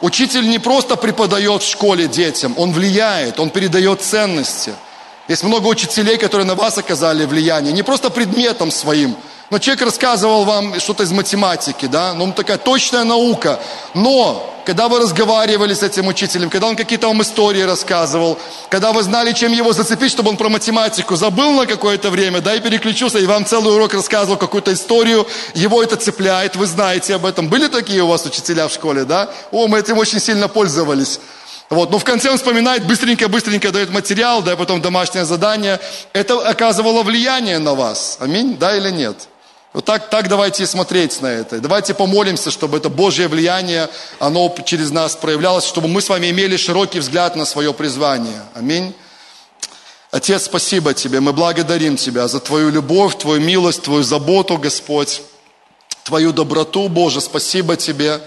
Учитель 0.00 0.48
не 0.48 0.60
просто 0.60 0.94
преподает 0.94 1.64
в 1.64 1.68
школе 1.68 2.06
детям, 2.06 2.54
он 2.56 2.72
влияет, 2.72 3.40
он 3.40 3.50
передает 3.50 4.02
ценности– 4.02 4.72
есть 5.28 5.42
много 5.42 5.66
учителей, 5.66 6.16
которые 6.16 6.46
на 6.46 6.54
вас 6.54 6.78
оказали 6.78 7.24
влияние, 7.26 7.72
не 7.72 7.82
просто 7.82 8.10
предметом 8.10 8.70
своим, 8.70 9.14
но 9.50 9.58
человек 9.58 9.82
рассказывал 9.82 10.44
вам 10.44 10.78
что-то 10.78 11.04
из 11.04 11.12
математики, 11.12 11.86
да, 11.86 12.12
ну 12.12 12.32
такая 12.32 12.58
точная 12.58 13.04
наука. 13.04 13.58
Но, 13.94 14.54
когда 14.66 14.88
вы 14.88 14.98
разговаривали 14.98 15.72
с 15.72 15.82
этим 15.82 16.06
учителем, 16.06 16.50
когда 16.50 16.66
он 16.66 16.76
какие-то 16.76 17.08
вам 17.08 17.22
истории 17.22 17.62
рассказывал, 17.62 18.38
когда 18.68 18.92
вы 18.92 19.02
знали, 19.02 19.32
чем 19.32 19.52
его 19.52 19.72
зацепить, 19.72 20.10
чтобы 20.10 20.30
он 20.30 20.36
про 20.36 20.50
математику 20.50 21.16
забыл 21.16 21.52
на 21.52 21.66
какое-то 21.66 22.10
время, 22.10 22.42
да, 22.42 22.54
и 22.54 22.60
переключился, 22.60 23.18
и 23.18 23.26
вам 23.26 23.46
целый 23.46 23.74
урок 23.74 23.94
рассказывал 23.94 24.36
какую-то 24.36 24.74
историю, 24.74 25.26
его 25.54 25.82
это 25.82 25.96
цепляет, 25.96 26.56
вы 26.56 26.66
знаете 26.66 27.14
об 27.14 27.24
этом. 27.24 27.48
Были 27.48 27.68
такие 27.68 28.02
у 28.02 28.06
вас 28.06 28.26
учителя 28.26 28.68
в 28.68 28.72
школе, 28.72 29.04
да? 29.04 29.30
О, 29.50 29.66
мы 29.66 29.78
этим 29.78 29.96
очень 29.96 30.20
сильно 30.20 30.48
пользовались. 30.48 31.20
Вот, 31.70 31.90
но 31.90 31.98
в 31.98 32.04
конце 32.04 32.30
он 32.30 32.38
вспоминает, 32.38 32.86
быстренько-быстренько 32.86 33.70
дает 33.70 33.90
материал, 33.90 34.42
да, 34.42 34.56
потом 34.56 34.80
домашнее 34.80 35.26
задание. 35.26 35.78
Это 36.14 36.48
оказывало 36.48 37.02
влияние 37.02 37.58
на 37.58 37.74
вас. 37.74 38.16
Аминь, 38.20 38.56
да 38.56 38.76
или 38.76 38.90
нет? 38.90 39.28
Вот 39.74 39.84
так, 39.84 40.08
так 40.08 40.28
давайте 40.28 40.66
смотреть 40.66 41.20
на 41.20 41.26
это. 41.26 41.60
Давайте 41.60 41.92
помолимся, 41.92 42.50
чтобы 42.50 42.78
это 42.78 42.88
Божье 42.88 43.28
влияние, 43.28 43.88
оно 44.18 44.54
через 44.64 44.90
нас 44.90 45.14
проявлялось, 45.14 45.66
чтобы 45.66 45.88
мы 45.88 46.00
с 46.00 46.08
вами 46.08 46.30
имели 46.30 46.56
широкий 46.56 47.00
взгляд 47.00 47.36
на 47.36 47.44
свое 47.44 47.74
призвание. 47.74 48.40
Аминь. 48.54 48.94
Отец, 50.10 50.44
спасибо 50.44 50.94
Тебе, 50.94 51.20
мы 51.20 51.34
благодарим 51.34 51.96
Тебя 51.96 52.28
за 52.28 52.40
Твою 52.40 52.70
любовь, 52.70 53.18
Твою 53.18 53.42
милость, 53.42 53.82
Твою 53.82 54.02
заботу, 54.02 54.56
Господь, 54.56 55.20
Твою 56.02 56.32
доброту, 56.32 56.88
Боже, 56.88 57.20
спасибо 57.20 57.76
Тебе. 57.76 58.22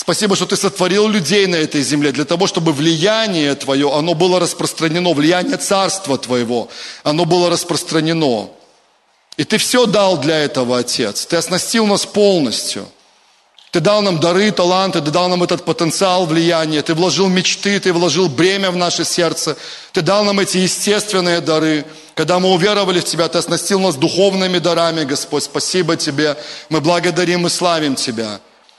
Спасибо, 0.00 0.36
что 0.36 0.46
Ты 0.46 0.56
сотворил 0.56 1.08
людей 1.08 1.48
на 1.48 1.56
этой 1.56 1.82
земле 1.82 2.12
для 2.12 2.24
того, 2.24 2.46
чтобы 2.46 2.72
влияние 2.72 3.56
Твое, 3.56 3.92
оно 3.92 4.14
было 4.14 4.38
распространено, 4.38 5.12
влияние 5.12 5.56
Царства 5.56 6.16
Твоего, 6.16 6.68
оно 7.02 7.24
было 7.24 7.50
распространено. 7.50 8.48
И 9.36 9.42
Ты 9.42 9.58
все 9.58 9.86
дал 9.86 10.16
для 10.16 10.36
этого, 10.36 10.78
Отец. 10.78 11.26
Ты 11.26 11.34
оснастил 11.34 11.84
нас 11.88 12.06
полностью. 12.06 12.86
Ты 13.72 13.80
дал 13.80 14.00
нам 14.00 14.20
дары, 14.20 14.52
таланты, 14.52 15.00
Ты 15.00 15.10
дал 15.10 15.28
нам 15.28 15.42
этот 15.42 15.64
потенциал 15.64 16.26
влияния, 16.26 16.80
Ты 16.82 16.94
вложил 16.94 17.26
мечты, 17.26 17.80
Ты 17.80 17.92
вложил 17.92 18.28
бремя 18.28 18.70
в 18.70 18.76
наше 18.76 19.04
сердце, 19.04 19.56
Ты 19.92 20.02
дал 20.02 20.22
нам 20.22 20.38
эти 20.38 20.58
естественные 20.58 21.40
дары. 21.40 21.84
Когда 22.14 22.38
мы 22.38 22.50
уверовали 22.50 23.00
в 23.00 23.04
Тебя, 23.04 23.26
Ты 23.26 23.38
оснастил 23.38 23.80
нас 23.80 23.96
духовными 23.96 24.58
дарами, 24.58 25.02
Господь. 25.02 25.42
Спасибо 25.42 25.96
Тебе. 25.96 26.36
Мы 26.68 26.80
благодарим 26.80 27.48
и 27.48 27.50
славим 27.50 27.96
Тебя. 27.96 28.38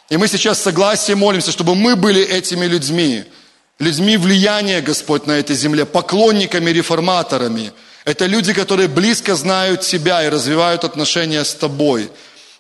И 0.10 0.18
мы 0.18 0.28
сейчас 0.28 0.62
согласие 0.62 1.16
молимся, 1.16 1.52
чтобы 1.52 1.76
мы 1.76 1.96
были 1.96 2.22
этими 2.22 2.66
людьми, 2.66 3.24
людьми 3.78 4.18
влияния, 4.18 4.82
Господь, 4.82 5.28
на 5.28 5.34
этой 5.34 5.56
земле, 5.56 5.86
поклонниками, 5.86 6.72
реформаторами. 6.72 7.72
Это 8.06 8.26
люди, 8.26 8.54
которые 8.54 8.88
близко 8.88 9.36
знают 9.36 9.82
Тебя 9.82 10.24
и 10.24 10.30
развивают 10.30 10.84
отношения 10.84 11.44
с 11.44 11.54
Тобой. 11.54 12.10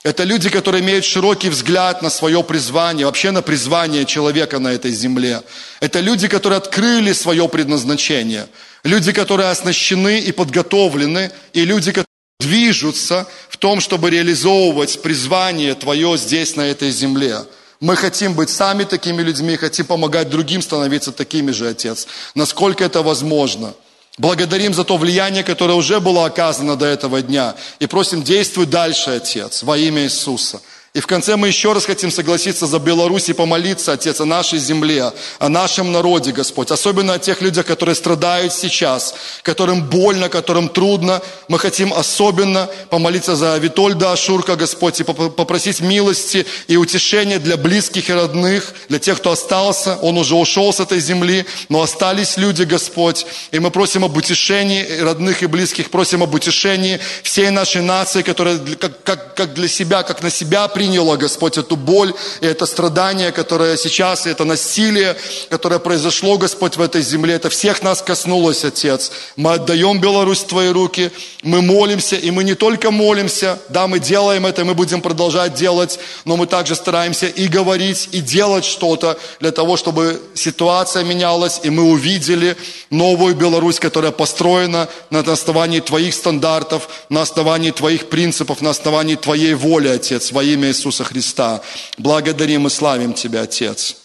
Это 0.03 0.23
люди, 0.23 0.49
которые 0.49 0.81
имеют 0.81 1.03
широкий 1.05 1.49
взгляд 1.49 2.01
на 2.01 2.09
свое 2.09 2.43
призвание, 2.43 3.05
вообще 3.05 3.31
на 3.31 3.41
призвание 3.41 4.05
человека 4.05 4.59
на 4.59 4.69
этой 4.69 4.91
земле. 4.91 5.41
Это 5.81 5.99
люди, 5.99 6.27
которые 6.27 6.57
открыли 6.57 7.13
свое 7.13 7.49
предназначение. 7.49 8.47
Люди, 8.83 9.11
которые 9.11 9.49
оснащены 9.49 10.19
и 10.19 10.31
подготовлены, 10.31 11.31
и 11.51 11.65
люди, 11.65 11.91
которые 11.91 12.05
движутся 12.39 13.27
том, 13.59 13.81
чтобы 13.81 14.09
реализовывать 14.09 15.01
призвание 15.01 15.75
Твое 15.75 16.17
здесь, 16.17 16.55
на 16.55 16.61
этой 16.61 16.91
земле. 16.91 17.39
Мы 17.79 17.95
хотим 17.95 18.33
быть 18.33 18.49
сами 18.49 18.83
такими 18.83 19.21
людьми, 19.21 19.55
хотим 19.55 19.85
помогать 19.85 20.29
другим 20.29 20.61
становиться 20.61 21.11
такими 21.11 21.51
же, 21.51 21.69
Отец, 21.69 22.07
насколько 22.35 22.83
это 22.83 23.01
возможно. 23.01 23.73
Благодарим 24.17 24.73
за 24.73 24.83
то 24.83 24.97
влияние, 24.97 25.43
которое 25.43 25.75
уже 25.75 26.01
было 26.01 26.25
оказано 26.25 26.75
до 26.75 26.85
этого 26.85 27.21
дня. 27.21 27.55
И 27.79 27.87
просим, 27.87 28.21
действуй 28.21 28.65
дальше, 28.65 29.11
Отец, 29.11 29.63
во 29.63 29.77
имя 29.77 30.03
Иисуса. 30.03 30.59
И 30.99 31.01
в 31.01 31.07
конце 31.07 31.37
мы 31.37 31.47
еще 31.47 31.71
раз 31.71 31.85
хотим 31.85 32.11
согласиться 32.11 32.67
за 32.67 32.77
Беларусь 32.77 33.29
и 33.29 33.33
помолиться, 33.33 33.93
Отец, 33.93 34.19
о 34.19 34.25
нашей 34.25 34.59
земле, 34.59 35.13
о 35.39 35.47
нашем 35.47 35.93
народе, 35.93 36.33
Господь. 36.33 36.71
Особенно 36.71 37.13
о 37.13 37.19
тех 37.19 37.41
людях, 37.41 37.67
которые 37.67 37.95
страдают 37.95 38.51
сейчас, 38.51 39.15
которым 39.41 39.85
больно, 39.85 40.27
которым 40.27 40.67
трудно. 40.67 41.21
Мы 41.47 41.57
хотим 41.57 41.93
особенно 41.93 42.69
помолиться 42.89 43.37
за 43.37 43.55
Витольда 43.55 44.11
Ашурка, 44.11 44.57
Господь, 44.57 44.99
и 44.99 45.05
попросить 45.05 45.79
милости 45.79 46.45
и 46.67 46.75
утешения 46.75 47.39
для 47.39 47.55
близких 47.55 48.09
и 48.09 48.13
родных, 48.13 48.73
для 48.89 48.99
тех, 48.99 49.19
кто 49.19 49.31
остался. 49.31 49.95
Он 50.01 50.17
уже 50.17 50.35
ушел 50.35 50.73
с 50.73 50.81
этой 50.81 50.99
земли, 50.99 51.45
но 51.69 51.81
остались 51.81 52.35
люди, 52.35 52.63
Господь. 52.63 53.25
И 53.51 53.59
мы 53.59 53.71
просим 53.71 54.03
об 54.03 54.17
утешении 54.17 54.99
родных 54.99 55.43
и 55.43 55.45
близких, 55.45 55.91
просим 55.91 56.23
об 56.23 56.33
утешении 56.33 56.99
всей 57.23 57.51
нашей 57.51 57.83
нации, 57.83 58.21
которая 58.21 58.57
как, 58.77 59.01
как, 59.03 59.35
как 59.35 59.53
для 59.53 59.69
себя, 59.69 60.03
как 60.03 60.21
на 60.21 60.29
себя 60.29 60.67
приняла, 60.67 60.88
Господь, 61.17 61.57
эту 61.57 61.75
боль 61.75 62.13
и 62.41 62.45
это 62.45 62.65
страдание, 62.65 63.31
которое 63.31 63.77
сейчас, 63.77 64.25
и 64.25 64.29
это 64.29 64.45
насилие, 64.45 65.15
которое 65.49 65.79
произошло, 65.79 66.37
Господь, 66.37 66.77
в 66.77 66.81
этой 66.81 67.01
земле. 67.01 67.35
Это 67.35 67.49
всех 67.49 67.81
нас 67.81 68.01
коснулось, 68.01 68.63
Отец. 68.63 69.11
Мы 69.35 69.53
отдаем 69.53 69.99
Беларусь 69.99 70.39
в 70.39 70.47
Твои 70.47 70.69
руки, 70.69 71.11
мы 71.43 71.61
молимся, 71.61 72.15
и 72.15 72.31
мы 72.31 72.43
не 72.43 72.55
только 72.55 72.91
молимся, 72.91 73.59
да, 73.69 73.87
мы 73.87 73.99
делаем 73.99 74.45
это, 74.45 74.65
мы 74.65 74.73
будем 74.73 75.01
продолжать 75.01 75.53
делать, 75.53 75.99
но 76.25 76.37
мы 76.37 76.47
также 76.47 76.75
стараемся 76.75 77.27
и 77.27 77.47
говорить, 77.47 78.09
и 78.11 78.21
делать 78.21 78.65
что-то 78.65 79.17
для 79.39 79.51
того, 79.51 79.77
чтобы 79.77 80.21
ситуация 80.33 81.03
менялась, 81.03 81.61
и 81.63 81.69
мы 81.69 81.83
увидели 81.83 82.57
новую 82.89 83.35
Беларусь, 83.35 83.79
которая 83.79 84.11
построена 84.11 84.87
на 85.09 85.19
основании 85.19 85.79
Твоих 85.79 86.13
стандартов, 86.13 86.89
на 87.09 87.21
основании 87.21 87.71
Твоих 87.71 88.09
принципов, 88.09 88.61
на 88.61 88.69
основании 88.69 89.15
Твоей 89.15 89.53
воли, 89.53 89.87
Отец, 89.87 90.31
во 90.31 90.43
имя 90.43 90.68
Иисуса 90.69 91.03
Христа. 91.03 91.61
Благодарим 91.97 92.67
и 92.67 92.69
славим 92.69 93.13
Тебя, 93.13 93.41
Отец. 93.41 93.95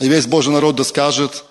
И 0.00 0.08
весь 0.08 0.26
Божий 0.26 0.52
народ 0.52 0.76
да 0.76 0.84
скажет 0.84 1.44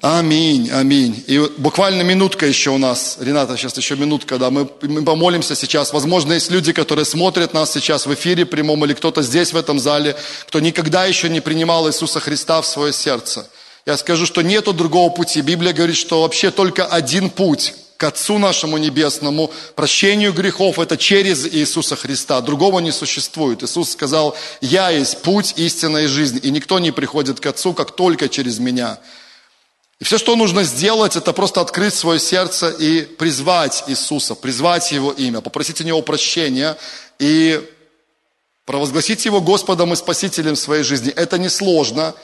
Аминь, 0.00 0.70
аминь. 0.70 1.24
И 1.26 1.40
буквально 1.58 2.02
минутка 2.02 2.46
еще 2.46 2.70
у 2.70 2.78
нас, 2.78 3.18
Рената, 3.20 3.56
сейчас 3.56 3.76
еще 3.76 3.96
минутка, 3.96 4.38
да, 4.38 4.48
мы, 4.48 4.68
мы 4.82 5.02
помолимся 5.02 5.56
сейчас. 5.56 5.92
Возможно, 5.92 6.34
есть 6.34 6.52
люди, 6.52 6.72
которые 6.72 7.04
смотрят 7.04 7.52
нас 7.52 7.72
сейчас 7.72 8.06
в 8.06 8.14
эфире 8.14 8.46
прямом, 8.46 8.84
или 8.84 8.94
кто-то 8.94 9.22
здесь 9.22 9.52
в 9.52 9.56
этом 9.56 9.80
зале, 9.80 10.16
кто 10.46 10.60
никогда 10.60 11.04
еще 11.04 11.28
не 11.28 11.40
принимал 11.40 11.88
Иисуса 11.88 12.20
Христа 12.20 12.60
в 12.62 12.66
свое 12.66 12.92
сердце. 12.92 13.48
Я 13.86 13.96
скажу, 13.96 14.24
что 14.24 14.42
нету 14.42 14.72
другого 14.72 15.10
пути. 15.10 15.40
Библия 15.40 15.72
говорит, 15.72 15.96
что 15.96 16.22
вообще 16.22 16.52
только 16.52 16.86
один 16.86 17.28
путь 17.28 17.74
к 17.98 18.04
Отцу 18.04 18.38
нашему 18.38 18.78
Небесному, 18.78 19.52
прощению 19.74 20.32
грехов, 20.32 20.78
это 20.78 20.96
через 20.96 21.44
Иисуса 21.46 21.96
Христа. 21.96 22.40
Другого 22.40 22.78
не 22.78 22.92
существует. 22.92 23.64
Иисус 23.64 23.90
сказал, 23.90 24.36
я 24.60 24.90
есть 24.90 25.20
путь, 25.22 25.54
истина 25.56 25.98
и 25.98 26.06
жизнь, 26.06 26.38
и 26.40 26.50
никто 26.52 26.78
не 26.78 26.92
приходит 26.92 27.40
к 27.40 27.46
Отцу, 27.46 27.74
как 27.74 27.90
только 27.90 28.28
через 28.28 28.60
меня. 28.60 29.00
И 29.98 30.04
все, 30.04 30.16
что 30.16 30.36
нужно 30.36 30.62
сделать, 30.62 31.16
это 31.16 31.32
просто 31.32 31.60
открыть 31.60 31.92
свое 31.92 32.20
сердце 32.20 32.68
и 32.68 33.02
призвать 33.02 33.82
Иисуса, 33.88 34.36
призвать 34.36 34.92
Его 34.92 35.10
имя, 35.10 35.40
попросить 35.40 35.80
у 35.80 35.84
Него 35.84 36.00
прощения 36.00 36.78
и 37.18 37.60
провозгласить 38.64 39.24
Его 39.24 39.40
Господом 39.40 39.92
и 39.92 39.96
Спасителем 39.96 40.54
своей 40.54 40.84
жизни. 40.84 41.10
Это 41.10 41.36
несложно. 41.36 42.14
И 42.14 42.18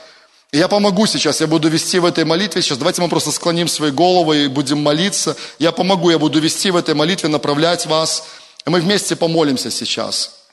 я 0.57 0.67
помогу 0.67 1.05
сейчас, 1.05 1.41
я 1.41 1.47
буду 1.47 1.69
вести 1.69 1.99
в 1.99 2.05
этой 2.05 2.23
молитве 2.23 2.61
сейчас. 2.61 2.77
Давайте 2.77 3.01
мы 3.01 3.09
просто 3.09 3.31
склоним 3.31 3.67
свои 3.67 3.91
головы 3.91 4.45
и 4.45 4.47
будем 4.47 4.81
молиться. 4.81 5.35
Я 5.59 5.71
помогу, 5.71 6.09
я 6.11 6.17
буду 6.17 6.39
вести 6.39 6.71
в 6.71 6.77
этой 6.77 6.95
молитве, 6.95 7.27
направлять 7.29 7.85
вас. 7.85 8.23
И 8.65 8.69
мы 8.69 8.79
вместе 8.79 9.15
помолимся 9.15 9.69
сейчас. 9.69 10.45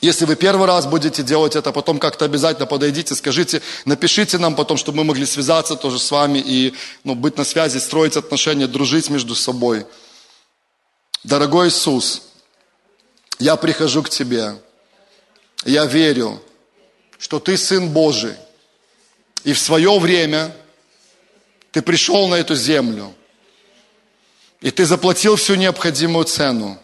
Если 0.00 0.24
вы 0.24 0.36
первый 0.36 0.66
раз 0.66 0.86
будете 0.86 1.22
делать 1.22 1.54
это, 1.54 1.70
потом 1.70 1.98
как-то 1.98 2.24
обязательно 2.24 2.66
подойдите, 2.66 3.14
скажите, 3.14 3.62
напишите 3.84 4.36
нам 4.36 4.54
потом, 4.54 4.76
чтобы 4.76 4.98
мы 4.98 5.04
могли 5.04 5.24
связаться 5.24 5.76
тоже 5.76 5.98
с 5.98 6.10
вами 6.10 6.38
и 6.38 6.74
ну, 7.04 7.14
быть 7.14 7.38
на 7.38 7.44
связи, 7.44 7.78
строить 7.78 8.16
отношения, 8.16 8.66
дружить 8.66 9.08
между 9.10 9.34
собой. 9.34 9.86
Дорогой 11.24 11.68
Иисус, 11.68 12.22
я 13.38 13.56
прихожу 13.56 14.02
к 14.02 14.10
Тебе. 14.10 14.56
Я 15.64 15.86
верю, 15.86 16.42
что 17.18 17.38
Ты 17.38 17.56
Сын 17.56 17.88
Божий. 17.88 18.34
И 19.46 19.52
в 19.52 19.60
свое 19.60 19.96
время 20.00 20.52
ты 21.70 21.80
пришел 21.80 22.26
на 22.26 22.34
эту 22.34 22.56
землю, 22.56 23.14
и 24.60 24.72
ты 24.72 24.84
заплатил 24.84 25.36
всю 25.36 25.54
необходимую 25.54 26.24
цену. 26.24 26.76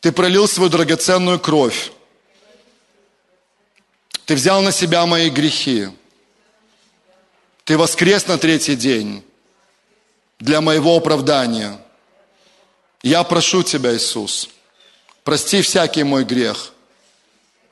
Ты 0.00 0.12
пролил 0.12 0.46
свою 0.46 0.68
драгоценную 0.68 1.40
кровь. 1.40 1.92
Ты 4.26 4.34
взял 4.34 4.60
на 4.60 4.70
себя 4.70 5.06
мои 5.06 5.30
грехи. 5.30 5.88
Ты 7.64 7.78
воскрес 7.78 8.26
на 8.26 8.36
третий 8.36 8.76
день 8.76 9.24
для 10.40 10.60
моего 10.60 10.94
оправдания. 10.94 11.80
Я 13.02 13.24
прошу 13.24 13.62
Тебя, 13.62 13.96
Иисус, 13.96 14.50
прости 15.22 15.62
всякий 15.62 16.02
мой 16.02 16.24
грех, 16.24 16.74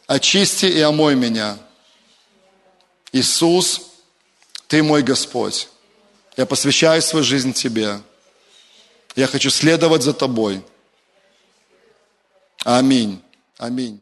очисти 0.06 0.64
и 0.64 0.80
омой 0.80 1.16
меня– 1.16 1.58
Иисус, 3.12 3.82
Ты 4.66 4.82
мой 4.82 5.02
Господь. 5.02 5.68
Я 6.36 6.46
посвящаю 6.46 7.00
свою 7.02 7.24
жизнь 7.24 7.52
Тебе. 7.52 8.00
Я 9.14 9.26
хочу 9.26 9.50
следовать 9.50 10.02
за 10.02 10.12
Тобой. 10.12 10.62
Аминь. 12.64 13.22
Аминь. 13.58 14.01